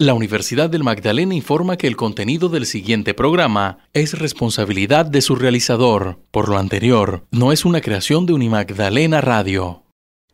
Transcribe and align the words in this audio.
La 0.00 0.14
Universidad 0.14 0.70
del 0.70 0.84
Magdalena 0.84 1.34
informa 1.34 1.76
que 1.76 1.88
el 1.88 1.96
contenido 1.96 2.48
del 2.48 2.66
siguiente 2.66 3.14
programa 3.14 3.78
es 3.94 4.16
responsabilidad 4.16 5.06
de 5.06 5.20
su 5.20 5.34
realizador. 5.34 6.20
Por 6.30 6.48
lo 6.48 6.56
anterior, 6.56 7.26
no 7.32 7.50
es 7.50 7.64
una 7.64 7.80
creación 7.80 8.24
de 8.24 8.32
Unimagdalena 8.32 9.20
Radio. 9.20 9.82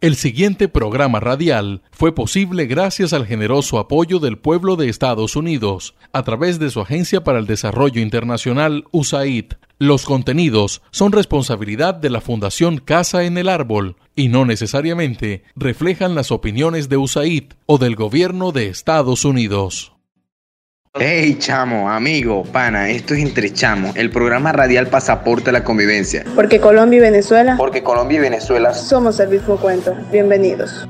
El 0.03 0.17
siguiente 0.17 0.69
programa 0.69 1.19
radial 1.19 1.81
fue 1.93 2.15
posible 2.15 2.67
gracias 2.67 3.15
al 3.15 3.27
generoso 3.27 3.79
apoyo 3.79 4.19
del 4.19 4.37
pueblo 4.37 4.77
de 4.77 4.91
Estados 4.91 5.35
Unidos 5.35 5.95
a 6.13 6.25
través 6.25 6.59
de 6.59 6.69
su 6.69 6.83
Agencia 6.83 7.25
para 7.25 7.39
el 7.39 7.47
Desarrollo 7.47 8.03
Internacional 8.03 8.85
USAID. 8.91 9.55
Los 9.81 10.05
contenidos 10.05 10.83
son 10.93 11.11
responsabilidad 11.11 11.95
de 11.95 12.09
la 12.09 12.21
Fundación 12.21 12.79
Casa 12.79 13.25
en 13.25 13.37
el 13.39 13.49
Árbol 13.49 13.97
y 14.15 14.29
no 14.29 14.45
necesariamente 14.45 15.43
reflejan 15.57 16.15
las 16.15 16.31
opiniones 16.31 16.89
de 16.89 16.97
USAID 16.97 17.55
o 17.67 17.79
del 17.79 17.97
gobierno 17.97 18.53
de 18.53 18.69
Estados 18.69 19.25
Unidos. 19.25 19.93
Hey 20.97 21.39
chamo, 21.41 21.91
amigo, 21.91 22.45
pana, 22.45 22.89
esto 22.89 23.15
es 23.15 23.21
Entre 23.21 23.53
Chamo, 23.53 23.93
el 23.97 24.11
programa 24.11 24.53
radial 24.53 24.87
Pasaporte 24.87 25.51
a 25.51 25.53
la 25.53 25.65
Convivencia. 25.65 26.25
Porque 26.37 26.61
Colombia 26.61 26.99
y 26.99 27.01
Venezuela. 27.01 27.57
Porque 27.57 27.83
Colombia 27.83 28.19
y 28.19 28.21
Venezuela 28.21 28.73
somos 28.73 29.19
el 29.19 29.31
mismo 29.31 29.57
cuento. 29.57 29.93
Bienvenidos. 30.13 30.87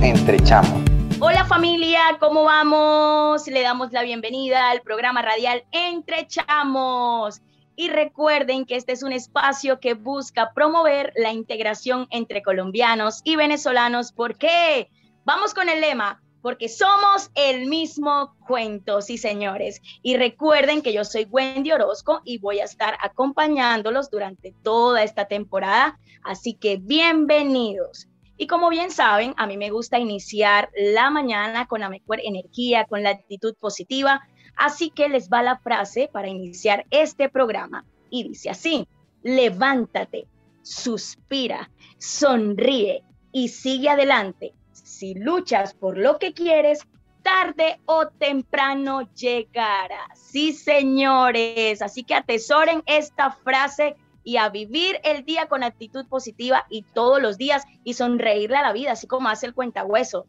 Entre 0.00 0.38
Chamo. 0.44 0.89
Hola 1.22 1.44
familia, 1.44 2.16
¿cómo 2.18 2.44
vamos? 2.44 3.46
Le 3.46 3.60
damos 3.60 3.92
la 3.92 4.02
bienvenida 4.02 4.70
al 4.70 4.80
programa 4.80 5.20
radial 5.20 5.64
Entre 5.70 6.26
Chamos. 6.26 7.42
Y 7.76 7.90
recuerden 7.90 8.64
que 8.64 8.76
este 8.76 8.92
es 8.92 9.02
un 9.02 9.12
espacio 9.12 9.80
que 9.80 9.92
busca 9.92 10.52
promover 10.54 11.12
la 11.16 11.30
integración 11.30 12.06
entre 12.10 12.40
colombianos 12.40 13.20
y 13.22 13.36
venezolanos. 13.36 14.12
¿Por 14.12 14.38
qué? 14.38 14.88
Vamos 15.26 15.52
con 15.52 15.68
el 15.68 15.82
lema, 15.82 16.22
porque 16.40 16.70
somos 16.70 17.30
el 17.34 17.66
mismo 17.66 18.34
cuento, 18.46 19.02
sí 19.02 19.18
señores. 19.18 19.82
Y 20.02 20.16
recuerden 20.16 20.80
que 20.80 20.94
yo 20.94 21.04
soy 21.04 21.24
Wendy 21.24 21.70
Orozco 21.72 22.22
y 22.24 22.38
voy 22.38 22.60
a 22.60 22.64
estar 22.64 22.96
acompañándolos 22.98 24.10
durante 24.10 24.54
toda 24.62 25.02
esta 25.02 25.26
temporada, 25.26 25.98
así 26.24 26.54
que 26.54 26.78
bienvenidos. 26.78 28.09
Y 28.40 28.46
como 28.46 28.70
bien 28.70 28.90
saben, 28.90 29.34
a 29.36 29.46
mí 29.46 29.58
me 29.58 29.68
gusta 29.68 29.98
iniciar 29.98 30.70
la 30.74 31.10
mañana 31.10 31.66
con 31.66 31.80
la 31.80 31.90
mejor 31.90 32.20
energía, 32.24 32.86
con 32.86 33.02
la 33.02 33.10
actitud 33.10 33.54
positiva, 33.60 34.26
así 34.56 34.88
que 34.88 35.10
les 35.10 35.28
va 35.28 35.42
la 35.42 35.58
frase 35.58 36.08
para 36.10 36.28
iniciar 36.28 36.86
este 36.90 37.28
programa. 37.28 37.84
Y 38.08 38.26
dice 38.26 38.48
así, 38.48 38.88
levántate, 39.22 40.26
suspira, 40.62 41.70
sonríe 41.98 43.04
y 43.30 43.48
sigue 43.48 43.90
adelante 43.90 44.54
si 44.72 45.12
luchas 45.12 45.74
por 45.74 45.98
lo 45.98 46.18
que 46.18 46.32
quieres, 46.32 46.86
tarde 47.22 47.78
o 47.84 48.08
temprano 48.08 49.02
llegará. 49.12 50.08
Sí, 50.14 50.54
señores. 50.54 51.82
Así 51.82 52.04
que 52.04 52.14
atesoren 52.14 52.82
esta 52.86 53.32
frase 53.32 53.96
y 54.24 54.36
a 54.36 54.48
vivir 54.48 55.00
el 55.04 55.24
día 55.24 55.46
con 55.46 55.62
actitud 55.62 56.06
positiva 56.06 56.66
y 56.68 56.82
todos 56.82 57.20
los 57.20 57.38
días 57.38 57.64
y 57.84 57.94
sonreírle 57.94 58.56
a 58.56 58.62
la 58.62 58.72
vida, 58.72 58.92
así 58.92 59.06
como 59.06 59.28
hace 59.28 59.46
el 59.46 59.54
cuentahueso. 59.54 60.26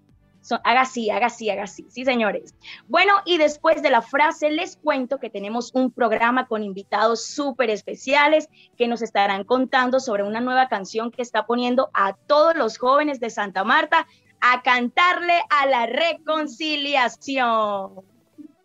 haga 0.63 0.81
así, 0.81 1.09
haga 1.09 1.27
así, 1.27 1.49
haga 1.49 1.63
así. 1.63 1.85
Sí, 1.89 2.05
señores. 2.05 2.55
Bueno, 2.87 3.13
y 3.25 3.37
después 3.37 3.83
de 3.83 3.89
la 3.89 4.01
frase 4.01 4.49
les 4.49 4.77
cuento 4.77 5.19
que 5.19 5.29
tenemos 5.29 5.71
un 5.73 5.91
programa 5.91 6.47
con 6.47 6.63
invitados 6.63 7.25
súper 7.25 7.69
especiales 7.69 8.49
que 8.77 8.87
nos 8.87 9.01
estarán 9.01 9.43
contando 9.43 9.99
sobre 9.99 10.23
una 10.23 10.41
nueva 10.41 10.67
canción 10.67 11.11
que 11.11 11.21
está 11.21 11.45
poniendo 11.45 11.89
a 11.93 12.13
todos 12.13 12.55
los 12.55 12.77
jóvenes 12.77 13.19
de 13.19 13.29
Santa 13.29 13.63
Marta 13.63 14.07
a 14.39 14.63
cantarle 14.63 15.39
a 15.49 15.67
la 15.67 15.85
reconciliación. 15.85 18.01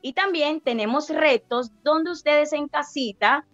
Y 0.01 0.15
también 0.15 0.61
tenemos 0.61 1.11
retos 1.11 1.73
donde 1.83 2.13
ustedes 2.13 2.53
en 2.53 2.69
casita 2.69 3.45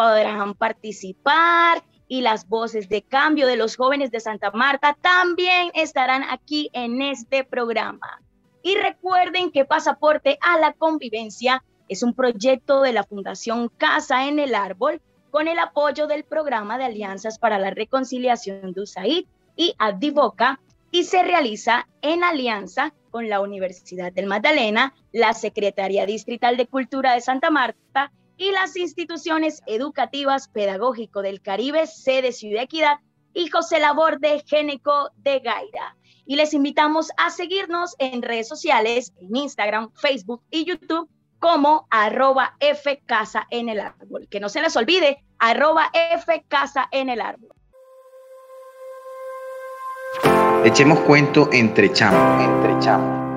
podrán 0.00 0.54
participar 0.54 1.82
y 2.08 2.22
las 2.22 2.48
voces 2.48 2.88
de 2.88 3.02
cambio 3.02 3.46
de 3.46 3.58
los 3.58 3.76
jóvenes 3.76 4.10
de 4.10 4.18
Santa 4.18 4.50
Marta 4.50 4.96
también 4.98 5.70
estarán 5.74 6.22
aquí 6.30 6.70
en 6.72 7.02
este 7.02 7.44
programa. 7.44 8.22
Y 8.62 8.76
recuerden 8.76 9.50
que 9.50 9.66
Pasaporte 9.66 10.38
a 10.40 10.58
la 10.58 10.72
Convivencia 10.72 11.62
es 11.90 12.02
un 12.02 12.14
proyecto 12.14 12.80
de 12.80 12.94
la 12.94 13.04
Fundación 13.04 13.68
Casa 13.76 14.26
en 14.26 14.38
el 14.38 14.54
Árbol 14.54 15.02
con 15.30 15.48
el 15.48 15.58
apoyo 15.58 16.06
del 16.06 16.24
Programa 16.24 16.78
de 16.78 16.84
Alianzas 16.84 17.38
para 17.38 17.58
la 17.58 17.68
Reconciliación 17.68 18.72
de 18.72 18.80
USAID 18.80 19.26
y 19.54 19.74
Advoca 19.78 20.60
y 20.90 21.04
se 21.04 21.22
realiza 21.22 21.88
en 22.00 22.24
alianza 22.24 22.94
con 23.10 23.28
la 23.28 23.40
Universidad 23.40 24.14
del 24.14 24.28
Magdalena, 24.28 24.94
la 25.12 25.34
Secretaría 25.34 26.06
Distrital 26.06 26.56
de 26.56 26.66
Cultura 26.66 27.12
de 27.12 27.20
Santa 27.20 27.50
Marta 27.50 28.10
y 28.40 28.52
las 28.52 28.74
instituciones 28.74 29.62
educativas 29.66 30.48
Pedagógico 30.48 31.20
del 31.20 31.42
Caribe, 31.42 31.86
sede 31.86 32.32
Ciudad 32.32 32.62
Equidad 32.62 32.96
y 33.34 33.48
José 33.48 33.78
Labor 33.80 34.18
de 34.18 34.42
Géneco 34.46 35.10
de 35.18 35.40
Gaira. 35.40 35.94
Y 36.24 36.36
les 36.36 36.54
invitamos 36.54 37.10
a 37.18 37.28
seguirnos 37.28 37.94
en 37.98 38.22
redes 38.22 38.48
sociales, 38.48 39.12
en 39.20 39.36
Instagram, 39.36 39.92
Facebook 39.92 40.42
y 40.50 40.64
YouTube 40.64 41.10
como 41.38 41.86
arroba 41.90 42.56
F 42.60 43.02
Casa 43.04 43.46
en 43.50 43.68
el 43.68 43.78
Árbol. 43.78 44.26
Que 44.30 44.40
no 44.40 44.48
se 44.48 44.62
les 44.62 44.74
olvide, 44.74 45.22
arroba 45.38 45.90
F 45.92 46.42
Casa 46.48 46.88
en 46.92 47.10
el 47.10 47.20
Árbol. 47.20 47.50
Echemos 50.64 50.98
cuento 51.00 51.50
entre 51.52 51.92
chamos, 51.92 52.42
entre 52.42 52.78
chamos. 52.78 53.29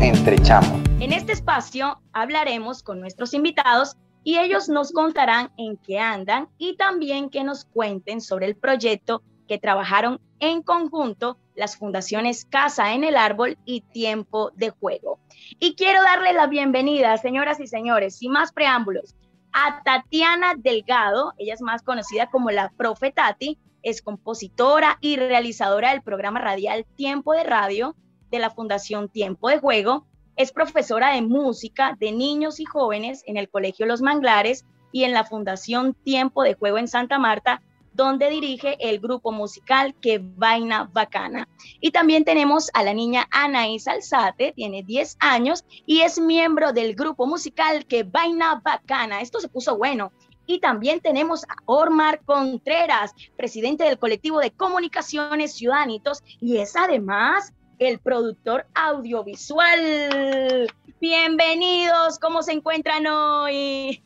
Entre 0.00 0.38
chamos. 0.38 0.80
En 0.98 1.12
este 1.12 1.32
espacio 1.32 2.00
hablaremos 2.14 2.82
con 2.82 3.00
nuestros 3.00 3.34
invitados 3.34 3.98
y 4.24 4.38
ellos 4.38 4.70
nos 4.70 4.92
contarán 4.92 5.52
en 5.58 5.76
qué 5.76 5.98
andan 5.98 6.48
y 6.56 6.76
también 6.76 7.28
que 7.28 7.44
nos 7.44 7.66
cuenten 7.66 8.22
sobre 8.22 8.46
el 8.46 8.56
proyecto 8.56 9.22
que 9.46 9.58
trabajaron 9.58 10.18
en 10.38 10.62
conjunto 10.62 11.36
las 11.54 11.76
fundaciones 11.76 12.46
Casa 12.46 12.94
en 12.94 13.04
el 13.04 13.14
Árbol 13.14 13.58
y 13.66 13.82
Tiempo 13.82 14.52
de 14.56 14.70
Juego. 14.70 15.18
Y 15.58 15.74
quiero 15.74 16.00
darle 16.02 16.32
la 16.32 16.46
bienvenida, 16.46 17.14
señoras 17.18 17.60
y 17.60 17.66
señores, 17.66 18.16
sin 18.16 18.32
más 18.32 18.52
preámbulos, 18.52 19.14
a 19.52 19.82
Tatiana 19.82 20.54
Delgado, 20.56 21.34
ella 21.36 21.52
es 21.52 21.60
más 21.60 21.82
conocida 21.82 22.30
como 22.30 22.50
la 22.50 22.70
Profe 22.70 23.12
Tati, 23.12 23.58
es 23.82 24.00
compositora 24.00 24.96
y 25.02 25.16
realizadora 25.16 25.90
del 25.90 26.00
programa 26.00 26.40
radial 26.40 26.86
Tiempo 26.96 27.34
de 27.34 27.44
Radio 27.44 27.96
de 28.30 28.38
la 28.38 28.50
Fundación 28.50 29.08
Tiempo 29.08 29.48
de 29.48 29.58
Juego, 29.58 30.06
es 30.36 30.52
profesora 30.52 31.14
de 31.14 31.22
música 31.22 31.96
de 31.98 32.12
niños 32.12 32.60
y 32.60 32.64
jóvenes 32.64 33.22
en 33.26 33.36
el 33.36 33.48
Colegio 33.48 33.86
Los 33.86 34.00
Manglares 34.00 34.64
y 34.92 35.04
en 35.04 35.12
la 35.12 35.24
Fundación 35.24 35.94
Tiempo 35.94 36.42
de 36.42 36.54
Juego 36.54 36.78
en 36.78 36.88
Santa 36.88 37.18
Marta 37.18 37.60
donde 37.92 38.30
dirige 38.30 38.76
el 38.80 39.00
grupo 39.00 39.32
musical 39.32 39.94
Que 40.00 40.20
Vaina 40.22 40.88
Bacana. 40.92 41.48
Y 41.80 41.90
también 41.90 42.24
tenemos 42.24 42.70
a 42.74 42.82
la 42.82 42.94
niña 42.94 43.26
Anaís 43.30 43.88
Alzate, 43.88 44.52
tiene 44.52 44.82
10 44.82 45.16
años 45.20 45.64
y 45.86 46.00
es 46.00 46.20
miembro 46.20 46.72
del 46.72 46.94
grupo 46.94 47.26
musical 47.26 47.86
Que 47.86 48.04
Vaina 48.04 48.60
Bacana. 48.64 49.20
Esto 49.20 49.40
se 49.40 49.48
puso 49.48 49.76
bueno. 49.76 50.12
Y 50.46 50.58
también 50.58 51.00
tenemos 51.00 51.44
a 51.44 51.54
Ormar 51.66 52.22
Contreras, 52.24 53.12
presidente 53.36 53.84
del 53.84 53.98
colectivo 53.98 54.40
de 54.40 54.50
comunicaciones 54.50 55.54
Ciudadanitos 55.54 56.22
y 56.40 56.56
es 56.56 56.74
además 56.76 57.52
el 57.80 57.98
productor 57.98 58.66
audiovisual. 58.74 60.68
Bienvenidos, 61.00 62.18
¿cómo 62.18 62.42
se 62.42 62.52
encuentran 62.52 63.06
hoy? 63.06 64.04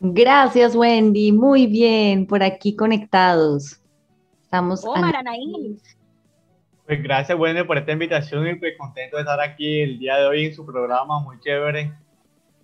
Gracias, 0.00 0.74
Wendy. 0.74 1.30
Muy 1.30 1.66
bien, 1.66 2.26
por 2.26 2.42
aquí 2.42 2.74
conectados. 2.74 3.82
Estamos. 4.42 4.82
Oh, 4.84 4.94
Pues 6.86 7.02
gracias, 7.02 7.38
Wendy, 7.38 7.64
por 7.64 7.76
esta 7.76 7.92
invitación 7.92 8.48
y 8.48 8.54
pues 8.54 8.78
contento 8.78 9.18
de 9.18 9.22
estar 9.22 9.40
aquí 9.40 9.82
el 9.82 9.98
día 9.98 10.16
de 10.16 10.26
hoy 10.26 10.46
en 10.46 10.54
su 10.54 10.64
programa, 10.64 11.20
muy 11.20 11.38
chévere. 11.40 11.92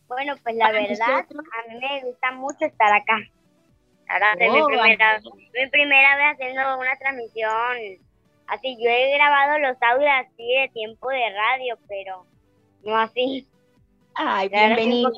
Bueno, 0.08 0.34
pues 0.42 0.56
la 0.56 0.72
verdad, 0.72 1.18
a 1.18 1.68
mí 1.68 1.78
me 1.78 2.04
gusta 2.04 2.32
mucho 2.32 2.64
estar 2.64 2.90
acá. 2.90 3.18
Ahora 4.08 4.32
es 4.32 4.50
mi, 4.50 4.60
oh, 4.62 4.66
primera, 4.66 5.20
mi 5.20 5.70
primera 5.70 6.16
vez 6.16 6.26
haciendo 6.32 6.78
una 6.78 6.96
transmisión. 6.96 8.07
Así, 8.48 8.76
yo 8.82 8.88
he 8.88 9.14
grabado 9.14 9.58
los 9.58 9.76
audios 9.82 10.10
así 10.24 10.54
de 10.60 10.70
tiempo 10.72 11.08
de 11.10 11.30
radio, 11.30 11.78
pero 11.86 12.26
no 12.82 12.96
así. 12.96 13.46
Ay, 14.14 14.48
bienvenido. 14.48 15.12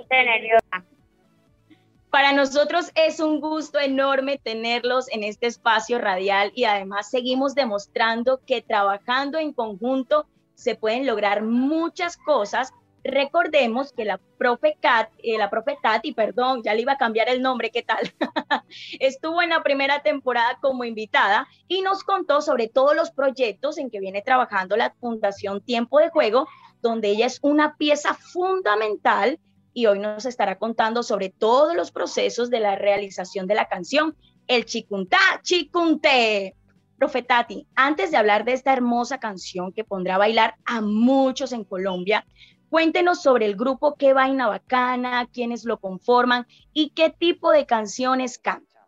Para 2.11 2.33
nosotros 2.33 2.91
es 2.97 3.21
un 3.21 3.41
gusto 3.41 3.79
enorme 3.79 4.39
tenerlos 4.39 5.09
en 5.11 5.23
este 5.23 5.47
espacio 5.47 6.01
radial 6.01 6.51
y 6.57 6.65
además 6.65 7.09
seguimos 7.09 7.55
demostrando 7.55 8.41
que 8.45 8.63
trabajando 8.63 9.39
en 9.39 9.53
conjunto 9.53 10.27
se 10.55 10.75
pueden 10.75 11.07
lograr 11.07 11.43
muchas 11.43 12.17
cosas 12.17 12.73
Recordemos 13.03 13.93
que 13.93 14.05
la 14.05 14.21
profe, 14.39 14.77
eh, 15.23 15.39
la 15.39 15.49
profe 15.49 15.79
Tati, 15.83 16.13
perdón, 16.13 16.63
ya 16.63 16.75
le 16.75 16.83
iba 16.83 16.93
a 16.93 16.99
cambiar 16.99 17.29
el 17.31 17.41
nombre, 17.41 17.71
¿qué 17.71 17.83
tal? 17.83 18.13
Estuvo 19.01 19.41
en 19.41 19.51
la 19.51 19.63
primera 19.63 20.03
temporada 20.03 20.59
como 20.61 20.85
invitada 20.85 21.49
y 21.67 21.81
nos 21.81 22.05
contó 22.05 22.43
sobre 22.43 22.69
todos 22.69 22.95
los 22.95 23.11
proyectos 23.11 23.79
en 23.79 23.91
que 23.91 24.01
viene 24.01 24.21
trabajando 24.21 24.77
la 24.77 24.95
Fundación 25.01 25.63
Tiempo 25.63 25.99
de 25.99 26.11
Juego, 26.11 26.47
donde 26.83 27.09
ella 27.09 27.27
es 27.27 27.39
una 27.43 27.77
pieza 27.77 28.15
fundamental 28.15 29.39
y 29.73 29.87
hoy 29.87 29.99
nos 29.99 30.27
estará 30.27 30.59
contando 30.59 31.03
sobre 31.03 31.31
todos 31.31 31.75
los 31.75 31.93
procesos 31.93 32.51
de 32.51 32.61
la 32.61 32.77
realización 32.77 33.47
de 33.47 33.55
la 33.55 33.69
canción 33.69 34.15
El 34.47 34.67
Chicuntá, 34.67 35.19
Chicunte. 35.43 36.55
Profe 36.99 37.23
Tati, 37.23 37.67
antes 37.75 38.11
de 38.11 38.19
hablar 38.19 38.45
de 38.45 38.53
esta 38.53 38.75
hermosa 38.75 39.19
canción 39.19 39.73
que 39.73 39.85
pondrá 39.85 40.17
a 40.17 40.19
bailar 40.19 40.57
a 40.67 40.83
muchos 40.83 41.53
en 41.53 41.65
Colombia, 41.65 42.27
Cuéntenos 42.71 43.21
sobre 43.21 43.47
el 43.47 43.57
grupo 43.57 43.97
Qué 43.97 44.13
Vaina 44.13 44.47
Bacana, 44.47 45.29
quiénes 45.33 45.65
lo 45.65 45.81
conforman 45.81 46.47
y 46.73 46.91
qué 46.91 47.11
tipo 47.11 47.51
de 47.51 47.67
canciones 47.67 48.39
cantan. 48.39 48.85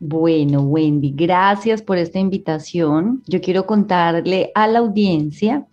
Bueno, 0.00 0.62
Wendy, 0.62 1.12
gracias 1.14 1.82
por 1.82 1.98
esta 1.98 2.18
invitación. 2.18 3.22
Yo 3.26 3.42
quiero 3.42 3.66
contarle 3.66 4.50
a 4.54 4.66
la 4.66 4.78
audiencia 4.78 5.66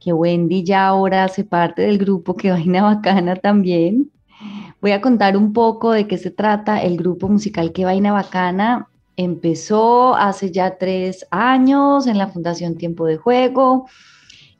que 0.00 0.12
Wendy 0.12 0.64
ya 0.64 0.88
ahora 0.88 1.22
hace 1.22 1.44
parte 1.44 1.82
del 1.82 1.98
grupo 1.98 2.34
Qué 2.34 2.50
Vaina 2.50 2.82
Bacana 2.82 3.36
también. 3.36 4.10
Voy 4.80 4.90
a 4.90 5.00
contar 5.00 5.36
un 5.36 5.52
poco 5.52 5.92
de 5.92 6.08
qué 6.08 6.18
se 6.18 6.32
trata 6.32 6.82
el 6.82 6.96
grupo 6.96 7.28
musical 7.28 7.72
Qué 7.72 7.84
Vaina 7.84 8.12
Bacana. 8.12 8.88
Empezó 9.16 10.16
hace 10.16 10.50
ya 10.50 10.78
tres 10.78 11.24
años 11.30 12.08
en 12.08 12.18
la 12.18 12.26
Fundación 12.26 12.76
Tiempo 12.76 13.06
de 13.06 13.18
Juego. 13.18 13.86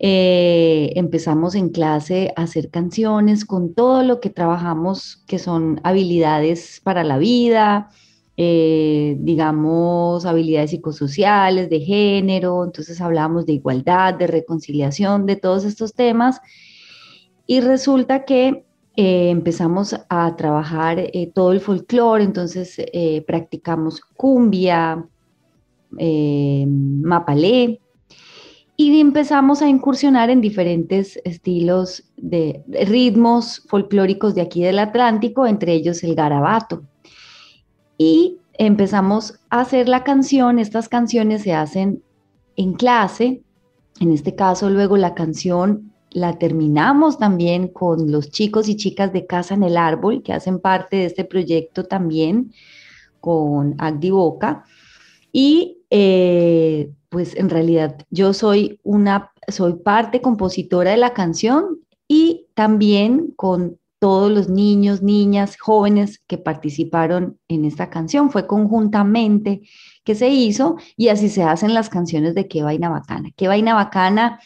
Eh, 0.04 0.94
empezamos 0.96 1.54
en 1.54 1.69
clase 1.69 2.32
a 2.34 2.43
hacer 2.43 2.70
canciones 2.70 3.44
con 3.44 3.72
todo 3.72 4.02
lo 4.02 4.19
que 4.19 4.31
trabajamos, 4.31 5.22
que 5.28 5.38
son 5.38 5.81
habilidades 5.84 6.81
para 6.82 7.04
la 7.04 7.19
vida, 7.19 7.88
eh, 8.37 9.16
digamos, 9.20 10.26
habilidades 10.26 10.70
psicosociales, 10.70 11.70
de 11.70 11.78
género, 11.78 12.64
entonces 12.64 13.00
hablamos 13.00 13.46
de 13.46 13.52
igualdad, 13.52 14.14
de 14.14 14.26
reconciliación, 14.26 15.25
de 15.25 15.37
todos 15.37 15.64
estos 15.64 15.94
temas. 15.94 16.40
Y 17.46 17.60
resulta 17.60 18.25
que 18.25 18.64
eh, 18.96 19.31
empezamos 19.31 19.94
a 20.08 20.34
trabajar 20.34 20.98
todo 21.32 21.52
el 21.52 21.60
folclore, 21.60 22.25
entonces 22.25 22.76
practicamos 23.25 24.00
cumbia, 24.16 25.06
mapalé, 25.93 27.81
y 28.90 29.00
empezamos 29.00 29.62
a 29.62 29.69
incursionar 29.69 30.31
en 30.31 30.40
diferentes 30.40 31.20
estilos 31.25 32.05
de, 32.17 32.62
ritmos 32.87 33.62
folclóricos 33.69 34.34
de 34.34 34.40
aquí 34.40 34.62
del 34.62 34.79
Atlántico, 34.79 35.46
entre 35.46 35.73
ellos 35.73 36.02
el 36.02 36.14
garabato. 36.14 36.82
Y 37.96 38.38
empezamos 38.55 39.38
a 39.50 39.61
hacer 39.61 39.88
la 39.88 40.02
canción, 40.02 40.58
estas 40.58 40.88
canciones 40.88 41.43
se 41.43 41.52
hacen 41.52 42.02
en 42.56 42.75
clase, 42.75 43.43
en 44.00 44.11
este 44.11 44.34
caso 44.34 44.69
luego 44.69 44.96
la 44.96 45.14
canción 45.14 45.93
la 46.11 46.38
terminamos 46.38 47.19
también 47.19 47.69
con 47.69 48.11
los 48.11 48.31
chicos 48.31 48.69
y 48.69 48.76
chicas 48.76 49.12
de 49.12 49.26
Casa 49.26 49.55
en 49.55 49.62
el 49.62 49.76
Árbol, 49.76 50.23
que 50.23 50.32
hacen 50.32 50.58
parte 50.58 50.96
de 50.96 51.05
este 51.06 51.25
proyecto 51.25 51.84
también 51.84 52.52
con 53.20 53.75
Agdi 53.79 54.11
Boca. 54.11 54.64
Y 55.32 55.79
eh, 55.90 56.93
pues 57.08 57.34
en 57.37 57.50
realidad 57.50 57.96
yo 58.11 58.32
soy 58.32 58.81
una, 58.82 59.32
soy 59.49 59.75
parte 59.75 60.20
compositora 60.20 60.93
de 60.93 60.96
la 60.96 61.14
canción 61.14 61.81
y 62.06 62.46
también 62.55 63.32
con 63.37 63.79
todos 63.99 64.32
los 64.32 64.49
niños, 64.49 65.00
niñas, 65.00 65.56
jóvenes 65.56 66.20
que 66.26 66.37
participaron 66.37 67.38
en 67.46 67.64
esta 67.64 67.88
canción. 67.88 68.31
Fue 68.31 68.49
conjuntamente 68.49 69.62
que 70.02 70.17
se 70.17 70.29
hizo 70.29 70.76
y 70.96 71.08
así 71.08 71.29
se 71.29 71.44
hacen 71.44 71.73
las 71.73 71.88
canciones 71.88 72.34
de 72.34 72.49
Qué 72.49 72.64
Vaina 72.64 72.88
Bacana. 72.88 73.31
Qué 73.37 73.46
Vaina 73.46 73.75
Bacana 73.75 74.40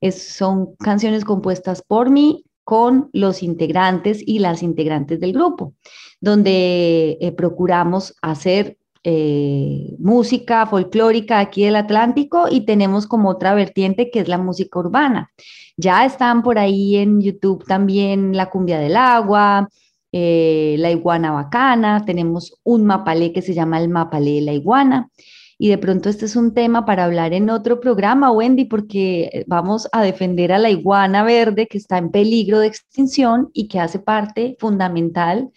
es, 0.00 0.22
son 0.36 0.76
canciones 0.76 1.24
compuestas 1.24 1.82
por 1.82 2.08
mí 2.08 2.44
con 2.62 3.10
los 3.12 3.42
integrantes 3.42 4.22
y 4.24 4.38
las 4.38 4.62
integrantes 4.62 5.18
del 5.18 5.32
grupo, 5.32 5.74
donde 6.20 7.18
eh, 7.20 7.32
procuramos 7.32 8.14
hacer 8.22 8.78
eh, 9.02 9.96
música 9.98 10.66
folclórica 10.66 11.38
aquí 11.38 11.64
del 11.64 11.76
Atlántico 11.76 12.48
y 12.50 12.66
tenemos 12.66 13.06
como 13.06 13.30
otra 13.30 13.54
vertiente 13.54 14.10
que 14.10 14.20
es 14.20 14.28
la 14.28 14.38
música 14.38 14.78
urbana. 14.78 15.30
Ya 15.76 16.04
están 16.04 16.42
por 16.42 16.58
ahí 16.58 16.96
en 16.96 17.20
YouTube 17.20 17.64
también 17.64 18.36
la 18.36 18.50
cumbia 18.50 18.78
del 18.78 18.96
agua, 18.96 19.68
eh, 20.12 20.76
la 20.78 20.90
iguana 20.90 21.32
bacana, 21.32 22.04
tenemos 22.04 22.60
un 22.64 22.84
mapalé 22.84 23.32
que 23.32 23.42
se 23.42 23.54
llama 23.54 23.80
el 23.80 23.88
mapalé 23.88 24.32
de 24.34 24.40
la 24.42 24.52
iguana. 24.52 25.08
Y 25.56 25.68
de 25.68 25.78
pronto 25.78 26.08
este 26.08 26.24
es 26.24 26.36
un 26.36 26.54
tema 26.54 26.84
para 26.86 27.04
hablar 27.04 27.34
en 27.34 27.50
otro 27.50 27.80
programa, 27.80 28.32
Wendy, 28.32 28.64
porque 28.64 29.44
vamos 29.46 29.88
a 29.92 30.02
defender 30.02 30.52
a 30.52 30.58
la 30.58 30.70
iguana 30.70 31.22
verde 31.22 31.66
que 31.66 31.76
está 31.78 31.98
en 31.98 32.10
peligro 32.10 32.60
de 32.60 32.66
extinción 32.66 33.50
y 33.52 33.68
que 33.68 33.78
hace 33.78 33.98
parte 33.98 34.56
fundamental 34.58 35.50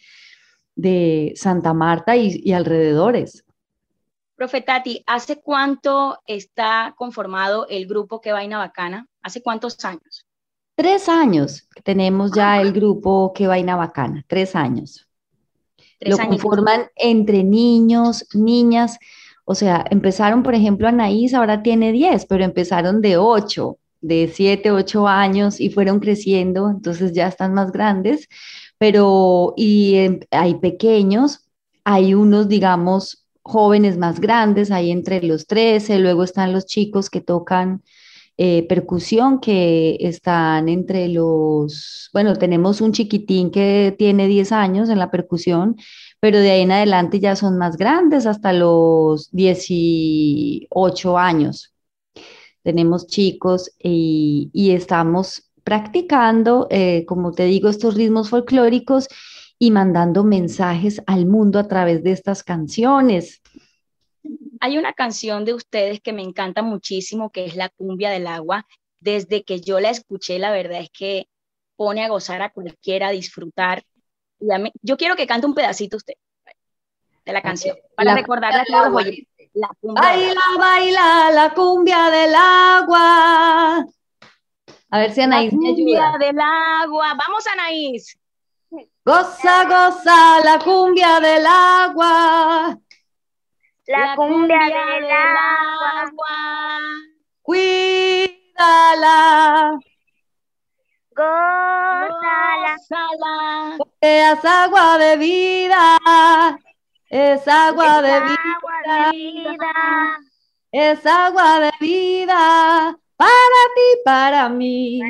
de 0.76 1.34
Santa 1.36 1.74
Marta 1.74 2.16
y, 2.16 2.52
alrededores. 2.54 3.46
Profe 4.36 4.62
Tati, 4.62 5.04
¿hace 5.06 5.42
cuánto 5.42 6.20
está 6.26 6.94
conformado 6.98 7.68
el 7.70 7.88
grupo 7.88 8.20
Que 8.20 8.32
Vaina 8.32 8.58
Bacana? 8.58 9.08
¿Hace 9.22 9.42
cuántos 9.42 9.84
años? 9.86 10.26
Tres 10.76 11.08
años 11.08 11.68
tenemos 11.84 12.32
ya 12.32 12.60
el 12.60 12.74
grupo 12.74 13.32
Que 13.34 13.48
Vaina 13.48 13.76
Bacana, 13.76 14.26
tres 14.28 14.56
años. 14.56 15.08
Lo 16.00 16.18
conforman 16.18 16.88
entre 16.96 17.44
niños, 17.44 18.26
niñas, 18.34 18.98
o 19.46 19.56
sea, 19.56 19.86
empezaron, 19.90 20.44
por 20.44 20.56
ejemplo, 20.56 20.88
Anaís 20.88 21.34
ahora 21.34 21.62
tiene 21.64 21.92
diez, 21.92 22.26
pero 22.26 22.44
empezaron 22.44 23.02
de 23.02 23.18
ocho, 23.18 23.78
de 24.02 24.30
siete, 24.34 24.72
ocho 24.72 25.08
años 25.08 25.60
y 25.60 25.70
fueron 25.70 26.00
creciendo, 26.00 26.70
entonces 26.70 27.14
ya 27.14 27.28
están 27.28 27.54
más 27.54 27.72
grandes, 27.72 28.28
pero 28.84 29.54
y 29.56 29.96
hay 30.32 30.56
pequeños, 30.56 31.48
hay 31.86 32.16
unos, 32.16 32.50
digamos, 32.50 33.26
jóvenes 33.42 33.98
más 33.98 34.20
grandes, 34.20 34.72
hay 34.72 34.92
entre 34.92 35.24
los 35.24 35.48
13, 35.48 36.00
luego 36.00 36.26
están 36.26 36.52
los 36.52 36.66
chicos 36.66 37.10
que 37.10 37.22
tocan 37.22 37.82
eh, 38.36 38.68
percusión, 38.68 39.40
que 39.40 39.96
están 40.02 40.68
entre 40.68 41.08
los, 41.08 42.10
bueno, 42.12 42.36
tenemos 42.36 42.82
un 42.82 42.92
chiquitín 42.92 43.52
que 43.52 43.96
tiene 43.98 44.28
10 44.28 44.52
años 44.52 44.90
en 44.90 45.00
la 45.00 45.10
percusión, 45.10 45.78
pero 46.20 46.40
de 46.40 46.52
ahí 46.52 46.62
en 46.64 46.74
adelante 46.74 47.22
ya 47.22 47.38
son 47.38 47.58
más 47.58 47.78
grandes, 47.78 48.26
hasta 48.26 48.52
los 48.52 49.32
18 49.32 51.18
años. 51.18 51.74
Tenemos 52.64 53.08
chicos 53.08 53.72
y, 53.80 54.50
y 54.52 54.72
estamos 54.72 55.53
practicando, 55.64 56.68
eh, 56.70 57.06
como 57.06 57.32
te 57.32 57.46
digo, 57.46 57.70
estos 57.70 57.96
ritmos 57.96 58.30
folclóricos 58.30 59.08
y 59.58 59.72
mandando 59.72 60.24
mensajes 60.24 61.02
al 61.08 61.26
mundo 61.26 61.60
a 61.60 61.68
través 61.68 62.04
de 62.04 62.12
estas 62.12 62.44
canciones. 62.44 63.42
Hay 64.60 64.78
una 64.78 64.94
canción 64.94 65.46
de 65.46 65.54
ustedes 65.54 66.02
que 66.02 66.14
me 66.14 66.22
encanta 66.22 66.62
muchísimo, 66.62 67.32
que 67.32 67.46
es 67.46 67.56
La 67.56 67.70
cumbia 67.70 68.10
del 68.10 68.28
agua. 68.28 68.66
Desde 69.00 69.44
que 69.44 69.60
yo 69.60 69.80
la 69.80 69.90
escuché, 69.90 70.40
la 70.40 70.52
verdad 70.52 70.80
es 70.80 70.90
que 70.90 71.28
pone 71.76 72.04
a 72.04 72.10
gozar 72.10 72.42
a 72.42 72.52
cualquiera, 72.52 73.08
a 73.08 73.12
disfrutar. 73.12 73.84
Yo 74.82 74.98
quiero 74.98 75.16
que 75.16 75.28
cante 75.28 75.48
un 75.48 75.54
pedacito 75.54 75.98
usted 75.98 76.14
de 77.26 77.34
la 77.34 77.42
canción, 77.42 77.78
para 77.96 78.16
recordarle 78.16 78.62
a 78.62 78.66
todos 78.66 78.92
los 78.92 79.06
La 79.54 79.70
baila, 79.82 80.42
baila 80.58 81.32
la 81.32 81.54
cumbia 81.54 82.10
del 82.10 82.34
agua, 82.36 83.86
a 84.94 85.00
ver 85.00 85.12
si 85.12 85.22
Anaís 85.22 85.52
me 85.54 85.70
ayuda. 85.70 86.18
del 86.20 86.40
agua. 86.40 87.16
Vamos, 87.16 87.48
Anaís. 87.48 88.16
Goza, 89.04 89.64
goza 89.64 90.40
la 90.46 90.60
cumbia 90.60 91.20
del 91.20 91.44
agua. 91.48 92.78
La, 93.88 94.16
cumbia, 94.16 94.60
del, 94.60 95.10
agua. 95.10 96.78
Cuídala. 97.42 98.38
Gózala. 101.16 102.60
Es 104.00 104.46
agua 104.46 105.00
de 105.00 105.18
vida. 105.18 105.98
Es 107.10 107.48
agua, 107.48 108.00
de, 108.04 108.22
vida. 108.22 108.38
agua 108.58 108.74
de 108.86 109.12
vida. 109.12 110.20
Es 110.72 111.04
agua 111.04 111.60
de 111.62 111.72
vida 111.80 113.00
para 113.16 113.62
ti, 113.76 114.02
para 114.04 114.50
mí. 114.50 115.02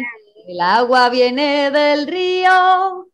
El 0.48 0.62
agua 0.62 1.10
viene 1.10 1.72
del 1.72 2.07
río. 2.07 3.07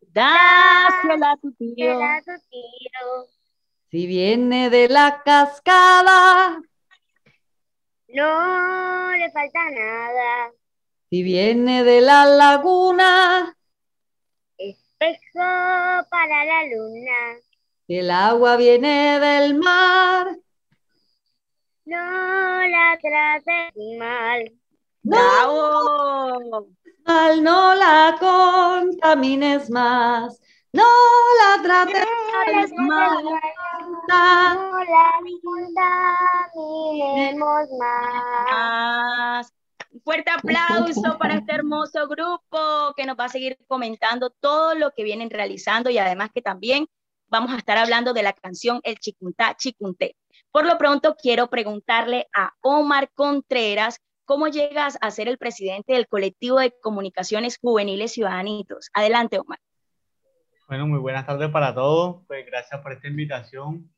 Dásela 0.00 1.32
a 1.32 1.36
tu 1.36 1.52
tío. 1.52 1.98
Si 3.90 4.06
viene 4.06 4.70
de 4.70 4.88
la 4.88 5.22
cascada. 5.22 6.62
No 8.08 9.10
le 9.12 9.30
falta 9.30 9.70
nada. 9.70 10.52
Si 11.08 11.22
viene 11.22 11.84
de 11.84 12.00
la 12.00 12.24
laguna, 12.24 13.54
espejo 14.56 15.18
para 16.10 16.44
la 16.44 16.64
luna. 16.64 17.40
Si 17.86 17.98
el 17.98 18.10
agua 18.10 18.56
viene 18.56 19.20
del 19.20 19.54
mar, 19.54 20.38
no 21.84 21.96
la 21.96 22.98
trates 23.00 23.72
mal. 23.98 24.52
¡Bravo! 25.02 26.68
Mal 27.04 27.42
no 27.42 27.74
la 27.74 28.16
contamines 28.20 29.68
más. 29.70 30.40
No 30.72 30.84
la 31.40 31.62
trates 31.62 32.72
mal. 32.76 33.24
No 33.24 34.84
la 34.84 35.18
contaminemos 36.54 37.68
más. 37.78 39.52
Un 39.90 40.00
fuerte 40.02 40.30
aplauso 40.30 41.18
para 41.18 41.34
este 41.34 41.52
hermoso 41.54 42.08
grupo 42.08 42.94
que 42.96 43.04
nos 43.04 43.18
va 43.18 43.26
a 43.26 43.28
seguir 43.28 43.58
comentando 43.66 44.30
todo 44.30 44.74
lo 44.74 44.92
que 44.92 45.04
vienen 45.04 45.28
realizando 45.28 45.90
y 45.90 45.98
además 45.98 46.30
que 46.32 46.40
también 46.40 46.88
vamos 47.32 47.50
a 47.54 47.56
estar 47.56 47.78
hablando 47.78 48.12
de 48.12 48.22
la 48.22 48.34
canción 48.34 48.80
El 48.84 48.98
Chicuntá 48.98 49.56
Chicunté. 49.56 50.16
Por 50.50 50.66
lo 50.66 50.76
pronto 50.76 51.16
quiero 51.16 51.48
preguntarle 51.48 52.26
a 52.36 52.52
Omar 52.60 53.10
Contreras 53.14 54.00
cómo 54.26 54.48
llegas 54.48 54.98
a 55.00 55.10
ser 55.10 55.28
el 55.28 55.38
presidente 55.38 55.94
del 55.94 56.06
colectivo 56.06 56.58
de 56.58 56.74
comunicaciones 56.82 57.56
juveniles 57.58 58.12
ciudadanitos. 58.12 58.90
Adelante, 58.92 59.38
Omar. 59.38 59.58
Bueno, 60.68 60.86
muy 60.86 60.98
buenas 60.98 61.24
tardes 61.24 61.48
para 61.50 61.74
todos. 61.74 62.22
Pues 62.26 62.44
gracias 62.44 62.78
por 62.82 62.92
esta 62.92 63.08
invitación. 63.08 63.90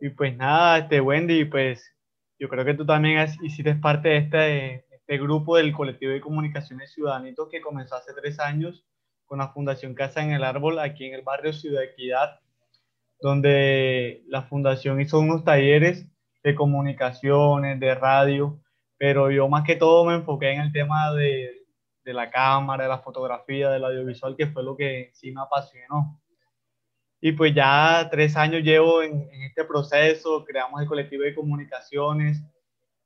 Y 0.00 0.10
pues 0.10 0.36
nada, 0.36 0.78
este 0.78 1.00
Wendy, 1.00 1.44
pues 1.46 1.92
yo 2.38 2.48
creo 2.48 2.64
que 2.64 2.74
tú 2.74 2.86
también 2.86 3.26
hiciste 3.42 3.74
parte 3.74 4.08
de 4.08 4.16
este, 4.18 4.86
este 4.88 5.18
grupo 5.18 5.56
del 5.56 5.72
colectivo 5.72 6.12
de 6.12 6.20
comunicaciones 6.20 6.92
ciudadanitos 6.92 7.48
que 7.50 7.60
comenzó 7.60 7.96
hace 7.96 8.12
tres 8.14 8.38
años 8.38 8.84
con 9.26 9.38
la 9.38 9.48
Fundación 9.48 9.94
Casa 9.94 10.22
en 10.22 10.30
el 10.30 10.44
Árbol 10.44 10.78
aquí 10.78 11.06
en 11.06 11.14
el 11.14 11.22
barrio 11.22 11.52
Ciudad 11.52 11.82
Equidad, 11.82 12.38
donde 13.22 14.24
la 14.26 14.42
fundación 14.42 15.00
hizo 15.00 15.20
unos 15.20 15.44
talleres 15.44 16.06
de 16.42 16.54
comunicaciones, 16.54 17.78
de 17.80 17.94
radio, 17.94 18.60
pero 18.98 19.30
yo 19.30 19.48
más 19.48 19.64
que 19.64 19.76
todo 19.76 20.04
me 20.04 20.14
enfoqué 20.14 20.52
en 20.52 20.60
el 20.60 20.72
tema 20.72 21.12
de, 21.14 21.62
de 22.04 22.12
la 22.12 22.30
cámara, 22.30 22.84
de 22.84 22.90
la 22.90 22.98
fotografía, 22.98 23.70
del 23.70 23.84
audiovisual, 23.84 24.36
que 24.36 24.48
fue 24.48 24.62
lo 24.62 24.76
que 24.76 25.10
sí 25.14 25.32
me 25.32 25.40
apasionó. 25.40 26.20
Y 27.20 27.32
pues 27.32 27.54
ya 27.54 28.08
tres 28.10 28.36
años 28.36 28.62
llevo 28.62 29.02
en, 29.02 29.28
este 29.44 29.64
proceso, 29.64 30.44
creamos 30.44 30.82
el 30.82 30.88
colectivo 30.88 31.22
de 31.22 31.34
comunicaciones 31.34 32.42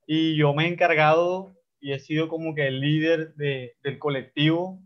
y 0.06 0.36
yo 0.36 0.54
me 0.54 0.64
he 0.64 0.68
encargado 0.68 1.54
y 1.80 1.92
he 1.92 1.98
sido 1.98 2.28
como 2.28 2.54
que 2.54 2.66
el 2.66 2.80
líder 2.80 3.34
de, 3.34 3.76
del 3.82 3.98
colectivo 3.98 4.80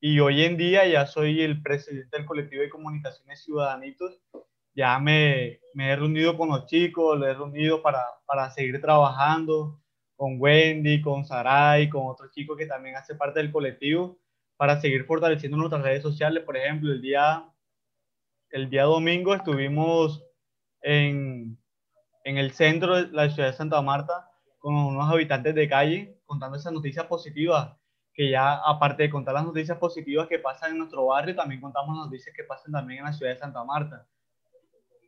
y 0.00 0.20
hoy 0.20 0.44
en 0.44 0.56
día 0.56 0.86
ya 0.86 1.06
soy 1.06 1.40
el 1.40 1.62
presidente 1.62 2.16
del 2.16 2.26
colectivo 2.26 2.62
de 2.62 2.68
comunicaciones 2.68 3.42
ciudadanitos. 3.42 4.20
Ya 4.78 4.96
me, 5.00 5.58
me 5.74 5.90
he 5.90 5.96
reunido 5.96 6.36
con 6.36 6.50
los 6.50 6.66
chicos, 6.66 7.18
los 7.18 7.28
he 7.28 7.34
reunido 7.34 7.82
para, 7.82 8.00
para 8.24 8.48
seguir 8.52 8.80
trabajando, 8.80 9.82
con 10.14 10.36
Wendy, 10.38 11.02
con 11.02 11.24
Saray, 11.24 11.88
con 11.88 12.06
otros 12.06 12.30
chicos 12.30 12.56
que 12.56 12.64
también 12.66 12.94
hace 12.94 13.16
parte 13.16 13.40
del 13.40 13.50
colectivo 13.50 14.20
para 14.56 14.80
seguir 14.80 15.04
fortaleciendo 15.04 15.56
nuestras 15.56 15.82
redes 15.82 16.02
sociales. 16.04 16.44
Por 16.44 16.56
ejemplo, 16.56 16.92
el 16.92 17.02
día, 17.02 17.44
el 18.50 18.70
día 18.70 18.84
domingo 18.84 19.34
estuvimos 19.34 20.24
en, 20.82 21.58
en 22.22 22.38
el 22.38 22.52
centro 22.52 23.02
de 23.02 23.08
la 23.10 23.28
ciudad 23.30 23.48
de 23.48 23.56
Santa 23.56 23.82
Marta 23.82 24.30
con 24.60 24.76
unos 24.76 25.12
habitantes 25.12 25.56
de 25.56 25.68
calle 25.68 26.20
contando 26.24 26.56
esas 26.56 26.72
noticias 26.72 27.06
positivas, 27.06 27.76
que 28.14 28.30
ya 28.30 28.54
aparte 28.64 29.02
de 29.02 29.10
contar 29.10 29.34
las 29.34 29.44
noticias 29.44 29.76
positivas 29.78 30.28
que 30.28 30.38
pasan 30.38 30.70
en 30.70 30.78
nuestro 30.78 31.06
barrio, 31.06 31.34
también 31.34 31.60
contamos 31.60 31.96
las 31.96 32.06
noticias 32.06 32.32
que 32.32 32.44
pasan 32.44 32.70
también 32.70 33.00
en 33.00 33.06
la 33.06 33.12
ciudad 33.12 33.32
de 33.32 33.38
Santa 33.40 33.64
Marta. 33.64 34.06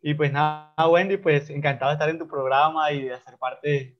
Y 0.02 0.14
pues 0.14 0.32
nada, 0.32 0.88
Wendy, 0.88 1.18
pues 1.18 1.50
encantado 1.50 1.90
de 1.90 1.94
estar 1.94 2.08
en 2.08 2.18
tu 2.18 2.26
programa 2.26 2.90
y 2.92 3.04
de 3.04 3.14
hacer 3.14 3.36
parte 3.38 3.98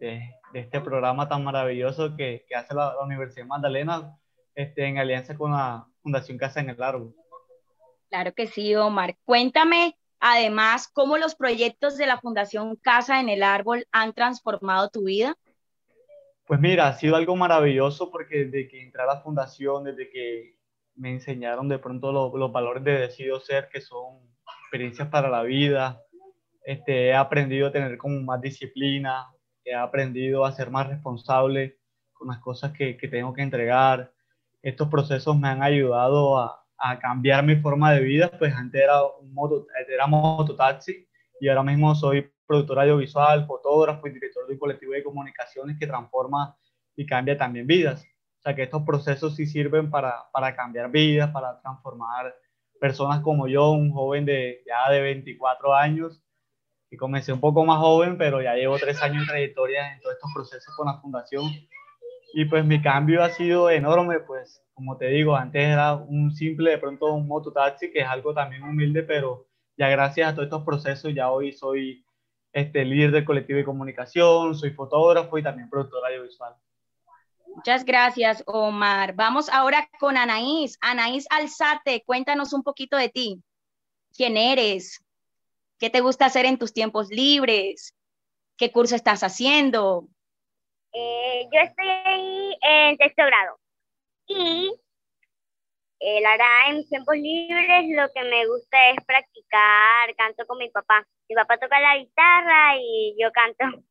de, 0.00 0.36
de 0.52 0.60
este 0.60 0.80
programa 0.80 1.28
tan 1.28 1.44
maravilloso 1.44 2.16
que, 2.16 2.44
que 2.48 2.54
hace 2.54 2.74
la, 2.74 2.98
Universidad 3.00 3.46
Magdalena 3.46 4.18
este, 4.54 4.86
en 4.86 4.98
alianza 4.98 5.36
con 5.36 5.52
la 5.52 5.86
Fundación 6.02 6.38
Casa 6.38 6.60
en 6.60 6.70
el 6.70 6.82
Árbol. 6.82 7.14
Claro 8.08 8.32
que 8.34 8.46
sí, 8.46 8.74
Omar. 8.74 9.16
Cuéntame 9.24 9.96
además 10.18 10.88
cómo 10.88 11.18
los 11.18 11.34
proyectos 11.34 11.96
de 11.96 12.06
la 12.06 12.18
Fundación 12.18 12.76
Casa 12.76 13.20
en 13.20 13.28
el 13.28 13.42
Árbol 13.42 13.86
han 13.92 14.14
transformado 14.14 14.88
tu 14.88 15.04
vida. 15.04 15.36
Pues 16.46 16.60
mira, 16.60 16.88
ha 16.88 16.92
sido 16.94 17.16
algo 17.16 17.36
maravilloso 17.36 18.10
porque 18.10 18.46
desde 18.46 18.68
que 18.68 18.82
entré 18.82 19.02
a 19.02 19.06
la 19.06 19.20
fundación, 19.20 19.84
desde 19.84 20.08
que 20.08 20.56
me 20.94 21.10
enseñaron 21.10 21.68
de 21.68 21.78
pronto 21.78 22.12
los 22.12 22.52
valores 22.52 22.84
de 22.84 22.98
Decido 22.98 23.40
Ser, 23.40 23.68
que 23.68 23.80
son 23.80 24.20
experiencias 24.66 25.08
para 25.08 25.28
la 25.28 25.42
vida, 25.42 26.02
este, 26.64 27.06
he 27.06 27.14
aprendido 27.14 27.68
a 27.68 27.72
tener 27.72 27.96
como 27.96 28.20
más 28.22 28.40
disciplina, 28.40 29.28
he 29.64 29.72
aprendido 29.72 30.44
a 30.44 30.50
ser 30.50 30.70
más 30.70 30.88
responsable 30.88 31.78
con 32.12 32.28
las 32.28 32.38
cosas 32.38 32.72
que, 32.72 32.96
que 32.96 33.06
tengo 33.06 33.32
que 33.32 33.42
entregar. 33.42 34.12
Estos 34.62 34.88
procesos 34.88 35.38
me 35.38 35.48
han 35.48 35.62
ayudado 35.62 36.38
a, 36.38 36.64
a, 36.78 36.98
cambiar 36.98 37.44
mi 37.44 37.54
forma 37.56 37.92
de 37.92 38.00
vida, 38.00 38.30
pues 38.36 38.52
antes 38.52 38.82
era, 38.82 39.04
un 39.04 39.32
moto, 39.32 39.68
era 39.88 40.08
mototaxi 40.08 41.06
y 41.40 41.48
ahora 41.48 41.62
mismo 41.62 41.94
soy 41.94 42.28
productor 42.44 42.80
audiovisual, 42.80 43.46
fotógrafo 43.46 44.08
y 44.08 44.12
director 44.12 44.46
de 44.48 44.54
un 44.54 44.58
colectivo 44.58 44.92
de 44.92 45.04
comunicaciones 45.04 45.78
que 45.78 45.86
transforma 45.86 46.56
y 46.96 47.06
cambia 47.06 47.38
también 47.38 47.68
vidas. 47.68 48.04
O 48.40 48.42
sea 48.42 48.56
que 48.56 48.64
estos 48.64 48.82
procesos 48.82 49.36
sí 49.36 49.46
sirven 49.46 49.88
para, 49.90 50.24
para 50.32 50.56
cambiar 50.56 50.90
vidas, 50.90 51.30
para 51.30 51.60
transformar 51.60 52.34
personas 52.80 53.20
como 53.20 53.48
yo, 53.48 53.70
un 53.70 53.92
joven 53.92 54.24
de 54.24 54.62
ya 54.66 54.90
de 54.90 55.00
24 55.00 55.74
años, 55.74 56.22
y 56.90 56.96
comencé 56.96 57.32
un 57.32 57.40
poco 57.40 57.64
más 57.64 57.78
joven, 57.78 58.16
pero 58.16 58.40
ya 58.42 58.54
llevo 58.54 58.78
tres 58.78 59.02
años 59.02 59.22
en 59.22 59.28
trayectoria 59.28 59.94
en 59.94 60.00
todos 60.00 60.14
estos 60.14 60.30
procesos 60.34 60.74
con 60.76 60.86
la 60.86 61.00
fundación. 61.00 61.44
Y 62.32 62.44
pues 62.44 62.64
mi 62.64 62.82
cambio 62.82 63.22
ha 63.22 63.30
sido 63.30 63.70
enorme, 63.70 64.20
pues 64.20 64.62
como 64.74 64.96
te 64.96 65.06
digo, 65.06 65.34
antes 65.36 65.64
era 65.64 65.94
un 65.94 66.32
simple, 66.32 66.70
de 66.72 66.78
pronto 66.78 67.12
un 67.14 67.26
mototaxi, 67.26 67.90
que 67.90 68.00
es 68.00 68.06
algo 68.06 68.34
también 68.34 68.62
humilde, 68.62 69.02
pero 69.02 69.46
ya 69.76 69.88
gracias 69.88 70.28
a 70.28 70.34
todos 70.34 70.46
estos 70.46 70.64
procesos, 70.64 71.14
ya 71.14 71.30
hoy 71.30 71.52
soy 71.52 72.04
este, 72.52 72.84
líder 72.84 73.10
del 73.10 73.24
colectivo 73.24 73.58
de 73.58 73.64
comunicación, 73.64 74.54
soy 74.54 74.70
fotógrafo 74.70 75.38
y 75.38 75.42
también 75.42 75.70
productor 75.70 76.04
audiovisual. 76.06 76.54
Muchas 77.56 77.86
gracias, 77.86 78.42
Omar. 78.46 79.14
Vamos 79.14 79.48
ahora 79.48 79.88
con 79.98 80.18
Anaís. 80.18 80.76
Anaís 80.82 81.26
Alzate, 81.30 82.02
cuéntanos 82.04 82.52
un 82.52 82.62
poquito 82.62 82.98
de 82.98 83.08
ti. 83.08 83.42
¿Quién 84.14 84.36
eres? 84.36 85.02
¿Qué 85.78 85.88
te 85.88 86.02
gusta 86.02 86.26
hacer 86.26 86.44
en 86.44 86.58
tus 86.58 86.74
tiempos 86.74 87.08
libres? 87.08 87.96
¿Qué 88.58 88.70
curso 88.70 88.94
estás 88.94 89.22
haciendo? 89.22 90.06
Eh, 90.92 91.48
yo 91.50 91.60
estoy 91.60 92.58
en 92.60 92.98
sexto 92.98 93.24
grado 93.24 93.58
y 94.26 94.70
eh, 96.00 96.20
la 96.20 96.36
en 96.68 96.76
mis 96.76 96.90
tiempos 96.90 97.16
libres 97.16 97.84
lo 97.88 98.12
que 98.12 98.22
me 98.22 98.46
gusta 98.46 98.90
es 98.90 99.02
practicar, 99.06 100.14
canto 100.14 100.46
con 100.46 100.58
mi 100.58 100.68
papá. 100.68 101.06
Mi 101.26 101.34
papá 101.34 101.56
toca 101.56 101.80
la 101.80 101.96
guitarra 101.96 102.76
y 102.78 103.16
yo 103.18 103.32
canto. 103.32 103.82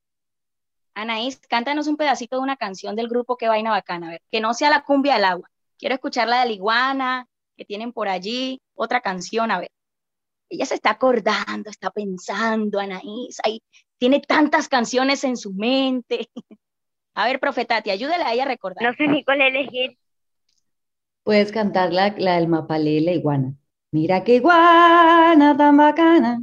Anaís, 0.96 1.40
cántanos 1.48 1.88
un 1.88 1.98
pedacito 1.98 2.38
de 2.38 2.42
una 2.42 2.58
canción 2.58 2.96
del 2.96 3.08
grupo 3.08 3.38
Que 3.38 3.48
Vaina 3.48 3.72
Bacana, 3.72 4.08
a 4.08 4.12
ver, 4.12 4.22
que 4.32 4.42
no 4.42 4.54
sea 4.54 4.70
la 4.70 4.84
cumbia 4.84 5.16
del 5.16 5.26
agua. 5.26 5.50
Quiero 5.78 5.96
escuchar 5.96 6.28
la 6.28 6.40
de 6.42 6.48
la 6.48 6.54
iguana, 6.54 7.28
que 7.56 7.66
tienen 7.66 7.94
por 7.94 8.08
allí, 8.08 8.62
otra 8.74 9.02
canción, 9.02 9.52
a 9.52 9.60
ver 9.60 9.72
ella 10.50 10.66
se 10.66 10.76
está 10.76 10.92
acordando, 10.92 11.70
está 11.70 11.92
pensando, 11.92 12.80
Anaís, 12.80 13.38
ahí 13.44 13.62
tiene 13.98 14.20
tantas 14.20 14.68
canciones 14.68 15.24
en 15.24 15.38
su 15.38 15.54
mente. 15.54 16.30
A 17.18 17.28
ver, 17.28 17.40
profetati, 17.40 17.92
ayúdale 17.92 18.26
a 18.26 18.34
ella 18.34 18.44
a 18.44 18.48
recordar. 18.48 18.84
No 18.84 18.94
sé 18.94 19.08
ni 19.08 19.24
cuál 19.24 19.40
elegir. 19.40 19.98
Puedes 21.24 21.50
cantar 21.54 21.94
la, 21.94 22.14
la 22.18 22.36
del 22.36 22.50
mapalé, 22.50 23.00
la 23.00 23.14
iguana. 23.14 23.54
Mira 23.92 24.26
qué 24.26 24.36
iguana 24.36 25.56
tan 25.56 25.78
bacana. 25.78 26.42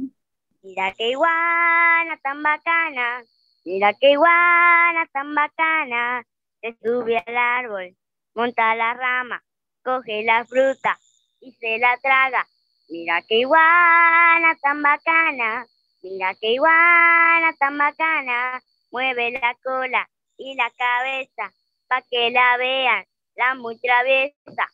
Mira 0.63 0.91
qué 0.97 1.11
iguana 1.11 2.17
tan 2.23 2.41
bacana. 2.41 3.23
Mira 3.65 3.93
qué 3.93 4.11
iguana 4.11 5.05
tan 5.13 5.33
bacana. 5.35 6.23
Se 6.61 6.75
sube 6.83 7.17
al 7.25 7.37
árbol, 7.37 7.95
monta 8.35 8.75
la 8.75 8.93
rama, 8.93 9.41
coge 9.83 10.23
la 10.23 10.45
fruta 10.45 10.97
y 11.39 11.51
se 11.53 11.77
la 11.77 11.97
traga. 11.97 12.45
Mira 12.89 13.21
qué 13.27 13.39
iguana 13.39 14.55
tan 14.61 14.81
bacana, 14.81 15.65
mira 16.01 16.33
qué 16.41 16.53
iguana 16.53 17.53
tan 17.59 17.77
bacana, 17.77 18.61
mueve 18.91 19.31
la 19.31 19.55
cola 19.63 20.09
y 20.37 20.55
la 20.55 20.69
cabeza 20.71 21.51
pa' 21.87 22.01
que 22.09 22.31
la 22.31 22.57
vean, 22.57 23.05
la 23.35 23.55
muy 23.55 23.79
traviesa. 23.79 24.67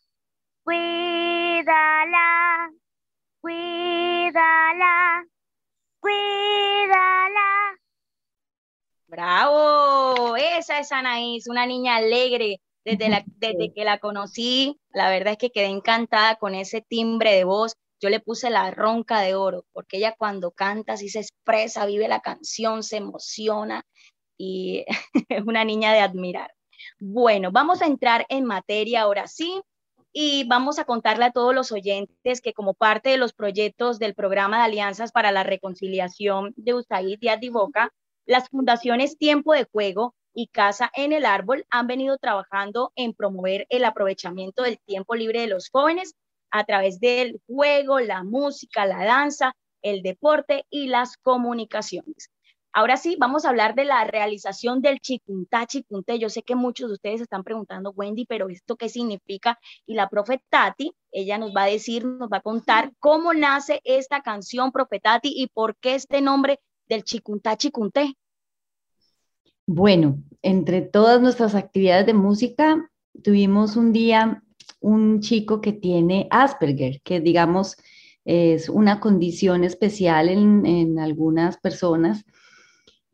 Cuídala, 0.63 2.71
cuídala, 3.41 5.25
cuídala. 6.01 7.78
Bravo, 9.09 10.35
esa 10.37 10.77
es 10.79 10.91
Anaís, 10.91 11.47
una 11.47 11.65
niña 11.65 11.95
alegre, 11.95 12.61
Desde, 12.85 13.09
la, 13.09 13.23
desde 13.37 13.73
que 13.73 13.83
la 13.83 13.97
conocí, 13.97 14.79
la 14.91 15.09
verdad 15.09 15.31
es 15.33 15.39
que 15.39 15.49
quedé 15.49 15.65
encantada 15.65 16.35
con 16.35 16.53
ese 16.53 16.81
timbre 16.81 17.33
de 17.33 17.43
voz. 17.43 17.73
Yo 17.99 18.09
le 18.09 18.19
puse 18.19 18.51
la 18.51 18.69
ronca 18.69 19.21
de 19.21 19.33
oro, 19.33 19.65
porque 19.73 19.97
ella 19.97 20.15
cuando 20.15 20.51
canta 20.51 20.93
así 20.93 21.09
se 21.09 21.21
expresa, 21.21 21.87
vive 21.87 22.07
la 22.07 22.21
canción, 22.21 22.83
se 22.83 22.97
emociona 22.97 23.83
y 24.37 24.85
es 25.29 25.43
una 25.43 25.65
niña 25.65 25.91
de 25.91 26.01
admirar. 26.01 26.53
Bueno, 26.99 27.51
vamos 27.51 27.81
a 27.81 27.87
entrar 27.87 28.27
en 28.29 28.45
materia 28.45 29.01
ahora 29.01 29.27
sí 29.27 29.59
y 30.13 30.43
vamos 30.47 30.77
a 30.77 30.85
contarle 30.85 31.25
a 31.25 31.31
todos 31.31 31.55
los 31.55 31.71
oyentes 31.71 32.41
que 32.41 32.53
como 32.53 32.75
parte 32.75 33.09
de 33.09 33.17
los 33.17 33.33
proyectos 33.33 33.97
del 33.97 34.13
programa 34.13 34.57
de 34.59 34.65
alianzas 34.65 35.11
para 35.11 35.31
la 35.31 35.43
reconciliación 35.43 36.53
de 36.57 36.75
USAID 36.75 37.17
y 37.21 37.27
Adivoca, 37.27 37.91
las 38.29 38.47
fundaciones 38.49 39.17
Tiempo 39.17 39.53
de 39.53 39.63
Juego 39.63 40.13
y 40.35 40.49
Casa 40.49 40.91
en 40.95 41.13
el 41.13 41.25
Árbol 41.25 41.65
han 41.71 41.87
venido 41.87 42.19
trabajando 42.19 42.93
en 42.95 43.15
promover 43.15 43.65
el 43.69 43.83
aprovechamiento 43.83 44.61
del 44.61 44.79
tiempo 44.85 45.15
libre 45.15 45.41
de 45.41 45.47
los 45.47 45.69
jóvenes 45.71 46.13
a 46.51 46.63
través 46.63 46.99
del 46.99 47.41
juego, 47.47 47.99
la 47.99 48.23
música, 48.23 48.85
la 48.85 49.03
danza, 49.03 49.55
el 49.81 50.03
deporte 50.03 50.67
y 50.69 50.89
las 50.89 51.17
comunicaciones. 51.17 52.29
Ahora 52.71 52.97
sí, 52.97 53.15
vamos 53.19 53.45
a 53.45 53.49
hablar 53.49 53.73
de 53.73 53.85
la 53.85 54.03
realización 54.03 54.79
del 54.83 54.99
chicuntá 54.99 55.65
chikunté. 55.65 56.19
Yo 56.19 56.29
sé 56.29 56.43
que 56.43 56.53
muchos 56.53 56.89
de 56.89 56.93
ustedes 56.93 57.21
están 57.21 57.43
preguntando, 57.43 57.89
Wendy, 57.95 58.27
pero 58.27 58.47
¿esto 58.49 58.75
qué 58.75 58.89
significa? 58.89 59.57
Y 59.87 59.95
la 59.95 60.07
profe 60.07 60.39
Tati, 60.49 60.93
ella 61.11 61.39
nos 61.39 61.51
va 61.51 61.63
a 61.63 61.71
decir, 61.71 62.05
nos 62.05 62.29
va 62.29 62.37
a 62.37 62.41
contar 62.41 62.91
cómo 62.99 63.33
nace 63.33 63.81
esta 63.85 64.21
canción, 64.21 64.71
profe 64.71 64.99
Tati, 64.99 65.33
y 65.35 65.47
por 65.47 65.77
qué 65.77 65.95
este 65.95 66.21
nombre 66.21 66.59
del 66.89 67.03
chicuntá 67.03 67.55
chikunté. 67.55 68.15
Bueno, 69.65 70.17
entre 70.41 70.81
todas 70.81 71.21
nuestras 71.21 71.53
actividades 71.53 72.07
de 72.07 72.13
música, 72.13 72.89
tuvimos 73.23 73.75
un 73.75 73.93
día 73.93 74.43
un 74.81 75.19
chico 75.19 75.61
que 75.61 75.73
tiene 75.73 76.27
Asperger, 76.31 77.01
que 77.01 77.19
digamos 77.19 77.77
es 78.25 78.69
una 78.69 78.99
condición 78.99 79.63
especial 79.63 80.29
en, 80.29 80.65
en 80.65 80.99
algunas 80.99 81.57
personas 81.57 82.25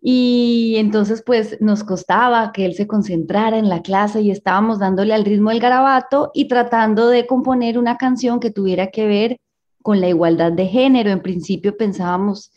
y 0.07 0.75
entonces 0.77 1.23
pues 1.25 1.59
nos 1.61 1.83
costaba 1.83 2.51
que 2.51 2.65
él 2.65 2.75
se 2.75 2.85
concentrara 2.85 3.57
en 3.57 3.69
la 3.69 3.81
clase 3.81 4.21
y 4.21 4.29
estábamos 4.29 4.77
dándole 4.77 5.13
al 5.15 5.25
ritmo 5.25 5.49
del 5.49 5.59
garabato 5.59 6.29
y 6.33 6.47
tratando 6.47 7.07
de 7.07 7.25
componer 7.25 7.79
una 7.79 7.97
canción 7.97 8.39
que 8.39 8.51
tuviera 8.51 8.91
que 8.91 9.07
ver 9.07 9.37
con 9.81 10.01
la 10.01 10.07
igualdad 10.07 10.51
de 10.51 10.67
género. 10.67 11.09
En 11.09 11.21
principio 11.21 11.75
pensábamos 11.75 12.51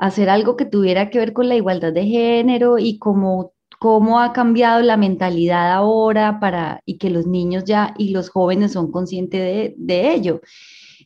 hacer 0.00 0.30
algo 0.30 0.56
que 0.56 0.64
tuviera 0.64 1.10
que 1.10 1.18
ver 1.18 1.32
con 1.32 1.48
la 1.48 1.54
igualdad 1.56 1.92
de 1.92 2.06
género 2.06 2.78
y 2.78 2.98
cómo, 2.98 3.52
cómo 3.78 4.20
ha 4.20 4.32
cambiado 4.32 4.82
la 4.82 4.96
mentalidad 4.96 5.72
ahora 5.72 6.40
para 6.40 6.82
y 6.86 6.98
que 6.98 7.10
los 7.10 7.26
niños 7.26 7.64
ya 7.64 7.94
y 7.98 8.10
los 8.10 8.30
jóvenes 8.30 8.72
son 8.72 8.90
conscientes 8.90 9.40
de, 9.40 9.74
de 9.76 10.14
ello. 10.14 10.40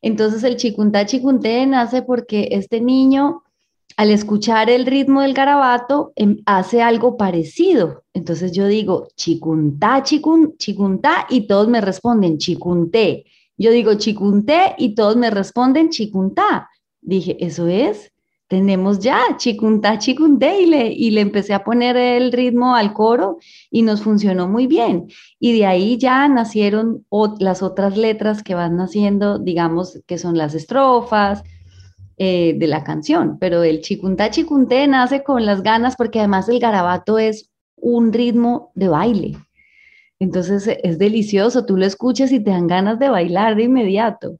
Entonces 0.01 0.45
el 0.45 0.57
chicuntá 0.57 1.05
chikunté 1.05 1.67
nace 1.67 2.03
porque 2.03 2.49
este 2.53 2.81
niño 2.81 3.43
al 3.97 4.11
escuchar 4.11 4.71
el 4.71 4.87
ritmo 4.87 5.21
del 5.23 5.35
garabato, 5.35 6.13
em, 6.17 6.39
hace 6.47 6.83
algo 6.83 7.17
parecido. 7.17 8.03
Entonces 8.13 8.53
yo 8.53 8.67
digo, 8.67 9.09
chicuntá, 9.15 10.03
chicun, 10.03 10.57
chicuntá, 10.59 11.27
y 11.31 11.47
todos 11.47 11.69
me 11.69 11.81
responden, 11.81 12.39
chicunté. 12.39 13.25
Yo 13.57 13.71
digo, 13.71 13.95
chicunté, 13.95 14.75
y 14.79 14.95
todos 14.95 15.17
me 15.17 15.31
responden, 15.31 15.91
chicuntá. 15.91 16.69
Dije, 17.01 17.37
eso 17.45 17.69
es, 17.69 18.11
tenemos 18.55 19.01
ya, 19.01 19.21
chicuntá, 19.37 19.99
chicunté, 19.99 20.61
y 20.61 21.11
le, 21.11 21.21
empecé 21.21 21.55
a 21.55 21.65
poner 21.65 21.97
el 21.97 22.31
ritmo 22.31 22.77
al 22.77 22.93
coro 22.93 23.39
y 23.69 23.83
nos 23.83 24.03
funcionó 24.03 24.47
muy 24.47 24.69
bien. 24.69 25.09
Y 25.41 25.59
de 25.59 25.67
ahí 25.67 25.99
ya 25.99 26.29
nacieron 26.29 27.05
las 27.41 27.65
otras 27.65 27.97
letras 27.97 28.45
que 28.45 28.55
van 28.55 28.77
naciendo, 28.77 29.41
digamos, 29.41 30.01
que 30.07 30.19
son 30.19 30.39
las 30.39 30.55
estrofas, 30.55 31.43
eh, 32.17 32.55
de 32.57 32.69
la 32.69 32.85
canción, 32.85 33.39
pero 33.41 33.65
el 33.65 33.81
chicuntá 33.81 34.31
chicunté 34.31 34.87
nace 34.87 35.25
con 35.25 35.45
las 35.45 35.65
ganas 35.65 35.97
porque 35.97 36.21
además 36.21 36.49
el 36.49 36.61
garabato 36.61 37.19
es 37.19 37.51
un 37.75 38.13
ritmo 38.13 38.71
de 38.77 38.87
baile. 38.87 39.37
Entonces 40.21 40.79
es 40.81 40.99
delicioso, 40.99 41.67
tú 41.67 41.77
lo 41.77 41.85
escuchas 41.87 42.31
y 42.31 42.39
te 42.39 42.53
dan 42.53 42.69
ganas 42.69 43.01
de 43.01 43.09
bailar 43.09 43.57
de 43.57 43.65
inmediato. 43.65 44.39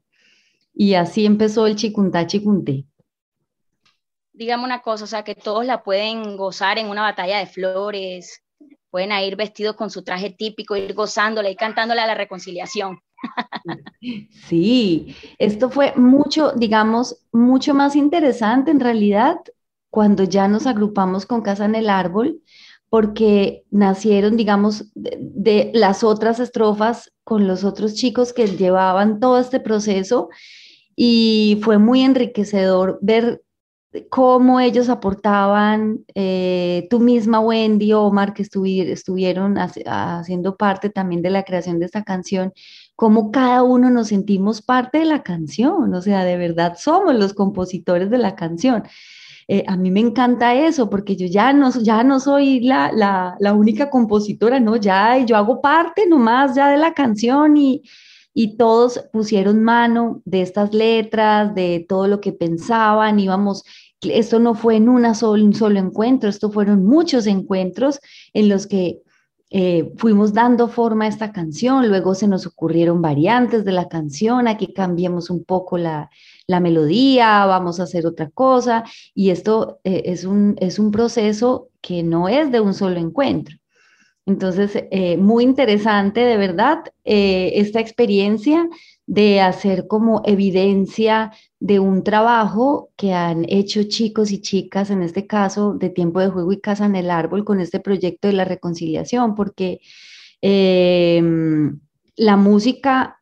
Y 0.73 0.93
así 0.93 1.25
empezó 1.25 1.67
el 1.67 1.75
chicuntá 1.75 2.25
chicunté. 2.27 2.85
Dígame 4.37 4.65
una 4.65 4.81
cosa, 4.81 5.05
o 5.05 5.07
sea, 5.07 5.23
que 5.23 5.33
todos 5.33 5.65
la 5.65 5.81
pueden 5.81 6.35
gozar 6.35 6.77
en 6.77 6.89
una 6.89 7.01
batalla 7.01 7.39
de 7.39 7.47
flores, 7.47 8.43
pueden 8.89 9.11
ir 9.11 9.35
vestidos 9.35 9.75
con 9.75 9.89
su 9.89 10.03
traje 10.03 10.31
típico, 10.31 10.75
ir 10.75 10.93
gozándola 10.93 11.49
y 11.49 11.55
cantándola 11.55 12.03
a 12.03 12.07
la 12.07 12.15
reconciliación. 12.15 12.99
Sí, 14.47 15.15
esto 15.39 15.71
fue 15.71 15.93
mucho, 15.95 16.51
digamos, 16.51 17.25
mucho 17.31 17.73
más 17.73 17.95
interesante 17.95 18.69
en 18.69 18.79
realidad 18.79 19.37
cuando 19.89 20.23
ya 20.25 20.47
nos 20.47 20.67
agrupamos 20.67 21.25
con 21.25 21.41
Casa 21.41 21.65
en 21.65 21.73
el 21.73 21.89
Árbol, 21.89 22.41
porque 22.89 23.63
nacieron, 23.71 24.37
digamos, 24.37 24.91
de, 24.93 25.71
las 25.73 26.03
otras 26.03 26.39
estrofas 26.39 27.11
con 27.23 27.47
los 27.47 27.63
otros 27.63 27.95
chicos 27.95 28.31
que 28.31 28.45
llevaban 28.45 29.19
todo 29.19 29.39
este 29.39 29.59
proceso 29.59 30.29
y 30.95 31.59
fue 31.63 31.77
muy 31.77 32.01
enriquecedor 32.01 32.99
ver 33.01 33.41
cómo 34.09 34.59
ellos 34.59 34.89
aportaban, 34.89 36.05
eh, 36.15 36.87
tú 36.89 36.99
misma, 36.99 37.39
Wendy, 37.39 37.93
Omar, 37.93 38.33
que 38.33 38.43
estuvieron 38.43 39.57
haciendo 39.57 40.57
parte 40.57 40.89
también 40.89 41.21
de 41.21 41.29
la 41.29 41.43
creación 41.43 41.79
de 41.79 41.85
esta 41.85 42.03
canción, 42.03 42.53
cómo 42.95 43.31
cada 43.31 43.63
uno 43.63 43.89
nos 43.89 44.07
sentimos 44.09 44.61
parte 44.61 44.99
de 44.99 45.05
la 45.05 45.23
canción, 45.23 45.93
o 45.93 46.01
sea, 46.01 46.23
de 46.23 46.37
verdad 46.37 46.75
somos 46.77 47.15
los 47.15 47.33
compositores 47.33 48.09
de 48.09 48.17
la 48.17 48.35
canción. 48.35 48.83
Eh, 49.47 49.63
a 49.67 49.77
mí 49.77 49.91
me 49.91 49.99
encanta 49.99 50.55
eso 50.55 50.89
porque 50.89 51.15
yo 51.15 51.27
ya 51.27 51.53
no, 51.53 51.69
ya 51.71 52.03
no 52.03 52.19
soy 52.19 52.61
la, 52.61 52.91
la, 52.91 53.35
la, 53.39 53.53
única 53.53 53.91
compositora, 53.91 54.59
no, 54.59 54.75
ya 54.75 55.19
yo 55.19 55.37
hago 55.37 55.61
parte 55.61 56.07
nomás 56.07 56.55
ya 56.55 56.67
de 56.69 56.77
la 56.77 56.95
canción 56.95 57.55
y, 57.55 57.83
y 58.37 58.57
todos 58.57 58.99
pusieron 59.13 59.63
mano 59.63 60.21
de 60.25 60.41
estas 60.41 60.73
letras, 60.73 61.55
de 61.55 61.85
todo 61.87 62.07
lo 62.07 62.19
que 62.19 62.33
pensaban, 62.33 63.17
íbamos, 63.17 63.63
esto 64.01 64.39
no 64.39 64.55
fue 64.55 64.75
en 64.75 64.89
una 64.89 65.13
un 65.21 65.53
solo 65.53 65.79
encuentro, 65.79 66.29
esto 66.29 66.51
fueron 66.51 66.85
muchos 66.85 67.27
encuentros 67.27 67.99
en 68.33 68.49
los 68.49 68.67
que 68.67 69.01
eh, 69.51 69.93
fuimos 69.97 70.33
dando 70.33 70.67
forma 70.67 71.05
a 71.05 71.07
esta 71.07 71.31
canción, 71.31 71.87
luego 71.87 72.15
se 72.15 72.27
nos 72.27 72.47
ocurrieron 72.47 73.01
variantes 73.01 73.63
de 73.63 73.71
la 73.71 73.87
canción, 73.87 74.47
aquí 74.47 74.73
cambiemos 74.73 75.29
un 75.29 75.43
poco 75.43 75.77
la, 75.77 76.09
melodía, 76.47 77.45
vamos 77.45 77.79
a 77.79 77.83
hacer 77.83 78.05
otra 78.05 78.29
cosa, 78.31 78.83
y 79.13 79.29
esto 79.29 79.79
eh, 79.83 80.03
es, 80.05 80.25
un, 80.25 80.55
es 80.59 80.79
un 80.79 80.91
proceso 80.91 81.69
que 81.79 82.03
no 82.03 82.27
es 82.27 82.51
de 82.51 82.59
un 82.59 82.73
solo 82.73 82.97
encuentro. 82.97 83.55
Entonces, 84.25 84.71
eh, 84.89 85.17
muy 85.17 85.43
interesante 85.43 86.21
de 86.21 86.37
verdad 86.37 86.79
esta 87.03 87.79
experiencia 87.79 88.67
de 89.05 89.39
hacer 89.39 89.85
como 89.87 90.23
evidencia 90.25 91.31
de 91.59 91.79
un 91.79 92.03
trabajo 92.03 92.89
que 92.95 93.13
han 93.13 93.45
hecho 93.47 93.83
chicos 93.83 94.31
y 94.31 94.41
chicas, 94.41 94.89
en 94.89 95.01
este 95.01 95.25
caso 95.27 95.73
de 95.73 95.89
tiempo 95.89 96.19
de 96.19 96.29
juego 96.29 96.51
y 96.51 96.59
casa 96.59 96.85
en 96.85 96.95
el 96.95 97.09
árbol, 97.09 97.45
con 97.45 97.59
este 97.59 97.79
proyecto 97.79 98.27
de 98.27 98.33
la 98.33 98.45
reconciliación, 98.45 99.35
porque 99.35 99.79
em, 100.41 101.79
la 102.15 102.37
música 102.37 103.21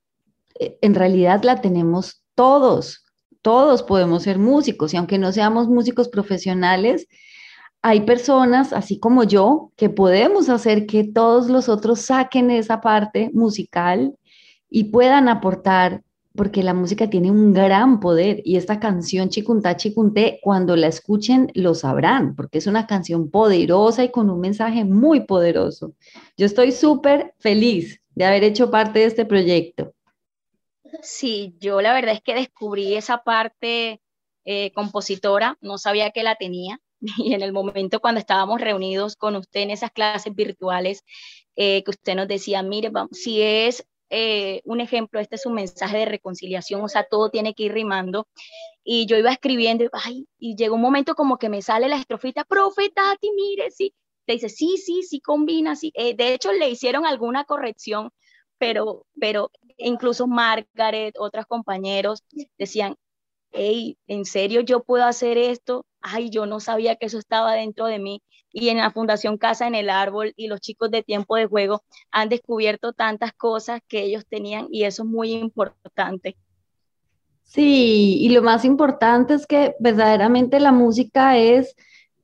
eh, 0.59 0.77
en 0.81 0.95
realidad 0.95 1.43
la 1.43 1.61
tenemos 1.61 2.23
todos, 2.35 3.05
todos 3.41 3.83
podemos 3.83 4.23
ser 4.23 4.39
músicos 4.39 4.93
y 4.93 4.97
aunque 4.97 5.17
no 5.17 5.31
seamos 5.31 5.67
músicos 5.67 6.09
profesionales, 6.09 7.07
hay 7.83 8.01
personas, 8.01 8.71
así 8.71 8.97
como 8.97 9.25
yo, 9.25 9.71
que 9.75 9.89
podemos 9.89 10.47
hacer 10.49 10.85
que 10.85 11.03
todos 11.03 11.49
los 11.49 11.67
otros 11.67 11.99
saquen 11.99 12.49
esa 12.49 12.79
parte 12.79 13.29
musical 13.33 14.15
y 14.69 14.85
puedan 14.85 15.27
aportar, 15.27 16.01
porque 16.35 16.63
la 16.63 16.73
música 16.73 17.09
tiene 17.09 17.29
un 17.29 17.53
gran 17.53 17.99
poder 17.99 18.41
y 18.43 18.57
esta 18.57 18.79
canción 18.79 19.29
Chicuntá 19.29 19.77
Chicunté, 19.77 20.39
cuando 20.41 20.75
la 20.75 20.87
escuchen 20.87 21.51
lo 21.53 21.75
sabrán, 21.75 22.35
porque 22.35 22.57
es 22.57 22.67
una 22.67 22.87
canción 22.87 23.29
poderosa 23.29 24.03
y 24.03 24.11
con 24.11 24.29
un 24.29 24.39
mensaje 24.39 24.83
muy 24.83 25.21
poderoso. 25.21 25.93
Yo 26.35 26.45
estoy 26.45 26.71
súper 26.71 27.35
feliz 27.39 28.01
de 28.15 28.25
haber 28.25 28.43
hecho 28.43 28.71
parte 28.71 28.99
de 28.99 29.05
este 29.05 29.25
proyecto. 29.25 29.93
Sí, 31.01 31.55
yo 31.59 31.81
la 31.81 31.93
verdad 31.93 32.13
es 32.13 32.21
que 32.21 32.33
descubrí 32.33 32.95
esa 32.95 33.23
parte 33.23 34.01
eh, 34.45 34.71
compositora, 34.73 35.57
no 35.61 35.77
sabía 35.77 36.11
que 36.11 36.23
la 36.23 36.35
tenía 36.35 36.79
y 37.17 37.33
en 37.33 37.43
el 37.43 37.53
momento 37.53 37.99
cuando 37.99 38.19
estábamos 38.19 38.59
reunidos 38.59 39.15
con 39.15 39.35
usted 39.35 39.61
en 39.61 39.71
esas 39.71 39.91
clases 39.91 40.33
virtuales, 40.33 41.03
eh, 41.55 41.83
que 41.83 41.91
usted 41.91 42.15
nos 42.15 42.27
decía, 42.27 42.63
mire, 42.63 42.91
si 43.11 43.41
es 43.41 43.85
eh, 44.15 44.61
un 44.65 44.79
ejemplo, 44.81 45.19
este 45.19 45.35
es 45.37 45.45
un 45.47 45.55
mensaje 45.55 45.97
de 45.97 46.05
reconciliación, 46.05 46.81
o 46.83 46.87
sea, 46.89 47.03
todo 47.05 47.29
tiene 47.31 47.55
que 47.55 47.63
ir 47.63 47.73
rimando. 47.73 48.27
Y 48.83 49.05
yo 49.07 49.17
iba 49.17 49.31
escribiendo, 49.31 49.85
ay, 49.93 50.27
y 50.37 50.55
llegó 50.55 50.75
un 50.75 50.81
momento 50.81 51.15
como 51.15 51.37
que 51.37 51.49
me 51.49 51.61
sale 51.61 51.87
la 51.89 51.97
estrofita, 51.97 52.43
profetati, 52.45 53.31
mire, 53.35 53.71
sí. 53.71 53.93
te 54.25 54.33
dice, 54.33 54.49
sí, 54.49 54.77
sí, 54.77 55.03
sí 55.03 55.19
combina, 55.21 55.75
sí. 55.75 55.91
Eh, 55.95 56.15
de 56.15 56.33
hecho, 56.33 56.53
le 56.53 56.69
hicieron 56.69 57.05
alguna 57.05 57.45
corrección, 57.45 58.11
pero, 58.57 59.05
pero 59.19 59.51
incluso 59.77 60.27
Margaret, 60.27 61.15
otros 61.19 61.45
compañeros 61.47 62.23
decían, 62.57 62.95
hey, 63.51 63.97
¿en 64.07 64.25
serio 64.25 64.61
yo 64.61 64.83
puedo 64.83 65.05
hacer 65.05 65.37
esto? 65.37 65.85
Ay, 66.01 66.29
yo 66.29 66.45
no 66.45 66.59
sabía 66.59 66.95
que 66.97 67.05
eso 67.07 67.19
estaba 67.19 67.53
dentro 67.53 67.85
de 67.87 67.99
mí. 67.99 68.21
Y 68.53 68.69
en 68.69 68.77
la 68.77 68.91
Fundación 68.91 69.37
Casa 69.37 69.67
en 69.67 69.75
el 69.75 69.89
Árbol 69.89 70.33
y 70.37 70.47
los 70.47 70.61
chicos 70.61 70.91
de 70.91 71.03
tiempo 71.03 71.35
de 71.35 71.47
juego 71.47 71.83
han 72.11 72.29
descubierto 72.29 72.93
tantas 72.93 73.33
cosas 73.33 73.81
que 73.87 74.03
ellos 74.03 74.25
tenían 74.29 74.67
y 74.71 74.83
eso 74.83 75.03
es 75.03 75.09
muy 75.09 75.33
importante. 75.33 76.37
Sí, 77.43 78.17
y 78.21 78.29
lo 78.29 78.41
más 78.41 78.63
importante 78.63 79.33
es 79.33 79.45
que 79.45 79.75
verdaderamente 79.79 80.59
la 80.59 80.71
música 80.71 81.37
es 81.37 81.75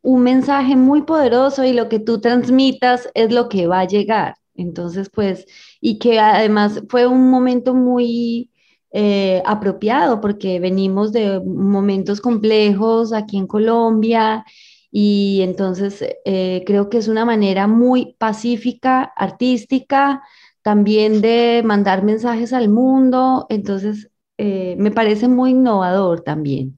un 0.02 0.24
mensaje 0.24 0.76
muy 0.76 1.02
poderoso 1.02 1.66
y 1.66 1.74
lo 1.74 1.90
que 1.90 2.00
tú 2.00 2.22
transmitas 2.22 3.10
es 3.14 3.32
lo 3.32 3.50
que 3.50 3.68
va 3.68 3.82
a 3.82 3.88
llegar. 3.88 4.36
Entonces, 4.56 5.10
pues, 5.10 5.46
y 5.82 6.00
que 6.00 6.20
además 6.20 6.84
fue 6.90 7.06
un 7.08 7.30
momento 7.30 7.74
muy 7.74 8.50
eh, 8.92 9.42
apropiado 9.46 10.20
porque 10.20 10.60
venimos 10.60 11.12
de 11.12 11.40
momentos 11.40 12.22
complejos 12.22 13.14
aquí 13.14 13.38
en 13.38 13.48
Colombia 13.48 14.44
y 14.92 15.42
entonces 15.44 16.04
eh, 16.26 16.64
creo 16.66 16.90
que 16.90 16.98
es 16.98 17.08
una 17.08 17.26
manera 17.26 17.68
muy 17.68 18.16
pacífica, 18.18 19.04
artística, 19.16 20.24
también 20.62 21.22
de 21.22 21.62
mandar 21.64 22.04
mensajes 22.04 22.54
al 22.54 22.70
mundo. 22.70 23.46
Entonces, 23.50 24.10
eh, 24.38 24.76
me 24.78 24.92
parece 24.92 25.28
muy 25.28 25.52
innovador 25.52 26.22
también. 26.22 26.78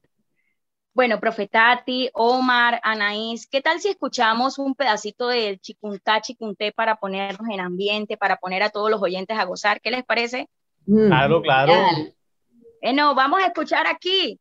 Bueno, 0.94 1.22
Profetati, 1.22 2.10
Omar, 2.14 2.82
Anaís, 2.84 3.48
¿qué 3.48 3.62
tal 3.62 3.80
si 3.80 3.88
escuchamos 3.88 4.60
un 4.60 4.76
pedacito 4.76 5.30
del 5.30 5.62
Chicuntá 5.62 6.20
Chicunté 6.20 6.74
para 6.74 6.98
ponernos 6.98 7.48
en 7.50 7.62
ambiente, 7.62 8.18
para 8.18 8.36
poner 8.36 8.62
a 8.62 8.70
todos 8.70 8.92
los 8.92 9.02
oyentes 9.02 9.40
a 9.40 9.46
gozar? 9.46 9.80
¿Qué 9.80 9.90
les 9.90 10.04
parece? 10.04 10.50
Mm, 10.86 11.08
claro, 11.08 11.42
claro. 11.42 11.74
Bueno, 12.82 13.16
vamos 13.16 13.42
a 13.42 13.46
escuchar 13.48 13.88
aquí 13.88 14.38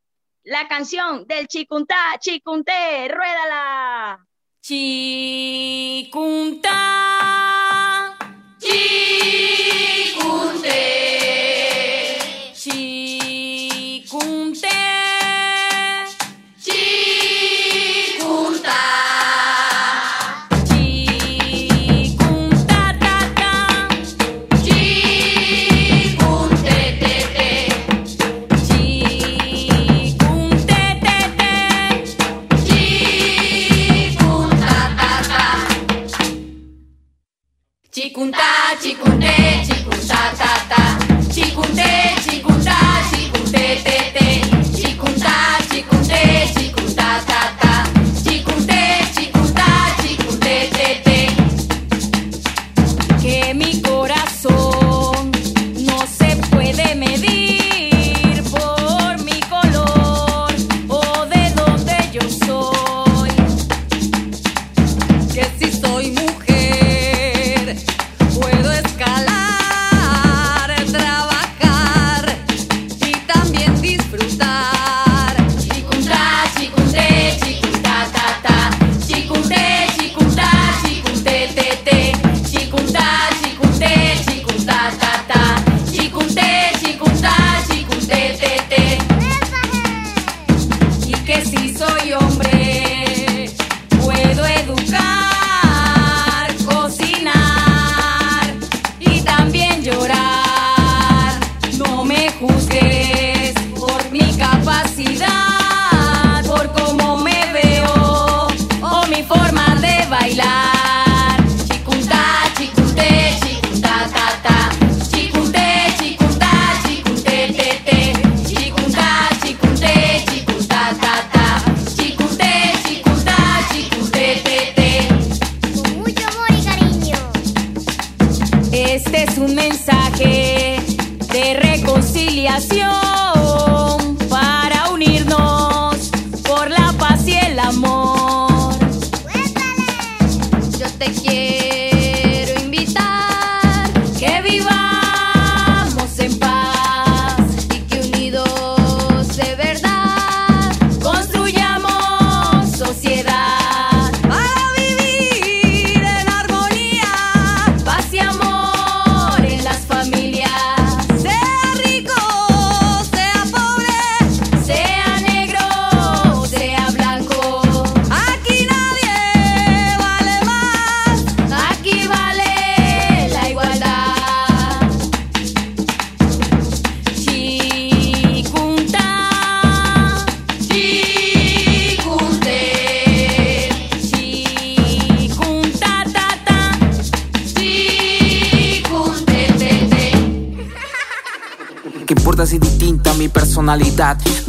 la 0.51 0.67
canción 0.67 1.27
del 1.29 1.47
Chicuntá 1.47 2.19
Chicunté. 2.19 3.09
Ruédala. 3.09 4.19
Chicuntá. 4.61 5.39
Chicunté. 8.59 9.10
bate 38.71 38.95
com 38.95 39.11
dente. 39.19 39.70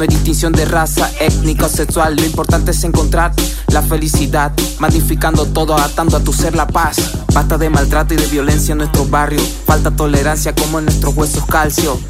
No 0.02 0.10
hay 0.10 0.16
distinción 0.16 0.52
de 0.52 0.64
raza, 0.64 1.08
étnica 1.20 1.66
o 1.66 1.68
sexual. 1.68 2.16
Lo 2.16 2.24
importante 2.24 2.72
es 2.72 2.82
encontrar 2.82 3.32
la 3.68 3.82
felicidad, 3.82 4.50
magnificando 4.80 5.46
todo, 5.46 5.76
atando 5.76 6.16
a 6.16 6.20
tu 6.20 6.32
ser 6.32 6.56
la 6.56 6.66
paz. 6.66 6.96
Basta 7.32 7.56
de 7.56 7.70
maltrato 7.70 8.12
y 8.12 8.16
de 8.16 8.26
violencia 8.26 8.72
en 8.72 8.78
nuestro 8.78 9.04
barrio. 9.04 9.38
Falta 9.64 9.92
tolerancia 9.92 10.56
como 10.56 10.80
en 10.80 10.86
nuestros 10.86 11.14
huesos 11.14 11.44
calcio. 11.46 12.00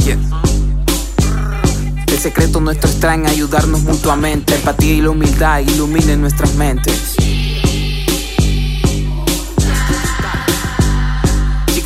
El 2.07 2.19
secreto 2.19 2.63
nuestro 2.63 2.89
está 2.89 3.13
ayudarnos 3.13 3.83
mutuamente. 3.83 4.55
Empatía 4.55 4.95
y 4.95 5.03
la 5.03 5.11
humildad 5.11 5.59
iluminen 5.59 6.23
nuestras 6.23 6.55
mentes. 6.55 7.22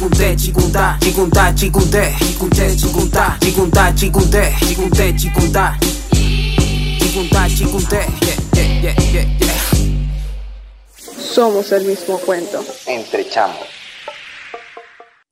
Chikunte, 0.07 0.37
chikunta, 0.37 0.97
chikunta, 1.01 1.53
chikunte, 1.55 2.15
chikunte, 2.19 2.77
chikunta, 2.77 3.37
chikunta, 3.41 3.93
chikunte, 3.93 4.55
chikunte, 4.61 5.17
chikunta, 5.17 5.77
chikunta, 7.01 7.49
chikunte, 7.49 8.07
yeah, 8.23 8.39
yeah, 8.83 8.95
yeah, 9.13 9.27
yeah, 9.41 9.55
Somos 11.19 11.73
el 11.73 11.85
mismo 11.87 12.19
cuento. 12.19 12.65
Entre 12.87 13.29
chamos. 13.29 13.67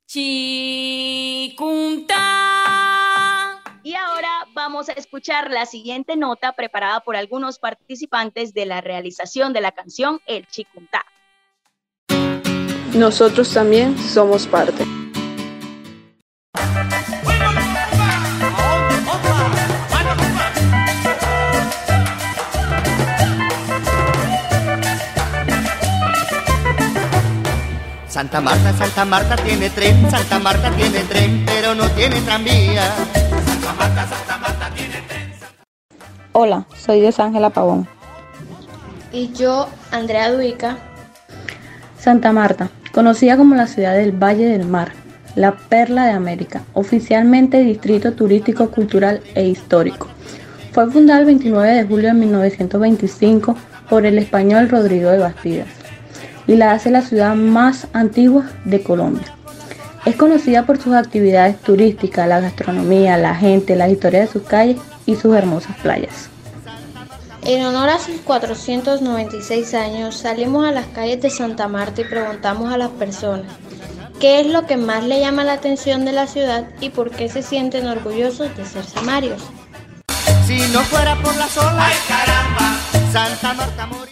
Chicunta. 0.07 1.53
Y 3.85 3.95
ahora 3.95 4.49
vamos 4.55 4.89
a 4.89 4.93
escuchar 4.95 5.53
la 5.53 5.67
siguiente 5.67 6.17
nota 6.17 6.53
preparada 6.53 6.99
por 7.01 7.15
algunos 7.15 7.61
participantes 7.61 8.55
de 8.55 8.67
la 8.67 8.81
realización 8.81 9.53
de 9.53 9.61
la 9.61 9.71
canción 9.71 10.21
El 10.27 10.49
Chicuntá. 10.49 11.05
Nosotros 12.95 13.53
también 13.53 13.99
somos 13.99 14.47
parte. 14.47 14.85
Santa 28.07 28.41
Marta, 28.41 28.73
Santa 28.75 29.05
Marta 29.05 29.37
tiene 29.37 29.71
tren, 29.71 30.09
Santa 30.09 30.39
Marta 30.39 30.71
tiene 30.71 31.01
tren, 31.01 31.43
pero 31.45 31.75
no 31.75 31.89
tiene 31.91 32.21
tranvía. 32.21 32.95
Santa 33.45 33.73
Marta, 33.73 34.07
Santa 34.07 34.39
Marta 34.39 34.71
tiene 34.73 35.01
tren. 35.09 35.33
Hola, 36.31 36.65
soy 36.77 37.01
Dios 37.01 37.19
Ángela 37.19 37.51
Pavón. 37.51 37.89
Y 39.11 39.33
yo, 39.33 39.69
Andrea 39.91 40.31
Duica. 40.31 40.79
Santa 41.99 42.33
Marta, 42.33 42.69
conocida 42.95 43.37
como 43.37 43.57
la 43.57 43.67
ciudad 43.67 43.95
del 43.97 44.13
Valle 44.13 44.47
del 44.47 44.67
Mar, 44.67 44.93
la 45.35 45.57
perla 45.57 46.07
de 46.07 46.13
América, 46.13 46.63
oficialmente 46.75 47.61
distrito 47.61 48.13
turístico, 48.13 48.71
cultural 48.71 49.21
e 49.35 49.49
histórico. 49.49 50.07
Fue 50.73 50.89
fundada 50.91 51.21
el 51.21 51.27
29 51.27 51.75
de 51.75 51.85
julio 51.85 52.09
de 52.09 52.15
1925 52.15 53.57
por 53.91 54.07
el 54.07 54.19
español 54.19 54.69
Rodrigo 54.69 55.11
de 55.11 55.19
Bastidas 55.19 55.67
y 56.47 56.55
la 56.55 56.73
hace 56.73 56.91
la 56.91 57.03
ciudad 57.03 57.35
más 57.35 57.89
antigua 57.93 58.45
de 58.65 58.83
Colombia. 58.83 59.27
Es 60.05 60.15
conocida 60.15 60.65
por 60.65 60.79
sus 60.79 60.95
actividades 60.95 61.59
turísticas, 61.59 62.29
la 62.29 62.41
gastronomía, 62.41 63.17
la 63.17 63.35
gente, 63.35 63.75
la 63.75 63.89
historia 63.89 64.21
de 64.21 64.27
sus 64.29 64.43
calles 64.43 64.77
y 65.05 65.17
sus 65.17 65.35
hermosas 65.35 65.77
playas. 65.83 66.29
En 67.47 67.65
honor 67.67 67.91
a 67.91 67.99
sus 67.99 68.21
496 68.23 69.75
años, 69.75 70.17
salimos 70.17 70.65
a 70.65 70.73
las 70.73 70.87
calles 70.87 71.21
de 71.21 71.29
Santa 71.29 71.69
Marta 71.69 72.01
y 72.01 72.05
preguntamos 72.05 72.73
a 72.73 72.79
las 72.79 72.89
personas 72.91 73.53
qué 74.19 74.41
es 74.41 74.47
lo 74.47 74.67
que 74.67 74.79
más 74.79 75.05
le 75.05 75.21
llama 75.21 75.45
la 75.45 75.53
atención 75.53 76.07
de 76.07 76.13
la 76.13 76.27
ciudad 76.27 76.65
y 76.81 76.89
por 76.89 77.11
qué 77.11 77.29
se 77.29 77.43
sienten 77.43 77.87
orgullosos 77.87 78.57
de 78.57 78.65
ser 78.65 78.85
samarios. 78.85 79.43
Si 80.47 80.57
no 80.73 80.81
fuera 80.85 81.17
por 81.23 81.37
la 81.37 81.49
sola, 81.49 81.87
ay 81.87 81.97
caramba, 82.09 82.79
Santa 83.13 83.53
Marta. 83.53 84.04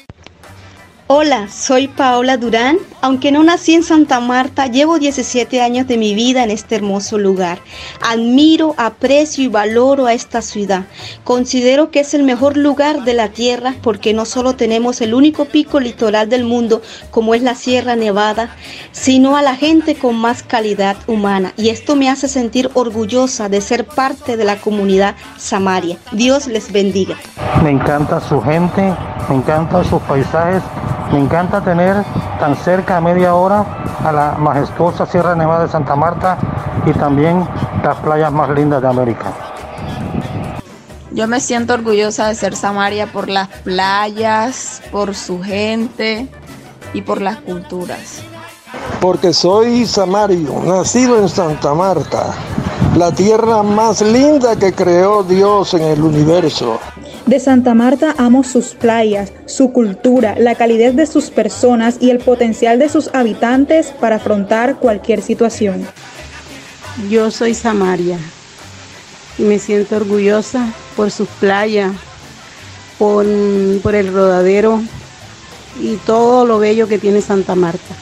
Hola, 1.15 1.49
soy 1.51 1.89
Paola 1.89 2.39
Durán. 2.39 2.79
Aunque 3.03 3.33
no 3.33 3.43
nací 3.43 3.75
en 3.75 3.83
Santa 3.83 4.19
Marta, 4.19 4.67
llevo 4.67 4.99
17 4.99 5.61
años 5.61 5.87
de 5.87 5.99
mi 5.99 6.15
vida 6.15 6.43
en 6.43 6.51
este 6.51 6.75
hermoso 6.75 7.19
lugar. 7.19 7.59
Admiro, 8.01 8.75
aprecio 8.79 9.45
y 9.45 9.49
valoro 9.49 10.07
a 10.07 10.15
esta 10.15 10.41
ciudad. 10.41 10.85
Considero 11.23 11.91
que 11.91 12.01
es 12.01 12.15
el 12.15 12.23
mejor 12.23 12.57
lugar 12.57 13.05
de 13.05 13.13
la 13.13 13.29
tierra 13.29 13.75
porque 13.83 14.15
no 14.15 14.25
solo 14.25 14.55
tenemos 14.55 15.03
el 15.03 15.13
único 15.13 15.45
pico 15.45 15.81
litoral 15.81 16.31
del 16.31 16.45
mundo 16.45 16.81
como 17.11 17.35
es 17.35 17.43
la 17.43 17.57
Sierra 17.57 17.95
Nevada, 17.95 18.57
sino 18.93 19.37
a 19.37 19.43
la 19.43 19.55
gente 19.55 19.97
con 19.97 20.17
más 20.17 20.43
calidad 20.43 20.97
humana. 21.09 21.53
Y 21.59 21.69
esto 21.69 21.95
me 21.95 22.09
hace 22.09 22.27
sentir 22.27 22.71
orgullosa 22.73 23.51
de 23.51 23.61
ser 23.61 23.85
parte 23.85 24.39
de 24.39 24.45
la 24.45 24.57
comunidad 24.63 25.15
Samaria. 25.37 25.99
Dios 26.13 26.47
les 26.47 26.73
bendiga. 26.73 27.19
Me 27.63 27.69
encanta 27.69 28.19
su 28.19 28.41
gente, 28.41 28.95
me 29.29 29.37
encantan 29.37 29.85
sus 29.85 30.01
paisajes 30.05 30.63
me 31.13 31.19
encanta 31.19 31.61
tener 31.61 32.03
tan 32.41 32.57
cerca 32.57 32.97
a 32.97 33.01
media 33.01 33.35
hora 33.35 33.65
a 34.03 34.11
la 34.11 34.33
majestuosa 34.39 35.05
Sierra 35.05 35.35
Nevada 35.35 35.65
de 35.65 35.71
Santa 35.71 35.95
Marta 35.95 36.39
y 36.87 36.93
también 36.93 37.47
las 37.85 37.97
playas 37.99 38.33
más 38.33 38.49
lindas 38.51 38.81
de 38.81 38.89
América. 38.89 39.33
Yo 41.11 41.29
me 41.29 41.41
siento 41.41 41.75
orgullosa 41.75 42.29
de 42.29 42.35
ser 42.35 42.57
Samaria 42.57 43.07
por 43.13 43.29
las 43.29 43.49
playas, 43.49 44.83
por 44.91 45.15
su 45.15 45.43
gente 45.43 46.27
y 46.95 47.03
por 47.03 47.21
las 47.21 47.37
culturas. 47.37 48.23
Porque 48.99 49.35
soy 49.35 49.85
samario, 49.85 50.63
nacido 50.65 51.19
en 51.19 51.29
Santa 51.29 51.75
Marta, 51.75 52.33
la 52.97 53.13
tierra 53.13 53.63
más 53.63 54.01
linda 54.01 54.57
que 54.57 54.73
creó 54.73 55.23
Dios 55.23 55.75
en 55.75 55.83
el 55.83 56.03
universo. 56.03 56.81
De 57.27 57.39
Santa 57.39 57.73
Marta 57.73 58.15
amo 58.19 58.43
sus 58.43 58.75
playas, 58.75 59.33
su 59.47 59.73
cultura, 59.73 60.35
la 60.39 60.57
calidez 60.57 60.97
de 60.97 61.07
sus 61.07 61.31
personas 61.31 61.99
y 62.01 62.11
el 62.11 62.19
potencial 62.19 62.79
de 62.79 62.89
sus 62.89 63.11
habitantes 63.15 63.93
para 64.01 64.17
afrontar 64.17 64.77
cualquier 64.77 65.23
situación. 65.23 65.87
Yo 67.09 67.31
soy 67.31 67.55
Samaria 67.55 68.19
y 69.39 69.43
me 69.43 69.59
siento 69.59 69.97
orgullosa 69.97 70.73
por 70.97 71.11
sus 71.11 71.29
playas, 71.29 71.93
por, 72.99 73.25
por 73.83 73.95
el 73.95 74.13
rodadero 74.13 74.83
y 75.81 75.97
todo 76.05 76.45
lo 76.45 76.59
bello 76.59 76.89
que 76.89 76.99
tiene 76.99 77.21
Santa 77.21 77.55
Marta. 77.55 77.95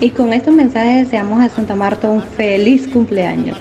Y 0.00 0.10
con 0.10 0.32
estos 0.32 0.52
mensajes 0.52 1.04
deseamos 1.04 1.42
a 1.42 1.48
Santa 1.48 1.74
Marta 1.74 2.10
un 2.10 2.22
feliz 2.22 2.88
cumpleaños. 2.88 3.58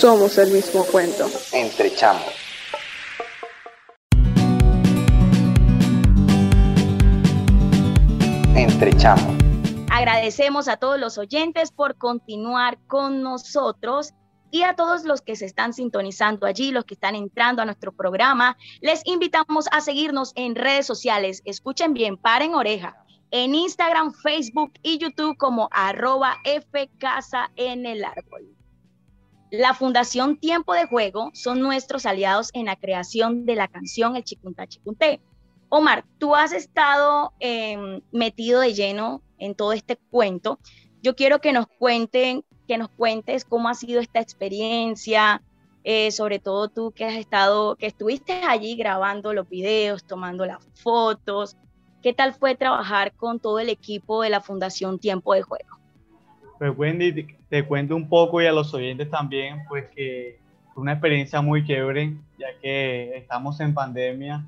Somos 0.00 0.38
el 0.38 0.50
mismo 0.50 0.82
cuento. 0.86 1.26
Entre 1.52 1.94
chamos. 1.94 2.24
Entre 8.56 8.96
chamos. 8.96 9.36
Agradecemos 9.90 10.68
a 10.68 10.78
todos 10.78 10.98
los 10.98 11.18
oyentes 11.18 11.70
por 11.70 11.98
continuar 11.98 12.78
con 12.86 13.22
nosotros 13.22 14.14
y 14.50 14.62
a 14.62 14.74
todos 14.74 15.04
los 15.04 15.20
que 15.20 15.36
se 15.36 15.44
están 15.44 15.74
sintonizando 15.74 16.46
allí, 16.46 16.72
los 16.72 16.86
que 16.86 16.94
están 16.94 17.14
entrando 17.14 17.60
a 17.60 17.66
nuestro 17.66 17.92
programa. 17.92 18.56
Les 18.80 19.02
invitamos 19.04 19.66
a 19.70 19.82
seguirnos 19.82 20.32
en 20.34 20.54
redes 20.54 20.86
sociales. 20.86 21.42
Escuchen 21.44 21.92
bien, 21.92 22.16
paren 22.16 22.54
oreja. 22.54 22.96
En 23.32 23.54
Instagram, 23.54 24.14
Facebook 24.14 24.72
y 24.82 24.96
YouTube 24.96 25.36
como 25.36 25.68
arroba 25.70 26.38
Fcasa 26.42 27.50
en 27.54 27.84
el 27.84 28.02
árbol. 28.02 28.59
La 29.50 29.74
Fundación 29.74 30.36
Tiempo 30.36 30.74
de 30.74 30.86
Juego 30.86 31.30
son 31.34 31.60
nuestros 31.60 32.06
aliados 32.06 32.50
en 32.52 32.66
la 32.66 32.76
creación 32.76 33.46
de 33.46 33.56
la 33.56 33.66
canción 33.66 34.14
El 34.14 34.22
Chicunta 34.22 34.68
Chicunté. 34.68 35.20
Omar, 35.68 36.04
tú 36.18 36.36
has 36.36 36.52
estado 36.52 37.32
eh, 37.40 38.00
metido 38.12 38.60
de 38.60 38.74
lleno 38.74 39.22
en 39.38 39.56
todo 39.56 39.72
este 39.72 39.96
cuento. 39.96 40.60
Yo 41.02 41.16
quiero 41.16 41.40
que 41.40 41.52
nos 41.52 41.66
cuenten, 41.66 42.44
que 42.68 42.78
nos 42.78 42.90
cuentes 42.90 43.44
cómo 43.44 43.68
ha 43.68 43.74
sido 43.74 44.00
esta 44.00 44.20
experiencia, 44.20 45.42
eh, 45.82 46.12
sobre 46.12 46.38
todo 46.38 46.68
tú 46.68 46.92
que 46.92 47.04
has 47.04 47.14
estado, 47.14 47.74
que 47.74 47.86
estuviste 47.86 48.32
allí 48.44 48.76
grabando 48.76 49.32
los 49.32 49.48
videos, 49.48 50.04
tomando 50.04 50.46
las 50.46 50.64
fotos. 50.74 51.56
¿Qué 52.02 52.12
tal 52.12 52.34
fue 52.34 52.54
trabajar 52.54 53.14
con 53.16 53.40
todo 53.40 53.58
el 53.58 53.68
equipo 53.68 54.22
de 54.22 54.30
la 54.30 54.40
Fundación 54.40 55.00
Tiempo 55.00 55.34
de 55.34 55.42
Juego? 55.42 55.79
Pues 56.60 56.76
Wendy, 56.76 57.26
te 57.48 57.64
cuento 57.64 57.96
un 57.96 58.06
poco 58.06 58.42
y 58.42 58.44
a 58.44 58.52
los 58.52 58.74
oyentes 58.74 59.08
también, 59.08 59.64
pues 59.66 59.88
que 59.96 60.38
fue 60.74 60.82
una 60.82 60.92
experiencia 60.92 61.40
muy 61.40 61.66
chévere, 61.66 62.18
ya 62.38 62.48
que 62.60 63.16
estamos 63.16 63.58
en 63.60 63.72
pandemia 63.72 64.44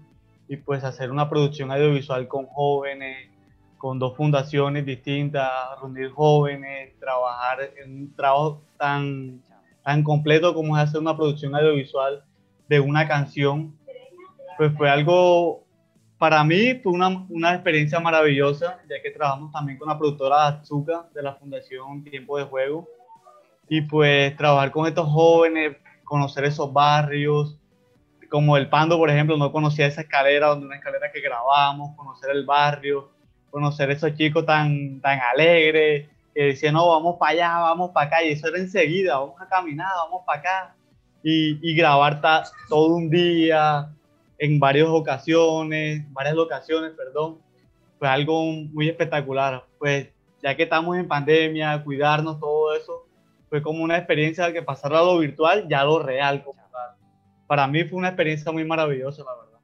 y 0.46 0.58
pues 0.58 0.84
hacer 0.84 1.10
una 1.10 1.30
producción 1.30 1.72
audiovisual 1.72 2.28
con 2.28 2.44
jóvenes, 2.48 3.30
con 3.78 3.98
dos 3.98 4.14
fundaciones 4.14 4.84
distintas, 4.84 5.50
reunir 5.80 6.10
jóvenes, 6.10 6.92
trabajar 7.00 7.70
en 7.82 8.02
un 8.02 8.14
trabajo 8.14 8.60
tan, 8.76 9.40
tan 9.82 10.02
completo 10.02 10.52
como 10.52 10.76
es 10.76 10.82
hacer 10.82 11.00
una 11.00 11.16
producción 11.16 11.54
audiovisual 11.54 12.22
de 12.68 12.78
una 12.78 13.08
canción, 13.08 13.74
pues 14.58 14.70
fue 14.76 14.90
algo 14.90 15.64
para 16.22 16.44
mí 16.44 16.76
fue 16.76 16.92
una, 16.92 17.26
una, 17.30 17.52
experiencia 17.52 17.98
maravillosa, 17.98 18.78
ya 18.88 19.02
que 19.02 19.10
trabajamos 19.10 19.50
también 19.50 19.76
con 19.76 19.88
la 19.88 19.98
productora 19.98 20.46
Azuka 20.46 21.08
de 21.12 21.20
la 21.20 21.34
Fundación 21.34 22.04
Tiempo 22.04 22.38
de 22.38 22.44
Juego. 22.44 22.88
Y 23.68 23.80
pues 23.80 24.36
trabajar 24.36 24.70
con 24.70 24.86
estos 24.86 25.08
jóvenes, 25.08 25.78
conocer 26.04 26.44
esos 26.44 26.72
barrios, 26.72 27.58
como 28.30 28.56
el 28.56 28.68
Pando, 28.68 28.98
por 28.98 29.10
ejemplo, 29.10 29.36
no 29.36 29.50
conocía 29.50 29.88
esa 29.88 30.02
escalera, 30.02 30.46
donde 30.46 30.66
una 30.66 30.76
escalera 30.76 31.10
que 31.10 31.20
grabamos, 31.20 31.96
conocer 31.96 32.30
el 32.30 32.46
barrio, 32.46 33.10
conocer 33.50 33.90
esos 33.90 34.14
chicos 34.14 34.46
tan, 34.46 35.00
tan 35.00 35.18
alegres, 35.18 36.08
que 36.32 36.42
decían, 36.44 36.74
no, 36.74 36.88
vamos 36.88 37.16
para 37.18 37.32
allá, 37.32 37.58
vamos 37.58 37.90
para 37.90 38.06
acá, 38.06 38.22
y 38.22 38.30
eso 38.30 38.46
era 38.46 38.58
enseguida, 38.58 39.18
vamos 39.18 39.40
a 39.40 39.48
caminar, 39.48 39.90
vamos 39.96 40.22
para 40.24 40.38
acá, 40.38 40.76
y, 41.24 41.58
y 41.68 41.74
grabar 41.74 42.20
ta, 42.20 42.44
todo 42.68 42.94
un 42.94 43.10
día, 43.10 43.92
en 44.42 44.58
varias 44.58 44.88
ocasiones, 44.88 46.02
varias 46.12 46.34
locaciones, 46.34 46.90
perdón, 46.96 47.38
fue 47.96 48.08
algo 48.08 48.42
muy 48.42 48.88
espectacular. 48.88 49.64
Pues 49.78 50.08
ya 50.42 50.56
que 50.56 50.64
estamos 50.64 50.96
en 50.96 51.06
pandemia, 51.06 51.80
cuidarnos, 51.84 52.40
todo 52.40 52.74
eso, 52.74 53.06
fue 53.48 53.62
como 53.62 53.84
una 53.84 53.96
experiencia 53.96 54.52
que 54.52 54.60
pasar 54.60 54.94
a 54.94 55.02
lo 55.02 55.18
virtual 55.18 55.68
ya 55.68 55.82
a 55.82 55.84
lo 55.84 56.02
real. 56.02 56.42
Como 56.42 56.60
tal. 56.72 56.96
Para 57.46 57.68
mí 57.68 57.84
fue 57.84 58.00
una 58.00 58.08
experiencia 58.08 58.50
muy 58.50 58.64
maravillosa, 58.64 59.22
la 59.22 59.32
verdad. 59.32 59.60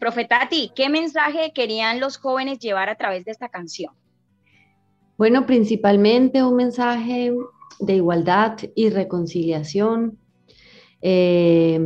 Profetati, 0.00 0.72
¿qué 0.74 0.88
mensaje 0.88 1.52
querían 1.54 2.00
los 2.00 2.16
jóvenes 2.16 2.58
llevar 2.58 2.88
a 2.88 2.96
través 2.96 3.24
de 3.24 3.30
esta 3.30 3.48
canción? 3.48 3.94
Bueno, 5.16 5.46
principalmente 5.46 6.42
un 6.42 6.56
mensaje 6.56 7.32
de 7.78 7.94
igualdad 7.94 8.58
y 8.74 8.90
reconciliación, 8.90 10.18
eh, 11.00 11.78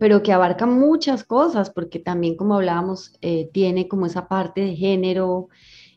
pero 0.00 0.22
que 0.22 0.32
abarca 0.32 0.64
muchas 0.64 1.24
cosas, 1.24 1.68
porque 1.68 1.98
también, 1.98 2.34
como 2.34 2.54
hablábamos, 2.54 3.12
eh, 3.20 3.50
tiene 3.52 3.86
como 3.86 4.06
esa 4.06 4.28
parte 4.28 4.62
de 4.62 4.74
género, 4.74 5.50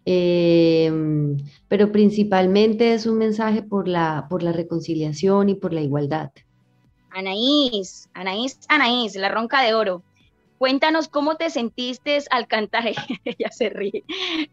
eh, 0.05 0.91
pero 1.69 1.93
principalmente 1.93 2.93
es 2.93 3.05
un 3.05 3.17
mensaje 3.17 3.63
por 3.63 3.87
la, 3.87 4.27
por 4.29 4.43
la 4.43 4.51
reconciliación 4.51 5.47
y 5.47 5.55
por 5.55 5.71
la 5.71 5.79
igualdad. 5.79 6.31
Anaís, 7.11 8.09
Anaís, 8.13 8.59
Anaís, 8.67 9.15
la 9.15 9.29
ronca 9.29 9.61
de 9.61 9.73
oro. 9.73 10.03
Cuéntanos 10.57 11.07
cómo 11.07 11.37
te 11.37 11.49
sentiste 11.49 12.19
al 12.29 12.47
cantar, 12.47 12.83
ella 13.23 13.51
se 13.51 13.69
ríe, 13.69 14.03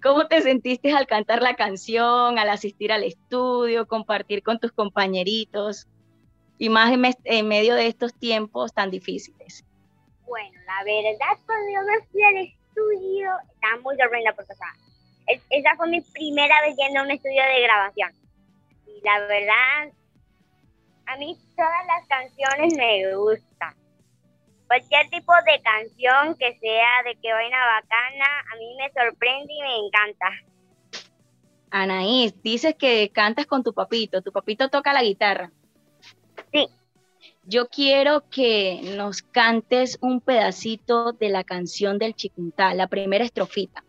cómo 0.00 0.28
te 0.28 0.42
sentiste 0.42 0.92
al 0.92 1.08
cantar 1.08 1.42
la 1.42 1.56
canción, 1.56 2.38
al 2.38 2.50
asistir 2.50 2.92
al 2.92 3.02
estudio, 3.02 3.88
compartir 3.88 4.44
con 4.44 4.60
tus 4.60 4.70
compañeritos 4.70 5.88
y 6.60 6.68
más 6.68 6.92
en, 7.24 7.48
medio 7.48 7.74
de 7.74 7.86
estos 7.86 8.12
tiempos 8.12 8.74
tan 8.74 8.90
difíciles. 8.90 9.64
Bueno, 10.26 10.60
la 10.66 10.84
verdad, 10.84 11.42
cuando 11.46 11.72
yo 11.72 11.80
me 11.86 12.06
fui 12.06 12.22
al 12.22 12.36
estudio, 12.36 13.30
estaba 13.54 13.80
muy 13.82 13.96
sorprendida 13.96 14.34
porque 14.34 14.52
esa 15.48 15.76
fue 15.76 15.88
mi 15.88 16.02
primera 16.02 16.60
vez 16.60 16.76
yendo 16.76 17.00
a 17.00 17.02
un 17.04 17.10
estudio 17.12 17.42
de 17.42 17.62
grabación. 17.62 18.12
Y 18.86 19.00
la 19.02 19.20
verdad, 19.20 19.92
a 21.06 21.16
mí 21.16 21.34
todas 21.56 21.86
las 21.86 22.06
canciones 22.06 22.74
me 22.76 23.16
gustan 23.16 23.74
cualquier 24.66 25.08
tipo 25.08 25.32
de 25.46 25.62
canción 25.62 26.36
que 26.38 26.58
sea 26.60 27.02
de 27.04 27.16
que 27.20 27.32
vaina 27.32 27.56
bacana, 27.58 28.26
a 28.52 28.56
mí 28.56 28.76
me 28.76 28.92
sorprende 28.92 29.52
y 29.52 29.62
me 29.62 29.76
encanta. 29.86 30.26
Anaís, 31.70 32.40
dices 32.42 32.74
que 32.76 33.10
cantas 33.10 33.46
con 33.46 33.64
tu 33.64 33.72
papito, 33.72 34.20
tu 34.20 34.30
papito 34.30 34.68
toca 34.68 34.92
la 34.92 35.02
guitarra. 35.02 35.50
Yo 37.50 37.66
quiero 37.66 38.22
que 38.30 38.80
nos 38.96 39.22
cantes 39.22 39.98
un 40.00 40.20
pedacito 40.20 41.10
de 41.14 41.30
la 41.30 41.42
canción 41.42 41.98
del 41.98 42.14
Chicuntá, 42.14 42.74
la 42.74 42.86
primera 42.86 43.24
estrofita. 43.24 43.82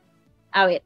A 0.51 0.65
ver. 0.65 0.81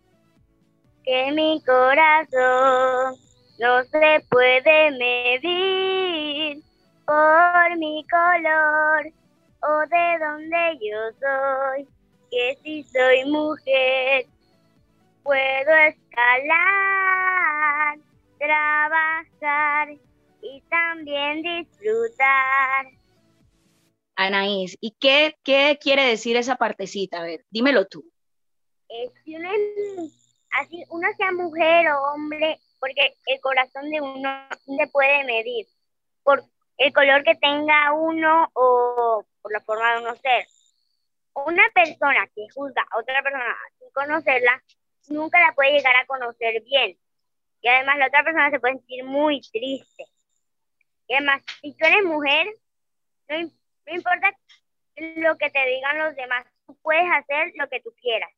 Que 1.06 1.32
mi 1.32 1.64
corazón 1.64 3.16
no 3.60 3.82
se 3.86 4.26
puede 4.30 4.92
medir 4.92 6.62
por 7.06 7.78
mi 7.78 8.06
color 8.12 9.10
o 9.62 9.80
de 9.88 10.20
donde 10.20 10.78
yo 10.82 10.98
soy, 11.22 11.88
que 12.30 12.58
si 12.62 12.84
soy 12.84 13.24
mujer 13.24 14.26
puedo 15.24 15.74
escalar, 15.88 16.90
trabajar 18.38 19.96
también 20.76 21.42
disfrutar. 21.42 22.86
Anaís, 24.16 24.78
¿y 24.82 24.96
qué, 25.00 25.36
qué 25.44 25.78
quiere 25.82 26.04
decir 26.04 26.38
esa 26.38 26.56
partecita? 26.56 27.20
A 27.20 27.24
ver, 27.24 27.46
dímelo 27.50 27.86
tú. 27.86 28.04
Es 28.88 29.12
que 29.24 29.36
uno, 29.36 29.50
así, 30.52 30.84
uno 30.90 31.08
sea 31.18 31.32
mujer 31.32 31.88
o 31.90 32.14
hombre, 32.14 32.60
porque 32.80 33.16
el 33.26 33.40
corazón 33.42 33.90
de 33.90 34.02
uno 34.02 34.30
se 34.66 34.88
puede 34.88 35.24
medir 35.26 35.66
por 36.24 36.44
el 36.78 36.94
color 36.94 37.24
que 37.24 37.36
tenga 37.36 37.94
uno 37.94 38.50
o 38.54 39.26
por 39.42 39.52
la 39.52 39.62
forma 39.62 39.94
de 39.94 40.02
uno 40.02 40.16
ser. 40.16 40.46
Una 41.34 41.64
persona 41.74 42.28
que 42.34 42.48
juzga 42.54 42.86
a 42.90 43.00
otra 43.00 43.22
persona 43.22 43.56
sin 43.80 43.90
conocerla, 43.92 44.64
nunca 45.08 45.40
la 45.40 45.54
puede 45.54 45.74
llegar 45.74 45.96
a 45.96 46.06
conocer 46.06 46.62
bien. 46.64 46.98
Y 47.62 47.68
además 47.68 47.98
la 47.98 48.08
otra 48.08 48.24
persona 48.24 48.50
se 48.50 48.60
puede 48.60 48.76
sentir 48.76 49.04
muy 49.04 49.42
triste. 49.42 50.06
Y 51.08 51.14
además, 51.14 51.42
si 51.62 51.74
tú 51.74 51.86
eres 51.86 52.04
mujer, 52.04 52.48
no, 53.30 53.42
no 53.42 53.96
importa 53.96 54.36
lo 54.98 55.38
que 55.38 55.50
te 55.50 55.66
digan 55.68 56.00
los 56.00 56.16
demás, 56.16 56.46
tú 56.66 56.78
puedes 56.82 57.06
hacer 57.12 57.52
lo 57.56 57.68
que 57.70 57.82
tú 57.82 57.94
quieras. 58.02 58.30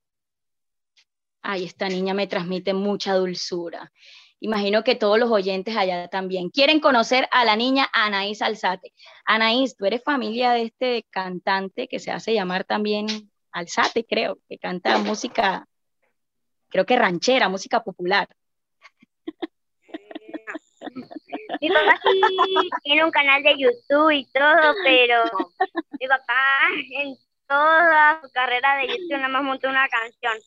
Ay, 1.41 1.65
esta 1.65 1.87
niña 1.87 2.13
me 2.13 2.27
transmite 2.27 2.73
mucha 2.73 3.13
dulzura. 3.13 3.91
Imagino 4.39 4.83
que 4.83 4.95
todos 4.95 5.17
los 5.17 5.31
oyentes 5.31 5.75
allá 5.75 6.07
también 6.09 6.49
quieren 6.49 6.79
conocer 6.79 7.27
a 7.31 7.43
la 7.43 7.55
niña 7.55 7.89
Anaís 7.91 8.41
Alzate. 8.41 8.93
Anaís, 9.25 9.75
tú 9.75 9.85
eres 9.85 10.03
familia 10.03 10.51
de 10.51 10.63
este 10.63 11.05
cantante 11.09 11.87
que 11.87 11.99
se 11.99 12.11
hace 12.11 12.33
llamar 12.33 12.63
también 12.63 13.07
Alzate, 13.51 14.05
creo, 14.05 14.37
que 14.47 14.59
canta 14.59 14.97
música, 14.99 15.67
creo 16.69 16.85
que 16.85 16.97
ranchera, 16.97 17.49
música 17.49 17.83
popular. 17.83 18.27
Mi 21.61 21.69
papá 21.69 21.99
sí 22.03 22.21
tiene 22.83 23.03
un 23.03 23.11
canal 23.11 23.43
de 23.43 23.57
YouTube 23.57 24.11
y 24.11 24.25
todo, 24.31 24.75
pero 24.83 25.23
mi 25.99 26.07
papá 26.07 26.39
en 27.01 27.15
toda 27.47 28.21
su 28.21 28.31
carrera 28.31 28.77
de 28.77 28.87
YouTube 28.87 29.17
nada 29.17 29.29
más 29.29 29.43
montó 29.43 29.69
una 29.69 29.87
canción. 29.87 30.37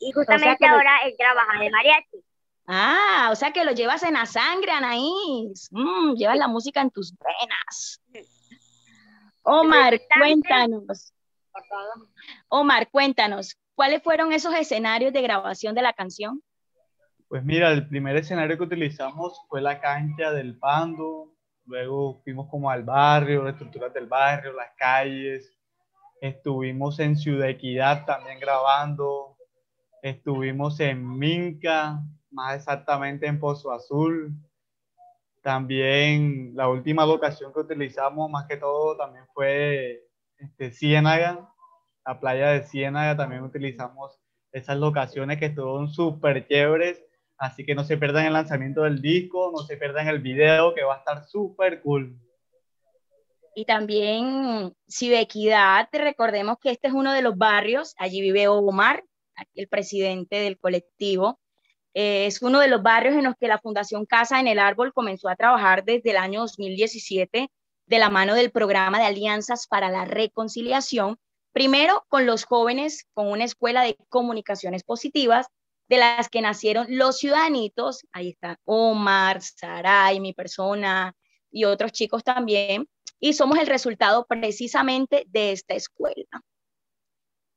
Y 0.00 0.12
justamente 0.12 0.66
ahora 0.66 0.98
él 1.04 1.14
trabaja 1.18 1.58
de 1.58 1.70
mariachi. 1.70 2.24
Ah, 2.66 3.28
o 3.30 3.36
sea 3.36 3.52
que 3.52 3.64
lo 3.64 3.72
llevas 3.72 4.02
en 4.02 4.14
la 4.14 4.26
sangre, 4.26 4.72
Anaís. 4.72 5.68
Mm, 5.70 6.14
llevas 6.14 6.36
la 6.36 6.48
música 6.48 6.80
en 6.80 6.90
tus 6.90 7.14
venas. 7.16 8.02
Omar, 9.42 10.00
cuéntanos. 10.18 11.12
Omar, 12.48 12.90
cuéntanos, 12.90 13.56
¿cuáles 13.74 14.02
fueron 14.02 14.32
esos 14.32 14.54
escenarios 14.54 15.12
de 15.12 15.22
grabación 15.22 15.74
de 15.74 15.82
la 15.82 15.92
canción? 15.92 16.42
Pues 17.28 17.42
mira, 17.42 17.72
el 17.72 17.88
primer 17.88 18.16
escenario 18.16 18.56
que 18.56 18.62
utilizamos 18.62 19.40
fue 19.48 19.60
la 19.60 19.80
cancha 19.80 20.30
del 20.30 20.56
Pando, 20.58 21.32
luego 21.64 22.20
fuimos 22.22 22.48
como 22.48 22.70
al 22.70 22.84
barrio, 22.84 23.42
las 23.42 23.54
estructuras 23.54 23.92
del 23.92 24.06
barrio, 24.06 24.52
las 24.52 24.70
calles, 24.78 25.52
estuvimos 26.20 27.00
en 27.00 27.16
Ciudad 27.16 27.48
Equidad 27.48 28.04
también 28.06 28.38
grabando, 28.38 29.36
estuvimos 30.02 30.78
en 30.78 31.18
Minca, 31.18 32.00
más 32.30 32.58
exactamente 32.58 33.26
en 33.26 33.40
Pozo 33.40 33.72
Azul. 33.72 34.32
También 35.42 36.52
la 36.54 36.68
última 36.68 37.04
locación 37.04 37.52
que 37.52 37.58
utilizamos 37.58 38.30
más 38.30 38.46
que 38.46 38.56
todo 38.56 38.96
también 38.96 39.24
fue 39.34 40.00
este, 40.38 40.70
Ciénaga, 40.70 41.52
la 42.04 42.20
playa 42.20 42.50
de 42.50 42.62
Ciénaga, 42.62 43.16
también 43.16 43.42
utilizamos 43.42 44.16
esas 44.52 44.76
locaciones 44.78 45.38
que 45.38 45.46
estuvieron 45.46 45.88
súper 45.88 46.46
chéveres, 46.46 47.02
así 47.38 47.64
que 47.64 47.74
no 47.74 47.84
se 47.84 47.96
pierdan 47.96 48.26
el 48.26 48.32
lanzamiento 48.32 48.82
del 48.82 49.00
disco, 49.00 49.52
no 49.54 49.62
se 49.64 49.76
pierdan 49.76 50.08
el 50.08 50.20
video 50.20 50.74
que 50.74 50.84
va 50.84 50.94
a 50.94 50.98
estar 50.98 51.24
súper 51.24 51.82
cool. 51.82 52.18
Y 53.54 53.64
también, 53.64 54.74
si 54.86 55.08
de 55.08 55.20
equidad, 55.20 55.88
recordemos 55.92 56.58
que 56.60 56.70
este 56.70 56.88
es 56.88 56.94
uno 56.94 57.12
de 57.12 57.22
los 57.22 57.38
barrios, 57.38 57.94
allí 57.96 58.20
vive 58.20 58.48
Omar, 58.48 59.02
el 59.54 59.68
presidente 59.68 60.36
del 60.36 60.58
colectivo, 60.58 61.38
eh, 61.98 62.26
es 62.26 62.42
uno 62.42 62.60
de 62.60 62.68
los 62.68 62.82
barrios 62.82 63.14
en 63.14 63.24
los 63.24 63.34
que 63.40 63.48
la 63.48 63.58
Fundación 63.58 64.04
Casa 64.04 64.38
en 64.38 64.46
el 64.46 64.58
Árbol 64.58 64.92
comenzó 64.92 65.30
a 65.30 65.36
trabajar 65.36 65.82
desde 65.82 66.10
el 66.10 66.18
año 66.18 66.40
2017 66.40 67.48
de 67.86 67.98
la 67.98 68.10
mano 68.10 68.34
del 68.34 68.50
programa 68.50 68.98
de 68.98 69.06
alianzas 69.06 69.66
para 69.66 69.88
la 69.88 70.04
reconciliación, 70.04 71.16
primero 71.52 72.04
con 72.08 72.26
los 72.26 72.44
jóvenes 72.44 73.06
con 73.14 73.28
una 73.28 73.44
escuela 73.44 73.82
de 73.82 73.96
comunicaciones 74.10 74.84
positivas, 74.84 75.46
de 75.88 75.98
las 75.98 76.28
que 76.28 76.40
nacieron 76.40 76.86
los 76.88 77.18
ciudadanitos, 77.18 78.06
ahí 78.12 78.30
está 78.30 78.58
Omar, 78.64 79.40
Saray, 79.40 80.20
mi 80.20 80.32
persona 80.32 81.14
y 81.50 81.64
otros 81.64 81.92
chicos 81.92 82.24
también, 82.24 82.88
y 83.20 83.32
somos 83.32 83.58
el 83.58 83.66
resultado 83.66 84.26
precisamente 84.26 85.24
de 85.28 85.52
esta 85.52 85.74
escuela. 85.74 86.42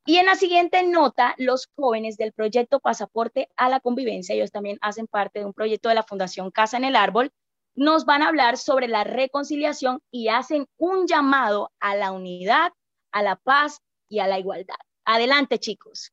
Y 0.06 0.16
en 0.16 0.26
la 0.26 0.34
siguiente 0.34 0.82
nota, 0.82 1.34
los 1.36 1.68
jóvenes 1.76 2.16
del 2.16 2.32
proyecto 2.32 2.80
Pasaporte 2.80 3.48
a 3.56 3.68
la 3.68 3.80
Convivencia, 3.80 4.34
ellos 4.34 4.50
también 4.50 4.78
hacen 4.80 5.06
parte 5.06 5.40
de 5.40 5.44
un 5.44 5.52
proyecto 5.52 5.88
de 5.88 5.94
la 5.94 6.02
Fundación 6.02 6.50
Casa 6.50 6.76
en 6.76 6.84
el 6.84 6.96
Árbol, 6.96 7.32
nos 7.74 8.04
van 8.04 8.22
a 8.22 8.28
hablar 8.28 8.56
sobre 8.56 8.88
la 8.88 9.04
reconciliación 9.04 10.00
y 10.10 10.28
hacen 10.28 10.66
un 10.76 11.06
llamado 11.06 11.70
a 11.80 11.94
la 11.94 12.12
unidad, 12.12 12.72
a 13.12 13.22
la 13.22 13.36
paz 13.36 13.80
y 14.08 14.18
a 14.20 14.26
la 14.26 14.38
igualdad. 14.38 14.76
Adelante, 15.04 15.58
chicos. 15.58 16.12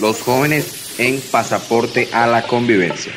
Los 0.00 0.22
jóvenes 0.22 0.98
en 1.00 1.20
Pasaporte 1.32 2.08
a 2.12 2.26
la 2.26 2.46
Convivencia. 2.46 3.12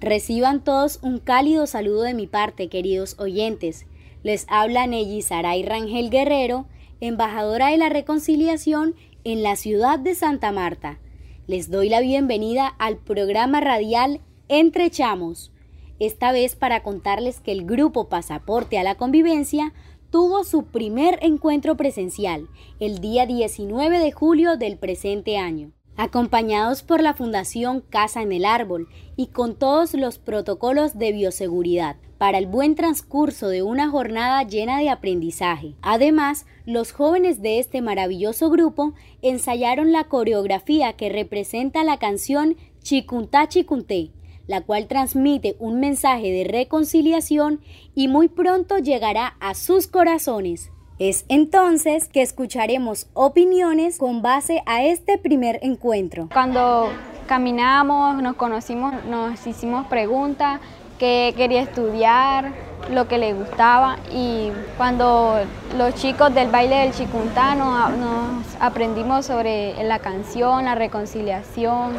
Reciban 0.00 0.62
todos 0.62 0.98
un 1.02 1.18
cálido 1.18 1.66
saludo 1.66 2.02
de 2.02 2.14
mi 2.14 2.26
parte, 2.26 2.68
queridos 2.68 3.16
oyentes. 3.18 3.86
Les 4.22 4.46
habla 4.48 4.86
Nelly 4.86 5.22
Saray 5.22 5.62
Rangel 5.64 6.10
Guerrero 6.10 6.66
embajadora 7.00 7.68
de 7.68 7.78
la 7.78 7.88
reconciliación 7.88 8.94
en 9.24 9.42
la 9.42 9.56
ciudad 9.56 9.98
de 9.98 10.14
Santa 10.14 10.52
Marta. 10.52 10.98
Les 11.46 11.70
doy 11.70 11.88
la 11.88 12.00
bienvenida 12.00 12.66
al 12.66 12.98
programa 12.98 13.60
radial 13.60 14.20
Entre 14.48 14.90
Chamos, 14.90 15.52
esta 15.98 16.32
vez 16.32 16.56
para 16.56 16.82
contarles 16.82 17.40
que 17.40 17.52
el 17.52 17.64
grupo 17.64 18.08
Pasaporte 18.08 18.78
a 18.78 18.82
la 18.82 18.96
Convivencia 18.96 19.72
tuvo 20.10 20.44
su 20.44 20.64
primer 20.64 21.18
encuentro 21.22 21.76
presencial 21.76 22.48
el 22.80 23.00
día 23.00 23.26
19 23.26 23.98
de 23.98 24.12
julio 24.12 24.56
del 24.56 24.78
presente 24.78 25.36
año 25.36 25.72
acompañados 25.98 26.84
por 26.84 27.02
la 27.02 27.12
Fundación 27.12 27.80
Casa 27.80 28.22
en 28.22 28.30
el 28.30 28.44
Árbol 28.44 28.88
y 29.16 29.26
con 29.26 29.56
todos 29.56 29.94
los 29.94 30.18
protocolos 30.18 30.96
de 30.96 31.10
bioseguridad 31.10 31.96
para 32.18 32.38
el 32.38 32.46
buen 32.46 32.76
transcurso 32.76 33.48
de 33.48 33.62
una 33.62 33.90
jornada 33.90 34.44
llena 34.44 34.78
de 34.78 34.90
aprendizaje. 34.90 35.74
Además, 35.82 36.46
los 36.66 36.92
jóvenes 36.92 37.42
de 37.42 37.58
este 37.58 37.82
maravilloso 37.82 38.48
grupo 38.48 38.94
ensayaron 39.22 39.90
la 39.90 40.04
coreografía 40.04 40.92
que 40.92 41.08
representa 41.08 41.82
la 41.82 41.98
canción 41.98 42.56
Chicuntá 42.80 43.48
Chicunté, 43.48 44.12
la 44.48 44.62
cual 44.62 44.88
transmite 44.88 45.54
un 45.60 45.78
mensaje 45.78 46.32
de 46.32 46.42
reconciliación 46.42 47.60
y 47.94 48.08
muy 48.08 48.26
pronto 48.28 48.78
llegará 48.78 49.36
a 49.38 49.54
sus 49.54 49.86
corazones. 49.86 50.72
Es 50.98 51.24
entonces 51.28 52.08
que 52.08 52.22
escucharemos 52.22 53.06
opiniones 53.14 53.98
con 53.98 54.20
base 54.20 54.62
a 54.66 54.82
este 54.82 55.16
primer 55.16 55.60
encuentro. 55.62 56.28
Cuando 56.32 56.88
caminamos, 57.28 58.20
nos 58.20 58.34
conocimos, 58.34 59.04
nos 59.04 59.46
hicimos 59.46 59.86
preguntas, 59.86 60.60
qué 60.98 61.32
quería 61.36 61.62
estudiar, 61.62 62.52
lo 62.90 63.06
que 63.06 63.18
le 63.18 63.34
gustaba 63.34 63.96
y 64.10 64.50
cuando 64.76 65.38
los 65.76 65.94
chicos 65.94 66.34
del 66.34 66.50
baile 66.50 66.76
del 66.76 66.92
chicuntano 66.92 67.88
nos 67.90 68.56
aprendimos 68.60 69.26
sobre 69.26 69.82
la 69.84 69.98
canción, 69.98 70.64
la 70.64 70.74
reconciliación, 70.74 71.92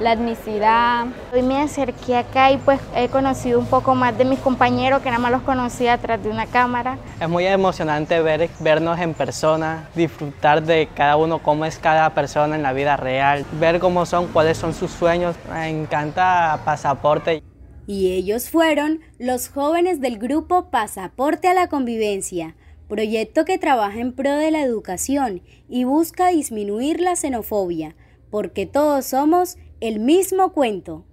la 0.00 0.12
etnicidad. 0.12 1.06
Hoy 1.32 1.42
me 1.42 1.62
acerqué 1.62 2.18
acá 2.18 2.50
y 2.52 2.58
pues 2.58 2.80
he 2.94 3.08
conocido 3.08 3.58
un 3.58 3.66
poco 3.66 3.94
más 3.94 4.16
de 4.18 4.24
mis 4.24 4.38
compañeros 4.38 5.00
que 5.00 5.10
nada 5.10 5.20
más 5.20 5.32
los 5.32 5.42
conocía 5.42 5.94
atrás 5.94 6.22
de 6.22 6.28
una 6.28 6.46
cámara. 6.46 6.98
Es 7.18 7.28
muy 7.28 7.46
emocionante 7.46 8.20
ver, 8.20 8.50
vernos 8.60 8.98
en 8.98 9.14
persona, 9.14 9.88
disfrutar 9.94 10.62
de 10.62 10.88
cada 10.94 11.16
uno, 11.16 11.38
cómo 11.38 11.64
es 11.64 11.78
cada 11.78 12.10
persona 12.10 12.56
en 12.56 12.62
la 12.62 12.72
vida 12.72 12.96
real, 12.96 13.46
ver 13.52 13.80
cómo 13.80 14.04
son, 14.04 14.26
cuáles 14.26 14.58
son 14.58 14.74
sus 14.74 14.90
sueños. 14.90 15.34
Me 15.50 15.70
encanta 15.70 16.58
Pasaporte 16.64 17.42
y 17.86 18.12
ellos 18.12 18.50
fueron 18.50 19.00
los 19.18 19.48
jóvenes 19.48 20.00
del 20.00 20.18
grupo 20.18 20.70
Pasaporte 20.70 21.48
a 21.48 21.54
la 21.54 21.68
Convivencia, 21.68 22.56
proyecto 22.88 23.44
que 23.44 23.58
trabaja 23.58 24.00
en 24.00 24.12
pro 24.12 24.32
de 24.32 24.50
la 24.50 24.62
educación 24.62 25.42
y 25.68 25.84
busca 25.84 26.28
disminuir 26.28 27.00
la 27.00 27.16
xenofobia, 27.16 27.94
porque 28.30 28.66
todos 28.66 29.06
somos 29.06 29.56
el 29.80 30.00
mismo 30.00 30.52
cuento. 30.52 31.04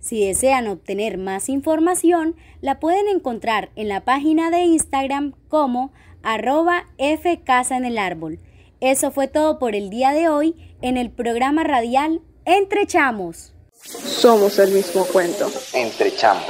Si 0.00 0.24
desean 0.24 0.66
obtener 0.68 1.16
más 1.16 1.48
información, 1.48 2.36
la 2.60 2.78
pueden 2.78 3.08
encontrar 3.08 3.70
en 3.74 3.88
la 3.88 4.04
página 4.04 4.50
de 4.50 4.64
Instagram 4.64 5.32
como 5.48 5.92
arroba 6.22 6.86
fcasa 6.98 7.76
en 7.76 7.84
el 7.84 7.98
árbol. 7.98 8.38
Eso 8.80 9.10
fue 9.10 9.28
todo 9.28 9.58
por 9.58 9.74
el 9.74 9.88
día 9.88 10.12
de 10.12 10.28
hoy 10.28 10.54
en 10.82 10.98
el 10.98 11.10
programa 11.10 11.64
radial 11.64 12.20
Entre 12.44 12.86
Chamos. 12.86 13.53
Somos 13.84 14.58
el 14.58 14.72
mismo 14.72 15.04
cuento. 15.04 15.50
Entre 15.74 16.10
chamos. 16.16 16.46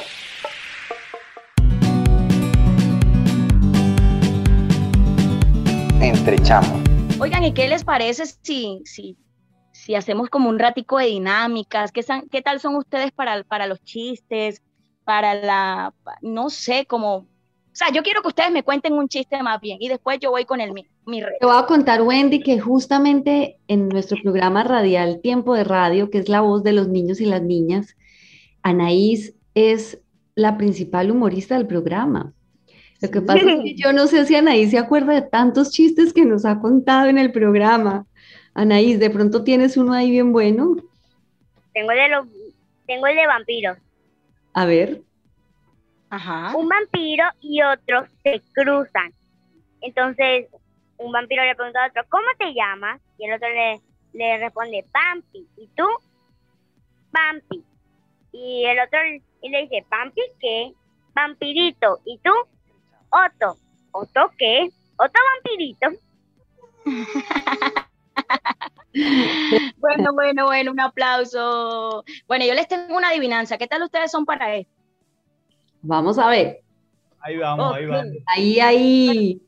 Entre 6.00 6.38
chamos. 6.38 6.80
Oigan, 7.18 7.42
¿y 7.42 7.52
qué 7.52 7.66
les 7.66 7.82
parece 7.82 8.26
si, 8.26 8.82
si, 8.84 9.16
si 9.72 9.96
hacemos 9.96 10.30
como 10.30 10.48
un 10.48 10.60
ratico 10.60 10.98
de 10.98 11.06
dinámicas? 11.06 11.90
¿Qué, 11.90 12.04
qué 12.30 12.40
tal 12.40 12.60
son 12.60 12.76
ustedes 12.76 13.10
para, 13.10 13.42
para 13.42 13.66
los 13.66 13.82
chistes? 13.82 14.62
Para 15.04 15.34
la, 15.34 15.92
no 16.22 16.50
sé, 16.50 16.86
como 16.86 17.26
o 17.74 17.76
sea, 17.76 17.88
yo 17.90 18.04
quiero 18.04 18.22
que 18.22 18.28
ustedes 18.28 18.52
me 18.52 18.62
cuenten 18.62 18.92
un 18.92 19.08
chiste 19.08 19.42
más 19.42 19.60
bien 19.60 19.78
y 19.80 19.88
después 19.88 20.20
yo 20.20 20.30
voy 20.30 20.44
con 20.44 20.60
el 20.60 20.72
mi, 20.72 20.86
mi 21.06 21.20
reto. 21.20 21.38
Te 21.40 21.46
voy 21.46 21.56
a 21.58 21.66
contar, 21.66 22.02
Wendy, 22.02 22.38
que 22.38 22.60
justamente 22.60 23.58
en 23.66 23.88
nuestro 23.88 24.16
programa 24.22 24.62
radial 24.62 25.20
Tiempo 25.20 25.56
de 25.56 25.64
Radio, 25.64 26.08
que 26.08 26.18
es 26.18 26.28
la 26.28 26.40
voz 26.40 26.62
de 26.62 26.72
los 26.72 26.86
niños 26.86 27.20
y 27.20 27.26
las 27.26 27.42
niñas, 27.42 27.96
Anaís 28.62 29.34
es 29.56 30.00
la 30.36 30.56
principal 30.56 31.10
humorista 31.10 31.56
del 31.56 31.66
programa. 31.66 32.32
Lo 33.00 33.10
que 33.10 33.20
pasa 33.20 33.40
es 33.40 33.62
que 33.64 33.74
yo 33.74 33.92
no 33.92 34.06
sé 34.06 34.24
si 34.24 34.36
Anaís 34.36 34.70
se 34.70 34.78
acuerda 34.78 35.12
de 35.12 35.22
tantos 35.22 35.72
chistes 35.72 36.12
que 36.12 36.24
nos 36.24 36.44
ha 36.44 36.60
contado 36.60 37.08
en 37.08 37.18
el 37.18 37.32
programa. 37.32 38.06
Anaís, 38.54 39.00
de 39.00 39.10
pronto 39.10 39.42
tienes 39.42 39.76
uno 39.76 39.94
ahí 39.94 40.12
bien 40.12 40.32
bueno. 40.32 40.76
Tengo 41.72 41.90
el 41.90 41.98
de 41.98 42.08
los, 42.08 42.26
tengo 42.86 43.08
el 43.08 43.16
de 43.16 43.26
vampiros. 43.26 43.78
A 44.52 44.64
ver. 44.64 45.02
Un 46.54 46.68
vampiro 46.68 47.24
y 47.40 47.62
otro 47.62 48.06
se 48.22 48.42
cruzan. 48.52 49.12
Entonces, 49.80 50.46
un 50.98 51.12
vampiro 51.12 51.44
le 51.44 51.54
pregunta 51.54 51.84
a 51.84 51.88
otro, 51.88 52.02
¿cómo 52.08 52.26
te 52.38 52.54
llamas? 52.54 53.00
Y 53.18 53.26
el 53.26 53.34
otro 53.34 53.48
le, 53.48 53.80
le 54.12 54.38
responde, 54.38 54.84
Pampi. 54.92 55.46
¿Y 55.56 55.68
tú? 55.76 55.86
Pampi. 57.10 57.64
Y 58.32 58.64
el 58.64 58.78
otro 58.80 58.98
y 59.42 59.48
le 59.48 59.62
dice, 59.62 59.84
¿Pampi 59.88 60.22
qué? 60.40 60.72
Vampirito. 61.14 62.00
¿Y 62.04 62.18
tú? 62.18 62.32
Otto. 63.10 63.56
¿Otto 63.92 64.30
qué? 64.38 64.68
Otto 64.96 65.20
vampirito. 65.34 65.88
bueno, 69.78 70.12
bueno, 70.12 70.46
bueno, 70.46 70.72
un 70.72 70.80
aplauso. 70.80 72.04
Bueno, 72.26 72.44
yo 72.44 72.54
les 72.54 72.68
tengo 72.68 72.96
una 72.96 73.08
adivinanza. 73.08 73.58
¿Qué 73.58 73.66
tal 73.66 73.82
ustedes 73.82 74.10
son 74.10 74.24
para 74.24 74.54
esto? 74.56 74.83
Vamos 75.86 76.18
a 76.18 76.28
ver. 76.28 76.62
Ahí 77.20 77.36
vamos, 77.36 77.76
ahí 77.76 77.86
vamos. 77.86 78.14
Ahí, 78.26 78.58
ahí. 78.60 79.42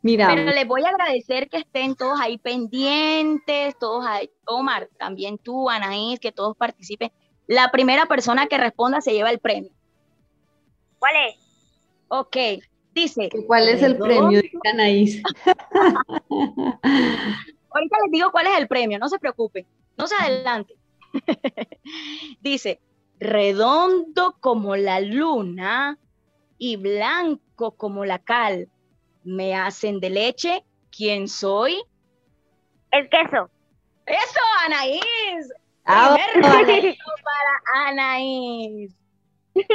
Mira. 0.00 0.28
Pero 0.28 0.44
les 0.44 0.66
voy 0.66 0.84
a 0.84 0.90
agradecer 0.90 1.48
que 1.48 1.58
estén 1.58 1.96
todos 1.96 2.20
ahí 2.20 2.38
pendientes, 2.38 3.76
todos 3.78 4.06
ahí. 4.06 4.30
Omar, 4.46 4.88
también 4.96 5.36
tú, 5.38 5.68
Anaís, 5.68 6.20
que 6.20 6.30
todos 6.30 6.56
participen. 6.56 7.10
La 7.48 7.72
primera 7.72 8.06
persona 8.06 8.46
que 8.46 8.58
responda 8.58 9.00
se 9.00 9.12
lleva 9.12 9.30
el 9.30 9.40
premio. 9.40 9.72
¿Cuál 11.00 11.14
es? 11.28 11.36
Ok, 12.06 12.36
dice. 12.94 13.28
¿Cuál 13.46 13.68
es 13.68 13.82
el 13.82 13.98
premio, 13.98 14.40
Anaís? 14.72 15.20
Ahorita 16.30 17.96
les 18.04 18.12
digo 18.12 18.30
cuál 18.30 18.46
es 18.46 18.56
el 18.56 18.68
premio, 18.68 19.00
no 19.00 19.08
se 19.08 19.18
preocupen, 19.18 19.66
no 19.96 20.06
se 20.06 20.14
adelante. 20.14 20.74
dice, 22.40 22.80
redondo 23.20 24.36
como 24.40 24.76
la 24.76 25.00
luna 25.00 25.98
y 26.58 26.76
blanco 26.76 27.72
como 27.72 28.04
la 28.04 28.18
cal. 28.18 28.68
¿Me 29.24 29.54
hacen 29.54 30.00
de 30.00 30.10
leche? 30.10 30.64
¿Quién 30.90 31.28
soy? 31.28 31.82
El 32.90 33.08
queso. 33.08 33.50
Eso, 34.06 34.40
Anaís. 34.64 35.02
Ah, 35.84 36.16
para 36.42 37.88
Anaís. 37.88 38.94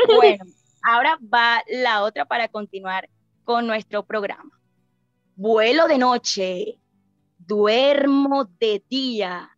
Bueno, 0.08 0.46
ahora 0.84 1.18
va 1.22 1.62
la 1.68 2.04
otra 2.04 2.26
para 2.26 2.48
continuar 2.48 3.10
con 3.44 3.68
nuestro 3.68 4.04
programa. 4.04 4.52
Vuelo 5.36 5.88
de 5.88 5.98
noche, 5.98 6.78
duermo 7.38 8.46
de 8.60 8.84
día 8.90 9.50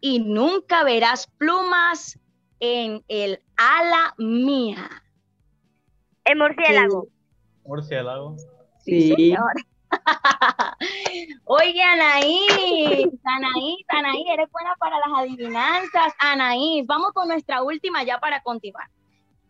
y 0.00 0.18
nunca 0.20 0.84
verás 0.84 1.26
plumas 1.38 2.18
en 2.60 3.04
el 3.08 3.42
ala 3.56 4.14
mía. 4.18 5.02
El 6.24 6.38
murciélago. 6.38 7.08
Murciélago. 7.64 8.36
Sí. 8.84 9.14
Señor. 9.14 9.52
Oye, 11.44 11.82
Anaís, 11.82 13.08
Anaís, 13.24 13.84
Anaís, 13.88 14.26
eres 14.32 14.50
buena 14.50 14.74
para 14.78 14.98
las 14.98 15.18
adivinanzas. 15.18 16.12
Anaís, 16.18 16.86
vamos 16.86 17.12
con 17.12 17.28
nuestra 17.28 17.62
última 17.62 18.02
ya 18.02 18.18
para 18.18 18.42
continuar. 18.42 18.88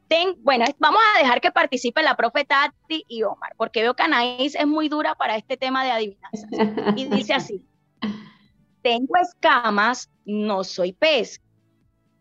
Ten, 0.08 0.36
bueno, 0.42 0.64
vamos 0.78 1.00
a 1.14 1.18
dejar 1.18 1.40
que 1.40 1.50
participe 1.50 2.02
la 2.02 2.16
profe 2.16 2.44
Tati 2.44 3.04
y 3.08 3.22
Omar, 3.24 3.54
porque 3.56 3.82
veo 3.82 3.94
que 3.94 4.04
Anaís 4.04 4.54
es 4.54 4.66
muy 4.66 4.88
dura 4.88 5.14
para 5.16 5.36
este 5.36 5.56
tema 5.56 5.82
de 5.84 5.90
adivinanzas. 5.90 6.50
Y 6.96 7.06
dice 7.06 7.34
así, 7.34 7.64
tengo 8.82 9.16
escamas, 9.20 10.10
no 10.24 10.62
soy 10.62 10.92
pez, 10.92 11.40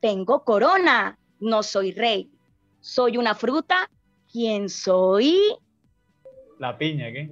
tengo 0.06 0.44
corona, 0.44 1.18
no 1.40 1.64
soy 1.64 1.92
rey. 1.92 2.30
Soy 2.80 3.18
una 3.18 3.34
fruta, 3.34 3.90
¿quién 4.32 4.70
soy? 4.70 5.36
La 6.60 6.78
piña, 6.78 7.12
¿qué? 7.12 7.32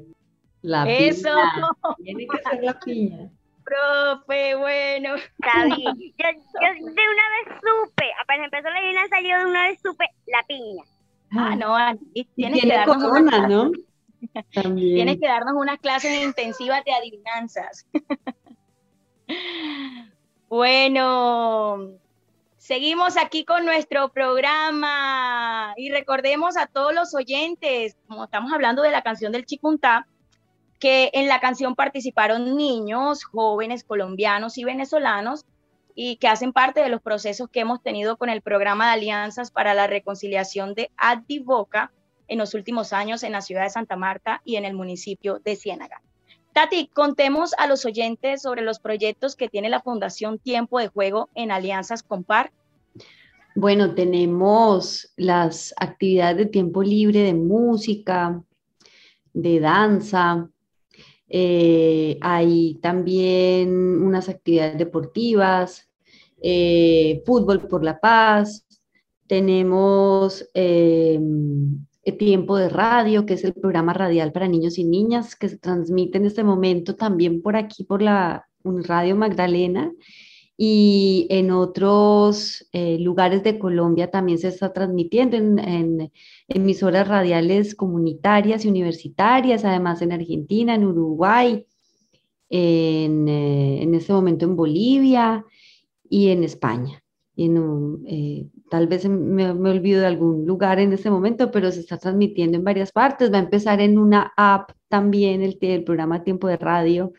La 0.63 0.89
Eso. 0.89 1.29
piña. 1.29 1.95
Tiene 2.03 2.25
que 2.25 2.37
ser 2.49 2.63
la 2.63 2.79
piña. 2.79 3.29
Profe, 3.63 4.55
bueno. 4.55 5.13
Sabí. 5.43 5.83
Yo, 5.83 6.25
yo 6.31 6.73
de 6.73 6.91
una 6.91 7.25
vez 7.35 7.59
supe, 7.61 8.05
apenas 8.23 8.45
empezó 8.45 8.69
la 8.71 8.81
luna 8.81 9.07
salió 9.07 9.37
de 9.37 9.45
una 9.45 9.67
vez 9.67 9.79
supe 9.83 10.05
la 10.25 10.43
piña. 10.47 10.83
Ah, 11.29 11.55
no, 11.55 11.75
Ani, 11.75 11.99
tienes 12.33 12.33
tiene 12.35 12.59
que 12.59 12.67
darnos 12.69 13.03
corona, 13.03 13.47
¿no? 13.47 13.71
También. 14.51 14.95
Tienes 14.95 15.19
que 15.19 15.27
darnos 15.27 15.53
unas 15.55 15.77
clases 15.77 16.23
intensivas 16.23 16.83
de 16.85 16.91
adivinanzas. 16.91 17.87
Bueno, 20.49 21.97
seguimos 22.63 23.17
aquí 23.17 23.43
con 23.43 23.65
nuestro 23.65 24.13
programa 24.13 25.73
y 25.75 25.91
recordemos 25.91 26.55
a 26.55 26.65
todos 26.65 26.93
los 26.93 27.13
oyentes, 27.13 27.97
como 28.07 28.23
estamos 28.23 28.53
hablando 28.53 28.81
de 28.81 28.91
la 28.91 29.01
canción 29.01 29.33
del 29.33 29.45
Chicuntá, 29.45 30.07
que 30.79 31.09
en 31.11 31.27
la 31.27 31.41
canción 31.41 31.75
participaron 31.75 32.55
niños, 32.55 33.25
jóvenes 33.25 33.83
colombianos 33.83 34.57
y 34.57 34.63
venezolanos 34.63 35.45
y 35.93 36.15
que 36.15 36.29
hacen 36.29 36.53
parte 36.53 36.81
de 36.81 36.87
los 36.87 37.01
procesos 37.01 37.49
que 37.49 37.59
hemos 37.59 37.83
tenido 37.83 38.15
con 38.15 38.29
el 38.29 38.41
programa 38.41 38.87
de 38.87 38.93
alianzas 38.93 39.51
para 39.51 39.73
la 39.73 39.87
reconciliación 39.87 40.73
de 40.73 40.89
Adivoca 40.95 41.91
en 42.29 42.37
los 42.37 42.53
últimos 42.53 42.93
años 42.93 43.23
en 43.23 43.33
la 43.33 43.41
ciudad 43.41 43.63
de 43.63 43.71
Santa 43.71 43.97
Marta 43.97 44.41
y 44.45 44.55
en 44.55 44.63
el 44.63 44.73
municipio 44.73 45.39
de 45.39 45.57
Ciénaga. 45.57 46.01
Tati, 46.53 46.87
contemos 46.93 47.53
a 47.57 47.65
los 47.65 47.83
oyentes 47.83 48.43
sobre 48.43 48.61
los 48.61 48.77
proyectos 48.79 49.35
que 49.35 49.49
tiene 49.49 49.69
la 49.69 49.81
Fundación 49.81 50.37
Tiempo 50.37 50.77
de 50.77 50.87
Juego 50.87 51.29
en 51.33 51.49
alianzas 51.49 52.03
con 52.03 52.23
PAR. 52.23 52.51
Bueno, 53.55 53.95
tenemos 53.95 55.11
las 55.15 55.73
actividades 55.77 56.37
de 56.37 56.45
tiempo 56.45 56.83
libre 56.83 57.21
de 57.21 57.33
música, 57.33 58.43
de 59.33 59.59
danza. 59.59 60.47
Eh, 61.27 62.19
hay 62.21 62.75
también 62.83 64.03
unas 64.03 64.29
actividades 64.29 64.77
deportivas, 64.77 65.89
eh, 66.39 67.23
fútbol 67.25 67.67
por 67.67 67.83
la 67.83 67.99
paz. 67.99 68.63
Tenemos 69.25 70.47
eh, 70.53 71.19
tiempo 72.11 72.57
de 72.57 72.69
Radio, 72.69 73.25
que 73.25 73.35
es 73.35 73.43
el 73.43 73.53
programa 73.53 73.93
radial 73.93 74.31
para 74.33 74.47
niños 74.47 74.77
y 74.77 74.83
niñas, 74.83 75.35
que 75.35 75.47
se 75.47 75.57
transmite 75.57 76.17
en 76.17 76.25
este 76.25 76.43
momento 76.43 76.95
también 76.95 77.41
por 77.41 77.55
aquí, 77.55 77.83
por 77.83 78.01
la 78.01 78.47
Radio 78.63 79.15
Magdalena. 79.15 79.91
Y 80.55 81.25
en 81.29 81.49
otros 81.49 82.67
eh, 82.73 82.99
lugares 82.99 83.43
de 83.43 83.57
Colombia 83.57 84.11
también 84.11 84.37
se 84.37 84.49
está 84.49 84.71
transmitiendo 84.71 85.35
en, 85.35 86.11
emisoras 86.47 87.07
radiales 87.07 87.73
comunitarias 87.73 88.63
y 88.63 88.69
universitarias, 88.69 89.65
además 89.65 90.01
en 90.01 90.11
Argentina, 90.11 90.75
en 90.75 90.85
Uruguay, 90.85 91.65
en, 92.49 93.27
eh, 93.27 93.81
en 93.81 93.95
este 93.95 94.13
momento 94.13 94.45
en 94.45 94.55
Bolivia 94.55 95.43
y 96.07 96.29
en 96.29 96.43
España. 96.43 97.03
En, 97.35 98.51
tal 98.69 98.87
vez 98.87 99.07
me, 99.07 99.53
me, 99.53 99.69
olvido 99.69 100.01
de 100.01 100.07
algún 100.07 100.45
lugar 100.45 100.79
en 100.79 100.93
este 100.93 101.09
momento, 101.09 101.51
pero 101.51 101.71
se 101.71 101.81
está 101.81 101.97
transmitiendo 101.97 102.57
en 102.57 102.63
varias 102.63 102.91
partes. 102.91 103.31
Va 103.31 103.37
a 103.37 103.41
empezar 103.43 103.81
en 103.81 103.97
una 103.97 104.33
app 104.35 104.71
también 104.89 105.41
el, 105.41 105.57
el 105.61 105.83
programa 105.83 106.23
Tiempo 106.23 106.47
de 106.47 106.57
Radio 106.57 107.13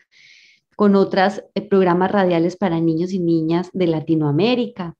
con 0.75 0.95
otros 0.95 1.43
eh, 1.53 1.61
programas 1.61 2.11
radiales 2.11 2.57
para 2.57 2.79
niños 2.79 3.13
y 3.13 3.19
niñas 3.19 3.69
de 3.73 3.87
Latinoamérica. 3.87 4.95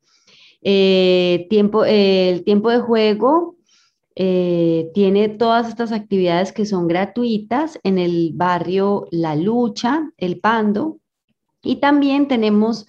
Eh, 0.61 1.47
tiempo, 1.49 1.85
el 1.85 2.43
tiempo 2.43 2.69
de 2.69 2.79
juego 2.79 3.55
eh, 4.15 4.89
tiene 4.93 5.29
todas 5.29 5.67
estas 5.67 5.91
actividades 5.91 6.51
que 6.53 6.65
son 6.65 6.87
gratuitas 6.87 7.79
en 7.83 7.99
el 7.99 8.31
barrio 8.33 9.07
La 9.11 9.35
Lucha, 9.35 10.09
El 10.17 10.39
Pando, 10.39 10.99
y 11.61 11.77
también 11.77 12.27
tenemos 12.27 12.87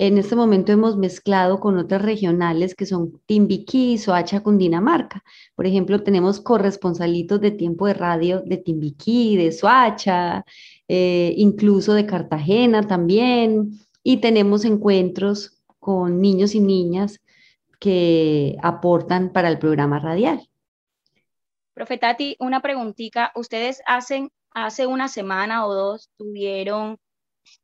en 0.00 0.16
este 0.16 0.34
momento 0.34 0.72
hemos 0.72 0.96
mezclado 0.96 1.60
con 1.60 1.76
otras 1.76 2.00
regionales 2.00 2.74
que 2.74 2.86
son 2.86 3.20
Timbiquí 3.26 3.98
Soacha, 3.98 4.42
Cundinamarca. 4.42 5.22
Por 5.54 5.66
ejemplo, 5.66 6.02
tenemos 6.02 6.40
corresponsalitos 6.40 7.38
de 7.42 7.50
tiempo 7.50 7.86
de 7.86 7.92
radio 7.92 8.40
de 8.40 8.56
Timbiquí, 8.56 9.36
de 9.36 9.52
Soacha, 9.52 10.46
eh, 10.88 11.34
incluso 11.36 11.92
de 11.92 12.06
Cartagena 12.06 12.80
también. 12.88 13.78
Y 14.02 14.22
tenemos 14.22 14.64
encuentros 14.64 15.60
con 15.78 16.22
niños 16.22 16.54
y 16.54 16.60
niñas 16.60 17.20
que 17.78 18.56
aportan 18.62 19.34
para 19.34 19.48
el 19.48 19.58
programa 19.58 19.98
radial. 19.98 20.48
Profetati, 21.74 22.36
una 22.38 22.62
preguntita. 22.62 23.32
Ustedes 23.34 23.82
hacen, 23.84 24.32
hace 24.52 24.86
una 24.86 25.08
semana 25.08 25.66
o 25.66 25.74
dos 25.74 26.08
tuvieron 26.16 26.96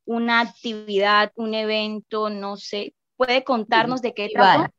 una 0.04 0.40
actividad, 0.40 1.32
un 1.36 1.54
evento, 1.54 2.30
no 2.30 2.56
sé. 2.56 2.94
¿Puede 3.16 3.44
contarnos 3.44 4.02
de 4.02 4.14
qué 4.14 4.28
trata? 4.32 4.70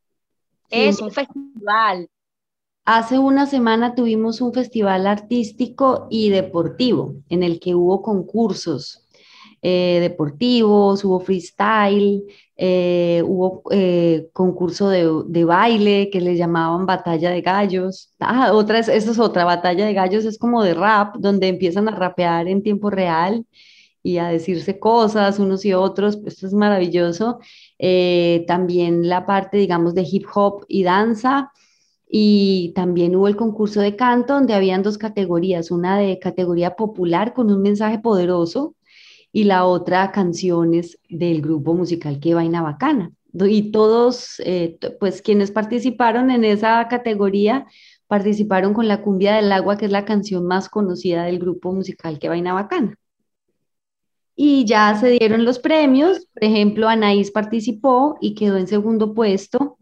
Es 0.69 1.01
un 1.01 1.11
festival. 1.11 2.09
Hace 2.85 3.19
una 3.19 3.45
semana 3.45 3.95
tuvimos 3.95 4.39
un 4.39 4.53
festival 4.53 5.07
artístico 5.07 6.07
y 6.09 6.29
deportivo 6.29 7.15
en 7.29 7.43
el 7.43 7.59
que 7.59 7.75
hubo 7.75 8.01
concursos 8.01 9.07
eh, 9.61 9.97
deportivos, 10.01 11.03
hubo 11.03 11.19
freestyle, 11.19 12.23
eh, 12.55 13.23
hubo 13.25 13.63
eh, 13.71 14.29
concurso 14.31 14.89
de, 14.89 15.43
baile 15.45 16.09
que 16.11 16.21
le 16.21 16.37
llamaban 16.37 16.85
batalla 16.85 17.31
de 17.31 17.41
gallos. 17.41 18.13
Ah, 18.19 18.51
otra, 18.53 18.79
esa 18.79 18.93
es 18.93 19.19
otra, 19.19 19.45
batalla 19.45 19.85
de 19.85 19.93
gallos 19.93 20.25
es 20.25 20.37
como 20.37 20.63
de 20.63 20.73
rap, 20.75 21.15
donde 21.17 21.47
empiezan 21.47 21.87
a 21.89 21.91
rapear 21.95 22.47
en 22.47 22.61
tiempo 22.63 22.89
real 22.89 23.45
y 24.07 24.19
a 24.19 24.29
decirse 24.29 24.79
cosas 24.79 25.37
unos 25.37 25.65
y 25.65 25.73
otros, 25.73 26.15
pues, 26.15 26.35
esto 26.35 26.47
es 26.47 26.53
maravilloso. 26.53 27.39
Eh, 27.77 28.45
también 28.47 29.09
la 29.09 29.25
parte, 29.25 29.57
digamos, 29.57 29.93
de 29.95 30.07
hip 30.09 30.25
hop 30.33 30.65
y 30.69 30.83
danza. 30.83 31.51
Y 32.09 32.71
también 32.73 33.17
hubo 33.17 33.27
el 33.27 33.35
concurso 33.35 33.81
de 33.81 33.97
canto 33.97 34.35
donde 34.35 34.53
habían 34.53 34.81
dos 34.81 34.97
categorías, 34.97 35.71
una 35.71 35.97
de 35.97 36.19
categoría 36.19 36.77
popular 36.77 37.33
con 37.33 37.51
un 37.51 37.61
mensaje 37.61 37.99
poderoso 37.99 38.75
y 39.33 39.43
la 39.43 39.65
otra 39.65 40.13
canciones 40.13 40.97
del 41.09 41.41
grupo 41.41 41.73
musical 41.73 42.21
Que 42.21 42.33
Vaina 42.33 42.61
Bacana. 42.61 43.11
Y 43.33 43.71
todos, 43.71 44.41
eh, 44.45 44.77
pues 45.01 45.21
quienes 45.21 45.51
participaron 45.51 46.31
en 46.31 46.45
esa 46.45 46.87
categoría, 46.87 47.65
participaron 48.07 48.73
con 48.73 48.87
la 48.87 49.01
cumbia 49.01 49.35
del 49.35 49.51
agua, 49.51 49.77
que 49.77 49.85
es 49.85 49.91
la 49.91 50.05
canción 50.05 50.47
más 50.47 50.69
conocida 50.69 51.25
del 51.25 51.39
grupo 51.39 51.73
musical 51.73 52.19
Que 52.19 52.29
Vaina 52.29 52.53
Bacana 52.53 52.97
y 54.39 54.65
ya 54.65 54.95
se 54.95 55.09
dieron 55.09 55.43
los 55.43 55.57
premios. 55.57 56.27
Por 56.33 56.43
ejemplo, 56.43 56.87
Anaís 56.87 57.31
participó 57.31 58.17
y 58.21 58.35
quedó 58.35 58.57
en 58.57 58.67
segundo 58.67 59.13
puesto 59.15 59.79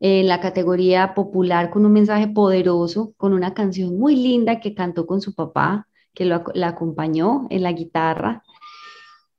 en 0.00 0.26
la 0.28 0.40
categoría 0.40 1.14
popular 1.14 1.70
con 1.70 1.84
un 1.84 1.92
mensaje 1.92 2.26
poderoso, 2.26 3.12
con 3.18 3.34
una 3.34 3.52
canción 3.52 3.98
muy 3.98 4.16
linda 4.16 4.60
que 4.60 4.74
cantó 4.74 5.06
con 5.06 5.20
su 5.20 5.34
papá, 5.34 5.86
que 6.14 6.24
lo, 6.24 6.42
la 6.54 6.68
acompañó 6.68 7.46
en 7.50 7.62
la 7.62 7.72
guitarra. 7.72 8.42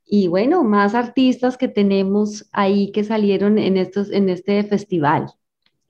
Y 0.05 0.27
bueno, 0.27 0.63
más 0.63 0.93
artistas 0.93 1.57
que 1.57 1.67
tenemos 1.67 2.47
ahí 2.51 2.91
que 2.91 3.03
salieron 3.03 3.57
en, 3.57 3.75
estos, 3.75 4.11
en 4.11 4.29
este 4.29 4.63
festival. 4.63 5.31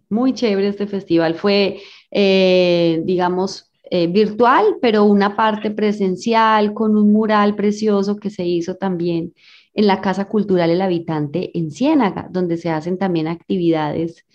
Muy 0.07 0.33
chévere 0.33 0.69
este 0.69 0.87
festival. 0.87 1.35
Fue, 1.35 1.81
eh, 2.11 3.01
digamos, 3.03 3.68
eh, 3.91 4.07
virtual, 4.07 4.77
pero 4.81 5.03
una 5.03 5.35
parte 5.35 5.71
presencial 5.71 6.73
con 6.73 6.95
un 6.95 7.11
mural 7.11 7.55
precioso 7.55 8.15
que 8.17 8.29
se 8.29 8.45
hizo 8.45 8.75
también 8.75 9.33
en 9.73 9.87
la 9.87 10.01
Casa 10.01 10.25
Cultural 10.25 10.69
El 10.69 10.81
Habitante 10.81 11.57
en 11.57 11.71
Ciénaga, 11.71 12.27
donde 12.29 12.57
se 12.57 12.69
hacen 12.69 12.97
también 12.97 13.27
actividades 13.27 14.25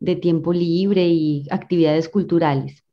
de 0.00 0.16
tiempo 0.16 0.52
libre 0.52 1.06
y 1.06 1.46
actividades 1.50 2.08
culturales. 2.08 2.84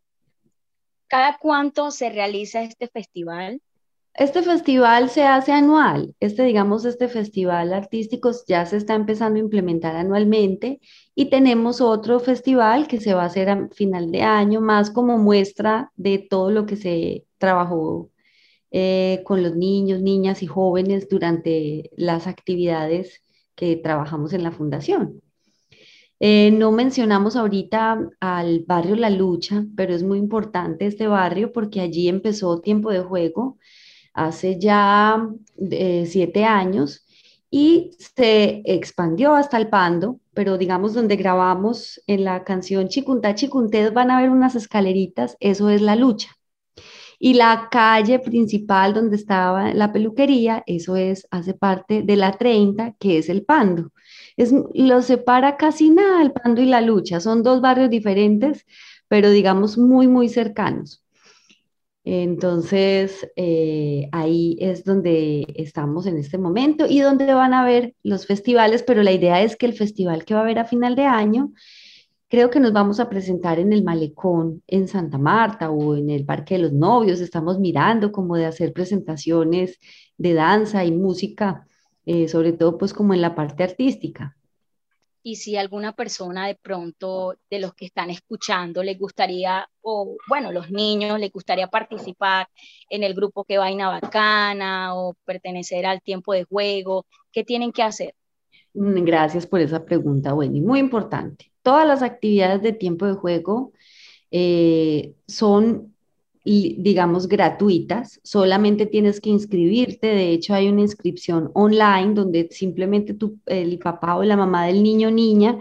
¿Cada 1.07 1.38
cuánto 1.38 1.91
se 1.91 2.09
realiza 2.09 2.63
este 2.63 2.88
festival? 2.88 3.61
Este 4.18 4.41
festival 4.43 5.09
se 5.09 5.24
hace 5.24 5.51
anual. 5.51 6.16
Este, 6.22 6.43
digamos, 6.43 6.86
este 6.86 7.09
festival 7.09 7.74
artístico 7.74 8.32
ya 8.47 8.66
se 8.66 8.78
está 8.78 8.95
empezando 8.95 9.38
a 9.38 9.43
implementar 9.43 9.97
anualmente 9.97 10.80
y 11.13 11.30
tenemos 11.30 11.82
otro 11.82 12.22
festival 12.22 12.88
que 12.88 13.01
se 13.01 13.13
va 13.13 13.24
a 13.24 13.26
hacer 13.26 13.49
a 13.49 13.68
final 13.74 14.11
de 14.11 14.22
año, 14.22 14.61
más 14.61 14.89
como 14.89 15.18
muestra 15.18 15.91
de 15.97 16.20
todo 16.20 16.49
lo 16.49 16.66
que 16.66 16.78
se 16.78 17.26
trabajó 17.38 18.09
eh, 18.72 19.22
con 19.26 19.43
los 19.43 19.55
niños, 19.55 20.01
niñas 20.01 20.43
y 20.43 20.47
jóvenes 20.47 21.09
durante 21.09 21.89
las 21.97 22.26
actividades 22.26 23.22
que 23.53 23.76
trabajamos 23.76 24.32
en 24.32 24.43
la 24.43 24.51
fundación. 24.51 25.22
Eh, 26.22 26.51
no 26.51 26.72
mencionamos 26.72 27.36
ahorita 27.36 27.99
al 28.22 28.63
barrio 28.66 28.95
La 28.95 29.09
Lucha, 29.09 29.66
pero 29.76 29.93
es 29.93 30.03
muy 30.03 30.20
importante 30.20 30.86
este 30.86 31.07
barrio 31.07 31.51
porque 31.51 31.82
allí 31.82 32.07
empezó 32.07 32.61
tiempo 32.61 32.91
de 32.91 33.01
juego 33.01 33.57
hace 34.16 34.57
ya 34.59 35.30
eh, 35.72 36.05
siete 36.07 36.45
años 36.45 37.05
y 37.51 37.91
se 37.99 38.63
expandió 38.66 39.36
hasta 39.36 39.57
el 39.57 39.70
Pando, 39.70 40.20
pero 40.34 40.57
digamos 40.57 40.93
donde 40.93 41.16
grabamos 41.16 42.01
en 42.07 42.24
la 42.24 42.43
canción 42.43 42.88
Chicuntá 42.89 43.36
Chicuntés 43.36 43.93
van 43.93 44.11
a 44.11 44.22
ver 44.22 44.30
unas 44.30 44.55
escaleritas, 44.55 45.38
eso 45.39 45.70
es 45.70 45.82
la 45.82 45.95
lucha. 45.95 46.32
Y 47.20 47.36
la 47.36 47.70
calle 47.72 48.20
principal 48.20 48.93
donde 48.93 49.16
estaba 49.16 49.74
la 49.74 49.93
peluquería, 49.93 50.63
eso 50.68 50.95
es, 50.97 51.28
hace 51.32 51.53
parte 51.53 52.01
de 52.03 52.16
la 52.18 52.34
30, 52.34 52.95
que 52.99 53.18
es 53.20 53.30
el 53.30 53.45
Pando. 53.45 53.91
Es, 54.38 54.53
lo 54.74 55.01
separa 55.01 55.55
casi 55.57 55.91
nada 55.91 56.22
el 56.22 56.34
Pando 56.34 56.61
y 56.61 56.66
la 56.66 56.82
lucha, 56.82 57.20
son 57.22 57.43
dos 57.43 57.61
barrios 57.61 57.89
diferentes, 57.89 58.66
pero 59.07 59.30
digamos 59.30 59.78
muy, 59.78 60.07
muy 60.07 60.30
cercanos. 60.30 61.05
Entonces, 62.08 63.28
eh, 63.36 64.10
ahí 64.12 64.58
es 64.60 64.84
donde 64.84 65.47
estamos 65.56 66.06
en 66.06 66.18
este 66.18 66.38
momento 66.38 66.86
y 66.88 66.99
donde 66.99 67.34
van 67.34 67.56
a 67.56 67.66
ver 67.66 67.95
los 68.03 68.28
festivales, 68.28 68.84
pero 68.84 69.01
la 69.01 69.12
idea 69.12 69.41
es 69.41 69.56
que 69.56 69.66
el 69.66 69.74
festival 69.74 70.24
que 70.24 70.36
va 70.36 70.41
a 70.41 70.43
haber 70.43 70.60
a 70.60 70.66
final 70.66 70.95
de 70.95 71.06
año, 71.06 71.51
creo 72.30 72.51
que 72.51 72.60
nos 72.60 72.74
vamos 72.74 72.99
a 72.99 73.10
presentar 73.10 73.58
en 73.58 73.74
el 73.74 73.84
Malecón 73.84 74.62
en 74.68 74.88
Santa 74.88 75.18
Marta 75.18 75.72
o 75.72 75.95
en 75.95 76.12
el 76.12 76.26
Parque 76.26 76.56
de 76.56 76.62
los 76.62 76.74
Novios. 76.74 77.22
Estamos 77.22 77.60
mirando 77.60 78.12
como 78.12 78.36
de 78.36 78.45
hacer 78.45 78.72
presentaciones 78.72 79.80
de 80.18 80.34
danza 80.36 80.86
y 80.86 80.91
música, 80.91 81.66
eh, 82.06 82.28
sobre 82.28 82.53
todo 82.53 82.78
pues 82.78 82.93
como 82.93 83.16
en 83.16 83.22
la 83.22 83.34
parte 83.34 83.64
artística 83.64 84.36
y 85.28 85.38
si 85.38 85.57
alguna 85.57 85.93
persona 85.93 86.45
de 86.45 86.53
pronto 86.53 87.36
de 87.49 87.57
los 87.57 87.73
que 87.73 87.86
están 87.86 88.11
escuchando 88.11 88.84
les 88.84 88.99
gustaría, 88.99 89.67
o 89.82 90.17
bueno, 90.30 90.51
los 90.51 90.69
niños 90.69 91.19
les 91.19 91.32
gustaría 91.32 91.65
participar 91.65 92.47
en 92.91 93.01
el 93.01 93.15
grupo 93.15 93.43
que 93.43 93.57
vaina 93.57 93.89
bacana 93.89 94.93
o 94.93 95.15
pertenecer 95.26 95.88
al 95.88 95.99
tiempo 96.03 96.32
de 96.34 96.43
juego, 96.43 97.07
¿qué 97.32 97.43
tienen 97.43 97.71
que 97.71 97.82
hacer? 97.82 98.13
Mm, 98.76 99.03
gracias 99.03 99.47
por 99.47 99.61
esa 99.61 99.84
pregunta, 99.84 100.36
Wendy. 100.36 100.61
Muy 100.61 100.78
importante. 100.78 101.51
Todas 101.63 101.88
las 101.88 102.03
actividades 102.03 102.61
de 102.61 102.73
tiempo 102.73 103.07
de 103.07 103.13
juego 103.15 103.73
eh, 104.30 105.15
son 105.26 105.95
digamos, 106.46 107.28
gratuitas, 107.28 108.20
solamente 108.24 108.86
tienes 108.86 109.20
que 109.20 109.32
inscribirte, 109.32 110.08
de 110.08 110.30
hecho 110.30 110.54
hay 110.54 110.68
una 110.70 110.82
inscripción 110.82 111.50
online 111.56 112.14
donde 112.14 112.48
simplemente 112.52 113.16
tu, 113.16 113.39
el 113.48 113.80
papá 113.80 114.16
o 114.16 114.24
la 114.24 114.38
mamá 114.38 114.68
del 114.68 114.84
niño 114.84 115.08
o 115.08 115.12
niña 115.12 115.58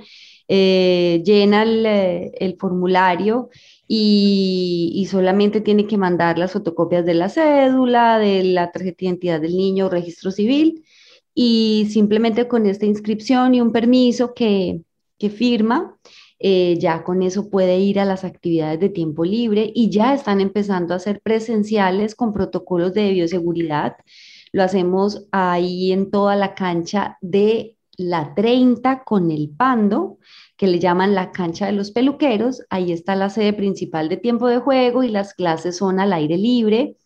eh, 0.46 1.22
llena 1.24 1.62
el, 1.62 2.56
formulario 2.58 3.48
y, 3.88 4.92
y, 4.94 5.06
solamente 5.06 5.62
tiene 5.62 5.86
que 5.86 5.96
mandar 5.96 6.38
las 6.38 6.52
fotocopias 6.52 7.06
de 7.06 7.14
la 7.14 7.30
cédula, 7.30 8.18
de 8.18 8.44
la 8.44 8.70
tarjeta 8.70 8.98
de 9.00 9.06
identidad 9.06 9.40
del 9.40 9.56
niño 9.56 9.86
o 9.86 9.90
registro 9.90 10.30
civil 10.30 10.84
y 11.34 11.88
simplemente 11.90 12.46
con 12.46 12.66
esta 12.66 12.84
inscripción 12.84 13.54
y 13.54 13.62
un 13.62 13.72
permiso 13.72 14.34
que, 14.34 14.82
que 15.18 15.30
firma, 15.30 15.98
eh, 16.46 16.76
ya 16.78 17.04
con 17.04 17.22
eso 17.22 17.48
puede 17.48 17.78
ir 17.78 17.98
a 17.98 18.04
las 18.04 18.22
actividades 18.22 18.78
de 18.78 18.90
tiempo 18.90 19.24
libre 19.24 19.72
y 19.74 19.88
ya 19.88 20.12
están 20.12 20.42
empezando 20.42 20.92
a 20.92 20.98
ser 20.98 21.22
presenciales 21.22 22.14
con 22.14 22.34
protocolos 22.34 22.92
de 22.92 23.12
bioseguridad. 23.12 23.96
Lo 24.52 24.62
hacemos 24.62 25.26
ahí 25.32 25.90
en 25.90 26.10
toda 26.10 26.36
la 26.36 26.54
cancha 26.54 27.16
de 27.22 27.78
la 27.96 28.34
30 28.34 29.04
con 29.04 29.30
el 29.30 29.54
Pando, 29.56 30.18
que 30.58 30.66
le 30.66 30.78
llaman 30.78 31.14
la 31.14 31.32
cancha 31.32 31.64
de 31.64 31.72
los 31.72 31.92
peluqueros. 31.92 32.60
Ahí 32.68 32.92
está 32.92 33.16
la 33.16 33.30
sede 33.30 33.54
principal 33.54 34.10
de 34.10 34.18
tiempo 34.18 34.46
de 34.46 34.58
juego 34.58 35.02
y 35.02 35.08
las 35.08 35.32
clases 35.32 35.78
son 35.78 35.98
al 35.98 36.12
aire 36.12 36.36
libre 36.36 36.98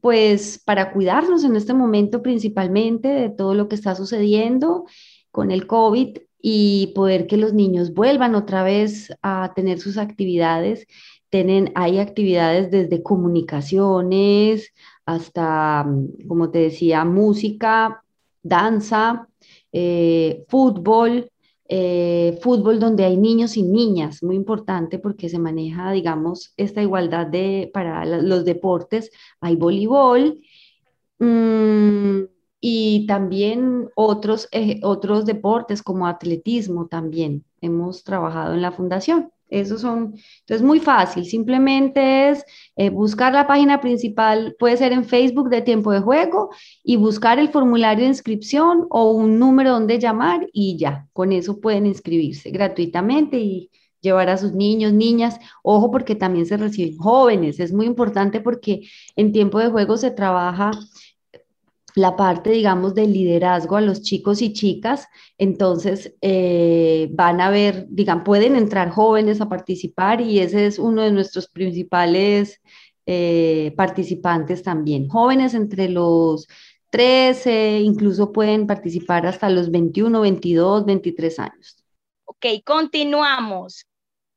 pues 0.00 0.60
para 0.62 0.92
cuidarnos 0.92 1.44
en 1.44 1.56
este 1.56 1.72
momento 1.74 2.22
principalmente 2.22 3.08
de 3.08 3.30
todo 3.30 3.54
lo 3.54 3.68
que 3.68 3.76
está 3.76 3.94
sucediendo 3.94 4.84
con 5.30 5.50
el 5.52 5.66
COVID 5.66 6.18
y 6.46 6.88
poder 6.94 7.26
que 7.26 7.38
los 7.38 7.54
niños 7.54 7.94
vuelvan 7.94 8.34
otra 8.34 8.62
vez 8.62 9.10
a 9.22 9.54
tener 9.56 9.78
sus 9.80 9.96
actividades. 9.96 10.86
Tienen, 11.30 11.72
hay 11.74 11.98
actividades 11.98 12.70
desde 12.70 13.02
comunicaciones 13.02 14.74
hasta, 15.06 15.84
mm, 15.84 16.28
como 16.28 16.50
te 16.50 16.58
decía, 16.58 17.06
música, 17.06 18.04
danza, 18.42 19.26
eh, 19.72 20.44
fútbol, 20.48 21.30
eh, 21.66 22.38
fútbol 22.42 22.78
donde 22.78 23.06
hay 23.06 23.16
niños 23.16 23.56
y 23.56 23.62
niñas, 23.62 24.22
muy 24.22 24.36
importante 24.36 24.98
porque 24.98 25.30
se 25.30 25.38
maneja, 25.38 25.92
digamos, 25.92 26.52
esta 26.58 26.82
igualdad 26.82 27.26
de, 27.26 27.70
para 27.72 28.04
los 28.04 28.44
deportes. 28.44 29.10
Hay 29.40 29.56
voleibol. 29.56 30.40
Mm, 31.18 32.33
y 32.66 33.04
también 33.06 33.90
otros, 33.94 34.48
eh, 34.50 34.80
otros 34.82 35.26
deportes 35.26 35.82
como 35.82 36.06
atletismo 36.06 36.86
también 36.86 37.44
hemos 37.60 38.04
trabajado 38.04 38.54
en 38.54 38.62
la 38.62 38.72
fundación. 38.72 39.30
Esos 39.50 39.82
son, 39.82 40.14
entonces 40.40 40.62
muy 40.62 40.80
fácil, 40.80 41.26
simplemente 41.26 42.30
es 42.30 42.42
eh, 42.76 42.88
buscar 42.88 43.34
la 43.34 43.46
página 43.46 43.82
principal, 43.82 44.56
puede 44.58 44.78
ser 44.78 44.92
en 44.92 45.04
Facebook 45.04 45.50
de 45.50 45.60
tiempo 45.60 45.92
de 45.92 46.00
juego 46.00 46.48
y 46.82 46.96
buscar 46.96 47.38
el 47.38 47.50
formulario 47.50 48.04
de 48.04 48.08
inscripción 48.08 48.86
o 48.88 49.10
un 49.10 49.38
número 49.38 49.72
donde 49.72 49.98
llamar 49.98 50.48
y 50.50 50.78
ya, 50.78 51.06
con 51.12 51.32
eso 51.32 51.60
pueden 51.60 51.84
inscribirse 51.84 52.50
gratuitamente 52.50 53.38
y 53.38 53.70
llevar 54.00 54.30
a 54.30 54.38
sus 54.38 54.52
niños, 54.52 54.94
niñas, 54.94 55.38
ojo 55.62 55.90
porque 55.90 56.14
también 56.14 56.46
se 56.46 56.56
reciben 56.56 56.96
jóvenes, 56.96 57.60
es 57.60 57.74
muy 57.74 57.84
importante 57.84 58.40
porque 58.40 58.88
en 59.16 59.32
tiempo 59.32 59.58
de 59.58 59.68
juego 59.68 59.98
se 59.98 60.10
trabaja 60.10 60.70
la 61.94 62.16
parte, 62.16 62.50
digamos, 62.50 62.94
del 62.94 63.12
liderazgo 63.12 63.76
a 63.76 63.80
los 63.80 64.02
chicos 64.02 64.42
y 64.42 64.52
chicas, 64.52 65.08
entonces 65.38 66.14
eh, 66.20 67.08
van 67.12 67.40
a 67.40 67.50
ver, 67.50 67.86
digan, 67.88 68.24
pueden 68.24 68.56
entrar 68.56 68.90
jóvenes 68.90 69.40
a 69.40 69.48
participar 69.48 70.20
y 70.20 70.40
ese 70.40 70.66
es 70.66 70.78
uno 70.78 71.02
de 71.02 71.12
nuestros 71.12 71.46
principales 71.48 72.60
eh, 73.06 73.72
participantes 73.76 74.62
también. 74.62 75.08
Jóvenes 75.08 75.54
entre 75.54 75.88
los 75.88 76.48
13, 76.90 77.80
incluso 77.80 78.32
pueden 78.32 78.66
participar 78.66 79.26
hasta 79.26 79.48
los 79.48 79.70
21, 79.70 80.20
22, 80.20 80.86
23 80.86 81.38
años. 81.38 81.84
Ok, 82.24 82.46
continuamos. 82.64 83.86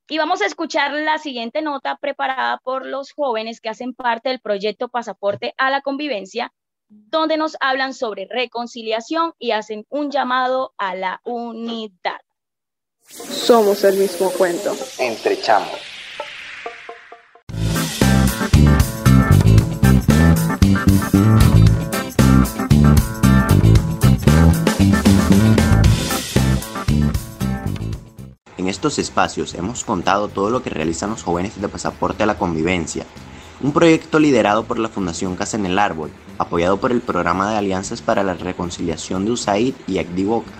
Y 0.10 0.18
vamos 0.20 0.42
a 0.42 0.46
escuchar 0.46 0.94
la 0.94 1.18
siguiente 1.18 1.62
nota 1.62 1.98
preparada 1.98 2.60
por 2.64 2.86
los 2.86 3.12
jóvenes 3.14 3.62
que 3.62 3.70
hacen 3.70 3.94
parte 3.94 4.30
del 4.30 4.40
proyecto 4.40 4.90
Pasaporte 4.90 5.54
a 5.58 5.70
la 5.70 5.82
Convivencia 5.82 6.54
donde 6.90 7.38
nos 7.38 7.58
hablan 7.60 7.94
sobre 7.94 8.28
reconciliación 8.30 9.34
y 9.40 9.52
hacen 9.52 9.86
un 9.90 10.12
llamado 10.12 10.74
a 10.78 10.96
la 10.96 11.22
unidad. 11.24 12.22
Somos 13.02 13.84
el 13.84 13.98
mismo 13.98 14.30
cuento. 14.32 14.76
Entre 15.00 15.40
chamos. 15.40 15.98
En 28.58 28.68
estos 28.68 29.00
espacios 29.00 29.54
hemos 29.54 29.86
contado 29.86 30.28
todo 30.28 30.50
lo 30.50 30.62
que 30.62 30.70
realizan 30.70 31.12
los 31.12 31.24
jóvenes 31.24 31.62
de 31.62 31.70
Pasaporte 31.70 32.24
a 32.24 32.26
la 32.26 32.38
Convivencia, 32.38 33.06
un 33.62 33.72
proyecto 33.72 34.20
liderado 34.20 34.66
por 34.66 34.78
la 34.78 34.90
Fundación 34.90 35.38
Casa 35.38 35.56
en 35.56 35.68
el 35.68 35.80
Árbol, 35.80 36.12
apoyado 36.38 36.78
por 36.78 36.92
el 36.92 37.02
Programa 37.02 37.52
de 37.52 37.58
Alianzas 37.58 38.02
para 38.02 38.24
la 38.24 38.34
Reconciliación 38.34 39.26
de 39.26 39.32
USAID 39.32 39.74
y 39.88 40.24
Boca. 40.24 40.52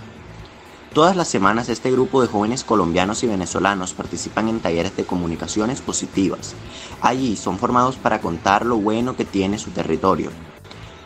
Todas 0.92 1.16
las 1.16 1.28
semanas 1.28 1.68
este 1.68 1.90
grupo 1.90 2.22
de 2.22 2.28
jóvenes 2.28 2.64
colombianos 2.64 3.22
y 3.22 3.26
venezolanos 3.26 3.92
participan 3.92 4.48
en 4.48 4.60
talleres 4.60 4.96
de 4.96 5.04
comunicaciones 5.04 5.80
positivas. 5.80 6.54
Allí 7.00 7.36
son 7.36 7.58
formados 7.58 7.96
para 7.96 8.20
contar 8.20 8.64
lo 8.64 8.78
bueno 8.78 9.14
que 9.14 9.24
tiene 9.24 9.58
su 9.58 9.70
territorio. 9.70 10.30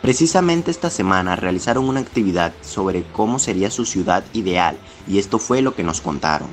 Precisamente 0.01 0.71
esta 0.71 0.89
semana 0.89 1.35
realizaron 1.35 1.87
una 1.87 1.99
actividad 1.99 2.53
sobre 2.61 3.03
cómo 3.03 3.39
sería 3.39 3.71
su 3.71 3.85
ciudad 3.85 4.23
ideal 4.33 4.77
y 5.07 5.19
esto 5.19 5.37
fue 5.37 5.61
lo 5.61 5.75
que 5.75 5.83
nos 5.83 6.01
contaron. 6.01 6.51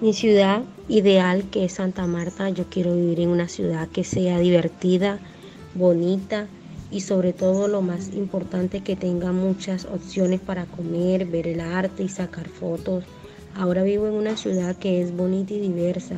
Mi 0.00 0.12
ciudad 0.12 0.62
ideal, 0.88 1.44
que 1.50 1.64
es 1.64 1.72
Santa 1.72 2.06
Marta, 2.06 2.50
yo 2.50 2.64
quiero 2.70 2.94
vivir 2.94 3.20
en 3.20 3.30
una 3.30 3.48
ciudad 3.48 3.88
que 3.88 4.04
sea 4.04 4.38
divertida, 4.38 5.18
bonita 5.74 6.46
y 6.90 7.00
sobre 7.00 7.32
todo 7.32 7.68
lo 7.68 7.82
más 7.82 8.12
importante 8.14 8.80
que 8.82 8.96
tenga 8.96 9.32
muchas 9.32 9.84
opciones 9.86 10.40
para 10.40 10.66
comer, 10.66 11.26
ver 11.26 11.48
el 11.48 11.60
arte 11.60 12.02
y 12.02 12.08
sacar 12.08 12.48
fotos. 12.48 13.04
Ahora 13.54 13.82
vivo 13.82 14.06
en 14.06 14.14
una 14.14 14.36
ciudad 14.36 14.76
que 14.76 15.02
es 15.02 15.16
bonita 15.16 15.54
y 15.54 15.60
diversa, 15.60 16.16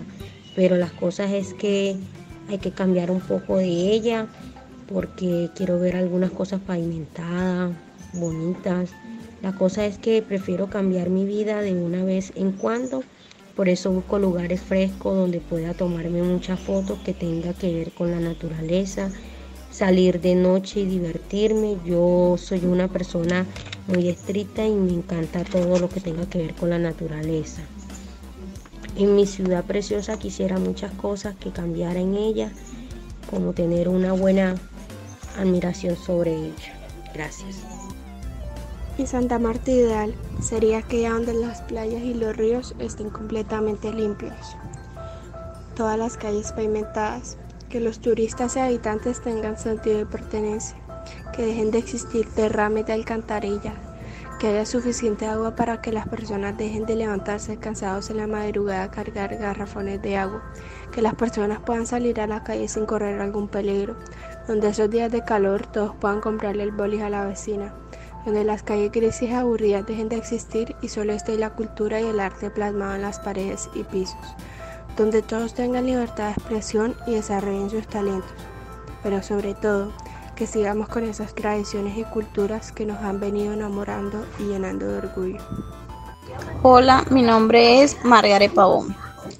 pero 0.57 0.77
las 0.77 0.93
cosas 0.93 1.31
es 1.33 1.55
que 1.55 1.97
hay 2.49 2.59
que 2.59 2.73
cambiar 2.73 3.11
un 3.11 3.21
poco 3.21 3.59
de 3.59 3.93
ella 3.93 4.27
porque 4.93 5.51
quiero 5.55 5.79
ver 5.79 5.97
algunas 5.97 6.31
cosas 6.31 6.61
pavimentadas, 6.61 7.73
bonitas. 8.15 8.91
La 9.43 9.55
cosa 9.55 9.87
es 9.87 9.99
que 9.99 10.23
prefiero 10.23 10.69
cambiar 10.69 11.11
mi 11.11 11.25
vida 11.25 11.61
de 11.61 11.75
una 11.75 12.03
vez 12.05 12.33
en 12.35 12.53
cuando 12.53 13.03
por 13.59 13.69
eso 13.69 13.91
busco 13.91 14.21
lugares 14.21 14.61
frescos 14.61 15.17
donde 15.17 15.41
pueda 15.41 15.75
tomarme 15.75 16.23
muchas 16.23 16.61
fotos 16.61 16.97
que 17.05 17.13
tenga 17.13 17.53
que 17.55 17.75
ver 17.75 17.91
con 17.91 18.13
la 18.13 18.21
naturaleza, 18.21 19.11
salir 19.79 20.21
de 20.21 20.35
noche 20.35 20.81
y 20.81 20.87
divertirme. 20.87 21.77
Yo 21.85 22.35
soy 22.37 22.65
una 22.65 22.89
persona 22.89 23.47
muy 23.87 24.09
estricta 24.09 24.67
y 24.67 24.73
me 24.73 24.93
encanta 24.93 25.45
todo 25.45 25.79
lo 25.79 25.89
que 25.89 26.01
tenga 26.01 26.29
que 26.29 26.39
ver 26.39 26.55
con 26.55 26.71
la 26.71 26.81
naturaleza. 26.81 27.63
En 28.97 29.15
mi 29.15 29.25
ciudad 29.25 29.65
preciosa 29.65 30.19
quisiera 30.19 30.59
muchas 30.59 30.91
cosas 30.95 31.37
que 31.37 31.53
cambiara 31.53 32.01
en 32.01 32.17
ella, 32.17 32.51
como 33.31 33.53
tener 33.53 33.89
una 33.89 34.13
buena 34.13 34.57
admiración 35.39 35.97
sobre 35.97 36.35
ella. 36.35 36.75
Gracias. 37.15 37.59
Y 38.99 39.07
Santa 39.07 39.39
Marta 39.39 39.71
ideal 39.71 40.13
sería 40.43 40.79
aquella 40.79 41.13
donde 41.13 41.35
las 41.35 41.63
playas 41.63 42.03
y 42.03 42.15
los 42.15 42.37
ríos 42.37 42.75
estén 42.81 43.11
completamente 43.11 43.93
limpios, 43.93 44.35
todas 45.77 45.97
las 45.97 46.17
calles 46.17 46.51
pavimentadas 46.51 47.37
que 47.69 47.81
los 47.81 48.01
turistas 48.01 48.57
y 48.57 48.61
habitantes 48.61 49.21
tengan 49.21 49.59
sentido 49.59 49.99
de 49.99 50.07
pertenencia, 50.07 50.77
que 51.35 51.45
dejen 51.45 51.71
de 51.71 51.79
existir 51.79 52.27
derrames 52.31 52.87
de 52.87 52.95
alcantarilla, 52.95 53.75
que 54.39 54.49
haya 54.49 54.65
suficiente 54.65 55.27
agua 55.27 55.55
para 55.55 55.81
que 55.83 55.93
las 55.93 56.09
personas 56.09 56.57
dejen 56.57 56.87
de 56.87 56.97
levantarse 56.97 57.59
cansados 57.59 58.09
en 58.11 58.19
la 58.19 58.27
madrugada 58.27 58.85
a 58.85 58.91
cargar 58.91 59.37
garrafones 59.37 60.01
de 60.01 60.17
agua, 60.17 60.43
que 60.93 61.03
las 61.03 61.15
personas 61.15 61.61
puedan 61.61 61.87
salir 61.87 62.21
a 62.21 62.27
la 62.27 62.43
calle 62.43 62.69
sin 62.69 62.87
correr 62.87 63.21
algún 63.21 63.49
peligro, 63.49 63.97
donde 64.47 64.69
esos 64.69 64.89
días 64.89 65.13
de 65.13 65.25
calor 65.25 65.67
todos 65.67 65.95
puedan 65.97 66.21
comprarle 66.21 66.63
el 66.63 66.71
bolis 66.71 67.03
a 67.03 67.11
la 67.11 67.25
vecina, 67.25 67.75
donde 68.25 68.45
las 68.45 68.63
calles 68.63 68.93
grises 68.93 69.29
y 69.29 69.33
aburridas 69.33 69.87
dejen 69.87 70.09
de 70.09 70.17
existir 70.17 70.75
y 70.81 70.89
solo 70.89 71.13
esté 71.13 71.37
la 71.37 71.51
cultura 71.51 72.01
y 72.01 72.07
el 72.07 72.21
arte 72.21 72.51
plasmado 72.51 72.95
en 72.95 73.03
las 73.03 73.21
paredes 73.21 73.69
y 73.75 73.83
pisos 73.85 74.17
donde 74.99 75.23
todos 75.23 75.55
tengan 75.55 75.87
libertad 75.87 76.27
de 76.27 76.33
expresión 76.33 76.97
y 77.07 77.13
desarrollen 77.13 77.71
sus 77.71 77.87
talentos, 77.87 78.31
pero 79.03 79.23
sobre 79.23 79.55
todo 79.55 79.93
que 80.35 80.47
sigamos 80.47 80.89
con 80.89 81.05
esas 81.05 81.35
tradiciones 81.35 81.97
y 81.97 82.05
culturas 82.05 82.73
que 82.73 82.85
nos 82.85 82.99
han 82.99 83.21
venido 83.21 83.53
enamorando 83.53 84.27
y 84.39 84.45
llenando 84.45 84.87
de 84.87 84.99
orgullo. 84.99 85.39
Hola, 86.63 87.05
mi 87.11 87.23
nombre 87.23 87.83
es 87.83 87.97
Margaret 88.05 88.53
Pavón. 88.53 88.95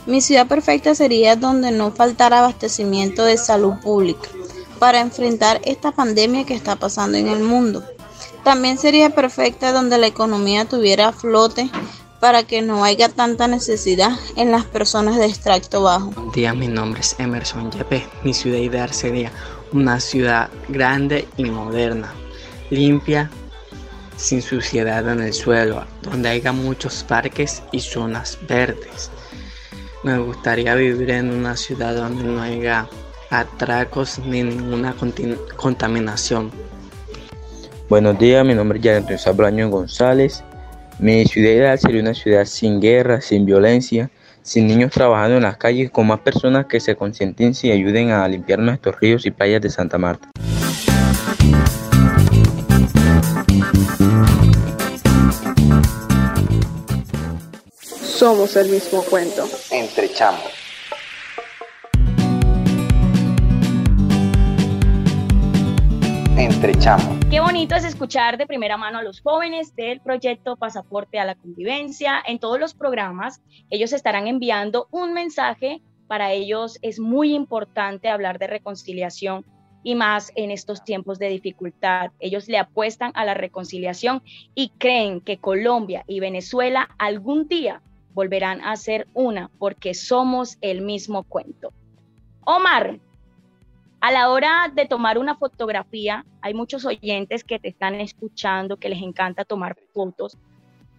Mi 0.07 0.21
ciudad 0.21 0.47
perfecta 0.47 0.95
sería 0.95 1.37
donde 1.37 1.73
no 1.73 1.91
faltara 1.91 2.39
abastecimiento 2.39 3.25
de 3.25 3.37
salud 3.37 3.75
pública 3.83 4.29
para 4.79 5.01
enfrentar 5.01 5.61
esta 5.65 5.93
pandemia 5.93 6.47
que 6.47 6.55
está 6.55 6.77
pasando 6.77 7.19
en 7.19 7.29
el 7.29 7.43
mundo. 7.43 7.83
También 8.45 8.79
sería 8.79 9.11
perfecta 9.11 9.73
donde 9.73 9.99
la 9.99 10.07
economía 10.07 10.65
tuviera 10.65 11.13
flote 11.13 11.71
para 12.21 12.43
que 12.43 12.63
no 12.63 12.85
haya 12.85 13.09
tanta 13.09 13.47
necesidad 13.47 14.11
en 14.37 14.51
las 14.51 14.65
personas 14.65 15.17
de 15.17 15.27
extracto 15.27 15.83
bajo. 15.83 16.11
Buen 16.11 16.33
día, 16.33 16.53
mi 16.53 16.69
nombre 16.69 17.01
es 17.01 17.15
Emerson 17.19 17.71
Yepes. 17.71 18.05
Mi 18.25 18.35
ciudad 18.35 18.59
ideal 18.59 18.93
sería 18.93 19.31
una 19.73 20.01
ciudad 20.01 20.49
grande 20.69 21.29
y 21.37 21.45
moderna, 21.45 22.13
limpia, 22.71 23.31
sin 24.17 24.43
suciedad 24.43 25.09
en 25.09 25.23
el 25.23 25.33
suelo, 25.33 25.85
donde 26.03 26.31
haya 26.31 26.53
muchos 26.53 27.05
parques 27.05 27.63
y 27.71 27.81
zonas 27.81 28.39
verdes. 28.49 29.11
Me 30.03 30.19
gustaría 30.19 30.75
vivir 30.75 31.11
en 31.11 31.31
una 31.31 31.57
ciudad 31.57 31.95
donde 31.95 32.25
no 32.25 32.43
haya 32.43 32.89
atracos 33.31 34.19
ni 34.19 34.43
ninguna 34.43 34.95
contaminación. 35.57 36.51
Buenos 37.89 38.19
días, 38.19 38.45
mi 38.45 38.55
nombre 38.55 38.79
es 38.79 38.85
Janet 38.85 39.19
Sablaño 39.19 39.71
González 39.71 40.43
mi 40.99 41.25
ciudad 41.27 41.51
ideal 41.51 41.79
sería 41.79 42.01
una 42.01 42.15
ciudad 42.15 42.45
sin 42.45 42.81
guerra, 42.81 43.21
sin 43.21 43.47
violencia, 43.47 44.11
sin 44.43 44.67
niños 44.67 44.91
trabajando 44.91 45.37
en 45.37 45.43
las 45.45 45.57
calles, 45.57 45.91
con 45.91 46.07
más 46.07 46.21
personas 46.21 46.67
que 46.67 46.81
se 46.81 46.97
concienticen 46.97 47.71
y 47.71 47.73
ayuden 47.73 48.11
a 48.11 48.27
limpiar 48.27 48.59
nuestros 48.59 48.99
ríos 49.01 49.25
y 49.27 49.31
playas 49.31 49.63
de 49.63 49.71
Santa 49.71 49.99
Marta. 49.99 50.29
Somos 57.93 58.57
el 58.57 58.69
mismo 58.69 59.03
cuento. 59.03 59.49
Entre 59.71 60.13
chamos. 60.13 60.68
Entre. 66.39 66.73
Qué 67.31 67.41
bonito 67.41 67.75
es 67.75 67.83
escuchar 67.83 68.39
de 68.39 68.47
primera 68.47 68.77
mano 68.77 68.99
a 68.99 69.03
los 69.03 69.21
jóvenes 69.21 69.75
del 69.75 70.01
proyecto 70.01 70.55
Pasaporte 70.55 71.19
a 71.19 71.25
la 71.25 71.35
Convivencia. 71.35 72.23
En 72.25 72.39
todos 72.39 72.61
los 72.61 72.75
programas, 72.75 73.43
ellos 73.71 73.93
estarán 73.93 74.29
enviando 74.29 74.87
un 74.93 75.15
mensaje. 75.15 75.83
Para 76.07 76.31
ellos 76.31 76.79
es 76.81 77.01
muy 77.01 77.35
importante 77.35 78.09
hablar 78.09 78.39
de 78.39 78.47
reconciliación 78.47 79.45
y 79.83 79.97
más 79.97 80.31
en 80.37 80.53
estos 80.53 80.85
tiempos 80.85 81.19
de 81.19 81.29
dificultad. 81.29 82.13
Ellos 82.21 82.47
le 82.47 82.59
apuestan 82.59 83.11
a 83.15 83.25
la 83.25 83.35
reconciliación 83.35 84.23
y 84.55 84.69
creen 84.79 85.21
que 85.21 85.39
Colombia 85.39 86.05
y 86.07 86.21
Venezuela 86.21 86.89
algún 86.99 87.49
día 87.49 87.83
volverán 88.15 88.61
a 88.63 88.77
ser 88.77 89.09
una 89.13 89.51
porque 89.59 89.93
somos 89.93 90.57
el 90.61 90.83
mismo 90.83 91.25
cuento. 91.25 91.73
Omar, 92.45 93.01
a 94.01 94.13
la 94.13 94.31
hora 94.31 94.71
de 94.73 94.87
tomar 94.87 95.19
una 95.19 95.37
fotografía, 95.37 96.25
hay 96.41 96.55
muchos 96.55 96.85
oyentes 96.85 97.43
que 97.43 97.59
te 97.59 97.69
están 97.69 97.97
escuchando, 97.97 98.77
que 98.77 98.89
les 98.89 99.03
encanta 99.03 99.45
tomar 99.45 99.77
fotos 99.93 100.39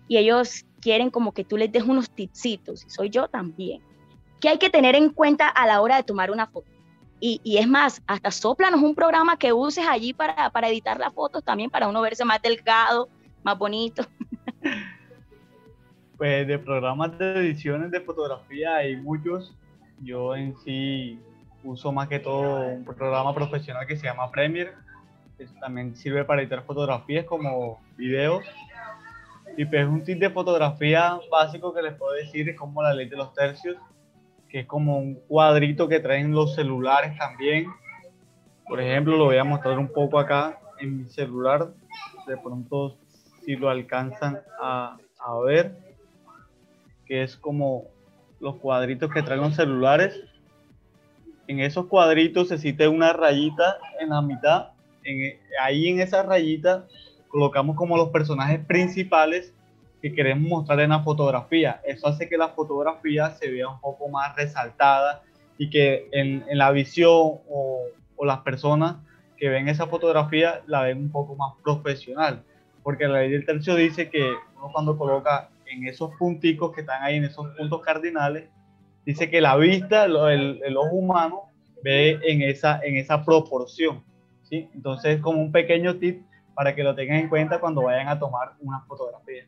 y 0.07 0.17
ellos 0.17 0.65
quieren 0.81 1.09
como 1.09 1.33
que 1.33 1.45
tú 1.45 1.55
les 1.55 1.71
des 1.71 1.83
unos 1.83 2.09
tipsitos, 2.09 2.83
y 2.85 2.89
soy 2.89 3.09
yo 3.09 3.27
también. 3.27 3.81
¿Qué 4.41 4.49
hay 4.49 4.57
que 4.57 4.69
tener 4.69 4.95
en 4.95 5.09
cuenta 5.11 5.47
a 5.47 5.67
la 5.67 5.81
hora 5.81 5.97
de 5.97 6.03
tomar 6.03 6.31
una 6.31 6.47
foto? 6.47 6.67
Y, 7.21 7.57
es 7.57 7.67
más, 7.67 8.01
hasta 8.07 8.31
soplanos 8.31 8.81
un 8.81 8.95
programa 8.95 9.37
que 9.37 9.51
uses 9.51 9.85
allí 9.85 10.13
para, 10.13 10.49
para 10.51 10.69
editar 10.69 10.97
las 10.97 11.13
fotos 11.13 11.43
también, 11.43 11.69
para 11.69 11.89
uno 11.89 12.01
verse 12.01 12.23
más 12.23 12.41
delgado, 12.41 13.09
más 13.43 13.57
bonito. 13.57 14.03
Pues 16.17 16.47
de 16.47 16.59
programas 16.59 17.17
de 17.17 17.33
ediciones 17.35 17.91
de 17.91 18.01
fotografía 18.01 18.75
hay 18.75 18.97
muchos. 18.97 19.55
Yo 20.01 20.35
en 20.35 20.57
sí 20.57 21.19
uso 21.63 21.91
más 21.91 22.07
que 22.07 22.19
todo 22.19 22.67
un 22.67 22.85
programa 22.85 23.33
profesional 23.33 23.85
que 23.85 23.97
se 23.97 24.05
llama 24.05 24.31
Premiere, 24.31 24.71
que 25.37 25.45
también 25.59 25.95
sirve 25.95 26.23
para 26.25 26.41
editar 26.41 26.63
fotografías 26.63 27.25
como 27.25 27.81
videos. 27.97 28.43
Y 29.57 29.65
pues 29.65 29.85
un 29.87 30.03
tip 30.03 30.19
de 30.19 30.29
fotografía 30.29 31.19
básico 31.31 31.73
que 31.73 31.81
les 31.81 31.93
puedo 31.95 32.13
decir 32.13 32.49
es 32.49 32.57
como 32.57 32.81
la 32.81 32.93
ley 32.93 33.09
de 33.09 33.17
los 33.17 33.33
tercios, 33.33 33.77
que 34.47 34.61
es 34.61 34.67
como 34.67 34.97
un 34.97 35.15
cuadrito 35.27 35.87
que 35.87 35.99
traen 35.99 36.31
los 36.31 36.55
celulares 36.55 37.17
también. 37.17 37.67
Por 38.67 38.79
ejemplo, 38.79 39.17
lo 39.17 39.25
voy 39.25 39.37
a 39.37 39.43
mostrar 39.43 39.77
un 39.77 39.91
poco 39.91 40.19
acá 40.19 40.59
en 40.79 40.99
mi 40.99 41.09
celular. 41.09 41.69
De 42.27 42.37
pronto, 42.37 42.97
si 43.43 43.55
lo 43.55 43.69
alcanzan 43.69 44.39
a, 44.61 44.97
a 45.19 45.39
ver, 45.39 45.75
que 47.05 47.23
es 47.23 47.35
como 47.35 47.85
los 48.39 48.55
cuadritos 48.57 49.11
que 49.11 49.23
traen 49.23 49.41
los 49.41 49.55
celulares 49.55 50.23
en 51.49 51.59
esos 51.61 51.87
cuadritos 51.87 52.49
se 52.49 52.59
cita 52.59 52.87
una 52.89 53.11
rayita 53.11 53.79
en 53.99 54.09
la 54.09 54.21
mitad. 54.21 54.67
En, 55.03 55.35
ahí 55.59 55.87
en 55.87 55.99
esa 55.99 56.21
rayita 56.21 56.85
colocamos 57.27 57.75
como 57.75 57.97
los 57.97 58.09
personajes 58.09 58.63
principales 58.67 59.51
que 59.99 60.13
queremos 60.13 60.47
mostrar 60.47 60.79
en 60.79 60.91
la 60.91 60.99
fotografía. 61.01 61.81
Eso 61.83 62.07
hace 62.07 62.29
que 62.29 62.37
la 62.37 62.49
fotografía 62.49 63.31
se 63.31 63.49
vea 63.49 63.67
un 63.67 63.81
poco 63.81 64.07
más 64.09 64.35
resaltada 64.35 65.23
y 65.57 65.71
que 65.71 66.07
en, 66.11 66.45
la 66.51 66.69
visión 66.69 67.39
o, 67.49 67.81
o, 68.15 68.25
las 68.25 68.41
personas 68.41 68.97
que 69.35 69.49
ven 69.49 69.69
esa 69.69 69.87
fotografía 69.87 70.61
la 70.67 70.83
ven 70.83 70.99
un 70.99 71.11
poco 71.11 71.35
más 71.35 71.55
profesional. 71.63 72.43
Porque 72.83 73.07
la 73.07 73.21
ley 73.21 73.31
del 73.31 73.45
tercio 73.47 73.73
dice 73.73 74.11
que 74.11 74.21
uno 74.55 74.71
cuando 74.71 74.95
coloca 74.95 75.49
en 75.65 75.87
esos 75.87 76.11
punticos 76.19 76.75
que 76.75 76.81
están 76.81 77.01
ahí, 77.01 77.15
en 77.15 77.23
esos 77.23 77.47
puntos 77.57 77.81
cardinales, 77.81 78.49
dice 79.05 79.29
que 79.29 79.41
la 79.41 79.55
vista, 79.55 80.05
el, 80.05 80.61
el, 80.63 80.77
ojo 80.77 80.95
humano, 80.95 81.43
ve 81.83 82.19
en 82.23 82.41
esa, 82.41 82.79
en 82.83 82.97
esa 82.97 83.23
proporción. 83.23 84.03
¿sí? 84.43 84.69
Entonces, 84.73 85.21
como 85.21 85.41
un 85.41 85.51
pequeño 85.51 85.97
tip 85.97 86.23
para 86.53 86.75
que 86.75 86.83
lo 86.83 86.93
tengan 86.93 87.19
en 87.19 87.29
cuenta 87.29 87.59
cuando 87.59 87.83
vayan 87.83 88.07
a 88.09 88.19
tomar 88.19 88.53
una 88.59 88.81
fotografía. 88.81 89.45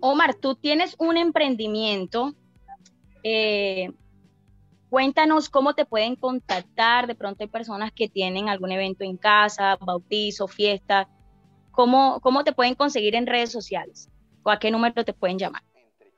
Omar, 0.00 0.34
tú 0.34 0.54
tienes 0.54 0.94
un 0.98 1.16
emprendimiento. 1.16 2.34
Eh, 3.22 3.90
cuéntanos 4.88 5.48
cómo 5.48 5.74
te 5.74 5.84
pueden 5.84 6.16
contactar. 6.16 7.06
De 7.06 7.14
pronto 7.14 7.42
hay 7.42 7.48
personas 7.48 7.92
que 7.92 8.08
tienen 8.08 8.48
algún 8.48 8.72
evento 8.72 9.04
en 9.04 9.16
casa, 9.16 9.76
bautizo, 9.80 10.48
fiesta. 10.48 11.08
¿Cómo, 11.70 12.20
cómo 12.20 12.44
te 12.44 12.52
pueden 12.52 12.74
conseguir 12.74 13.14
en 13.14 13.26
redes 13.26 13.50
sociales? 13.50 14.10
¿O 14.42 14.50
a 14.50 14.58
qué 14.58 14.70
número 14.70 15.04
te 15.04 15.12
pueden 15.12 15.38
llamar? 15.38 15.62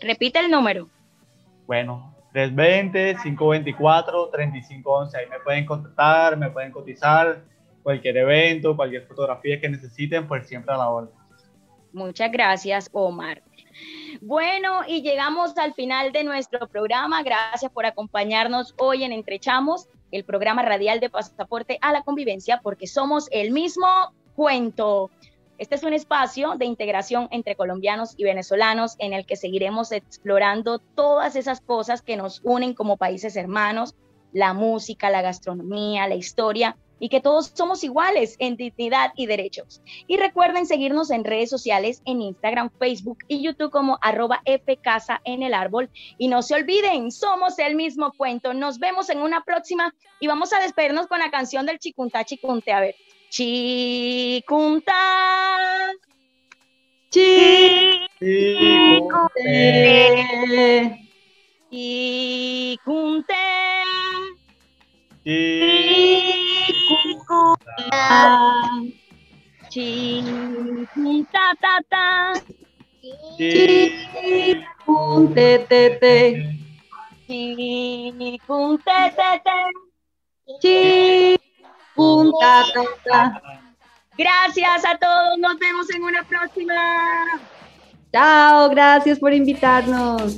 Repite 0.02 0.40
el 0.40 0.50
número. 0.50 0.90
Bueno, 1.66 2.14
320-524-3511. 2.34 5.16
Ahí 5.16 5.28
me 5.30 5.40
pueden 5.40 5.66
contactar, 5.66 6.38
me 6.38 6.50
pueden 6.50 6.72
cotizar 6.72 7.44
cualquier 7.84 8.18
evento, 8.18 8.76
cualquier 8.76 9.06
fotografía 9.06 9.60
que 9.60 9.70
necesiten, 9.70 10.28
pues 10.28 10.48
siempre 10.48 10.74
a 10.74 10.78
la 10.78 10.90
orden. 10.90 11.14
Muchas 11.92 12.32
gracias, 12.32 12.90
Omar. 12.92 13.44
Bueno, 14.22 14.82
y 14.88 15.02
llegamos 15.02 15.58
al 15.58 15.74
final 15.74 16.12
de 16.12 16.24
nuestro 16.24 16.68
programa. 16.68 17.24
Gracias 17.24 17.72
por 17.72 17.86
acompañarnos 17.86 18.74
hoy 18.78 19.04
en 19.04 19.12
Entrechamos. 19.12 19.88
el 20.12 20.24
programa 20.24 20.62
radial 20.62 21.00
de 21.00 21.10
Pasaporte 21.10 21.80
a 21.82 21.92
la 21.92 22.04
Convivencia, 22.04 22.60
porque 22.62 22.86
somos 22.86 23.28
el 23.32 23.52
mismo 23.52 23.88
cuento. 24.36 25.10
Este 25.58 25.76
es 25.76 25.84
un 25.84 25.94
espacio 25.94 26.56
de 26.58 26.66
integración 26.66 27.28
entre 27.32 27.56
colombianos 27.56 28.16
y 28.18 28.24
venezolanos 28.24 28.96
en 28.98 29.14
el 29.14 29.26
que 29.26 29.36
seguiremos 29.36 29.92
explorando 29.92 30.80
todas 30.80 31.36
esas 31.36 31.62
cosas 31.62 32.02
que 32.02 32.18
nos 32.18 32.42
unen 32.44 32.74
como 32.74 32.98
países 32.98 33.36
hermanos, 33.36 33.96
la 34.32 34.54
música, 34.54 35.10
la 35.10 35.22
gastronomía, 35.22 36.08
la 36.08 36.16
historia 36.16 36.76
y 37.00 37.10
que 37.10 37.22
todos 37.22 37.52
somos 37.54 37.84
iguales 37.84 38.36
en 38.40 38.56
dignidad 38.56 39.12
y 39.16 39.26
derechos. 39.26 39.82
Y 40.08 40.18
recuerden 40.18 40.66
seguirnos 40.66 41.12
en 41.12 41.26
redes 41.26 41.50
sociales, 41.50 42.02
en 42.06 42.22
Instagram, 42.22 42.70
Facebook 42.80 43.18
y 43.28 43.44
YouTube 43.44 43.72
como 43.72 44.00
arroba 44.02 44.42
fcasa 44.46 45.20
en 45.26 45.44
el 45.44 45.54
árbol. 45.54 45.90
Y 46.18 46.30
no 46.30 46.42
se 46.42 46.56
olviden, 46.56 47.12
somos 47.12 47.60
el 47.60 47.76
mismo 47.76 48.14
cuento. 48.14 48.54
Nos 48.54 48.80
vemos 48.80 49.10
en 49.10 49.20
una 49.20 49.44
próxima 49.44 49.94
y 50.20 50.28
vamos 50.28 50.54
a 50.54 50.60
despedirnos 50.60 51.08
con 51.08 51.20
la 51.20 51.30
canción 51.30 51.66
del 51.66 51.80
Chicunta 51.80 52.24
Chicunte. 52.24 52.72
A 52.72 52.80
ver, 52.80 52.96
Chicunta. 53.34 54.94
Chicunte. 57.10 57.40
Chicunte. 61.72 63.34
Chicunta 69.72 71.46
ta 71.60 71.76
ta. 71.90 72.34
Chicunte 74.06 75.50
te 75.68 75.82
te. 76.00 76.18
Chicunte 77.26 78.98
te 79.18 79.30
te. 79.44 79.58
Chicunta 80.62 81.43
ta 81.96 82.64
ta. 83.04 83.42
Gracias 84.18 84.86
a 84.86 84.98
todos, 84.98 85.40
nos 85.40 85.58
vemos 85.58 85.90
en 85.90 86.04
una 86.04 86.24
próxima. 86.24 86.74
Chao, 88.12 88.70
gracias 88.70 89.18
por 89.20 89.34
invitarnos. 89.34 90.36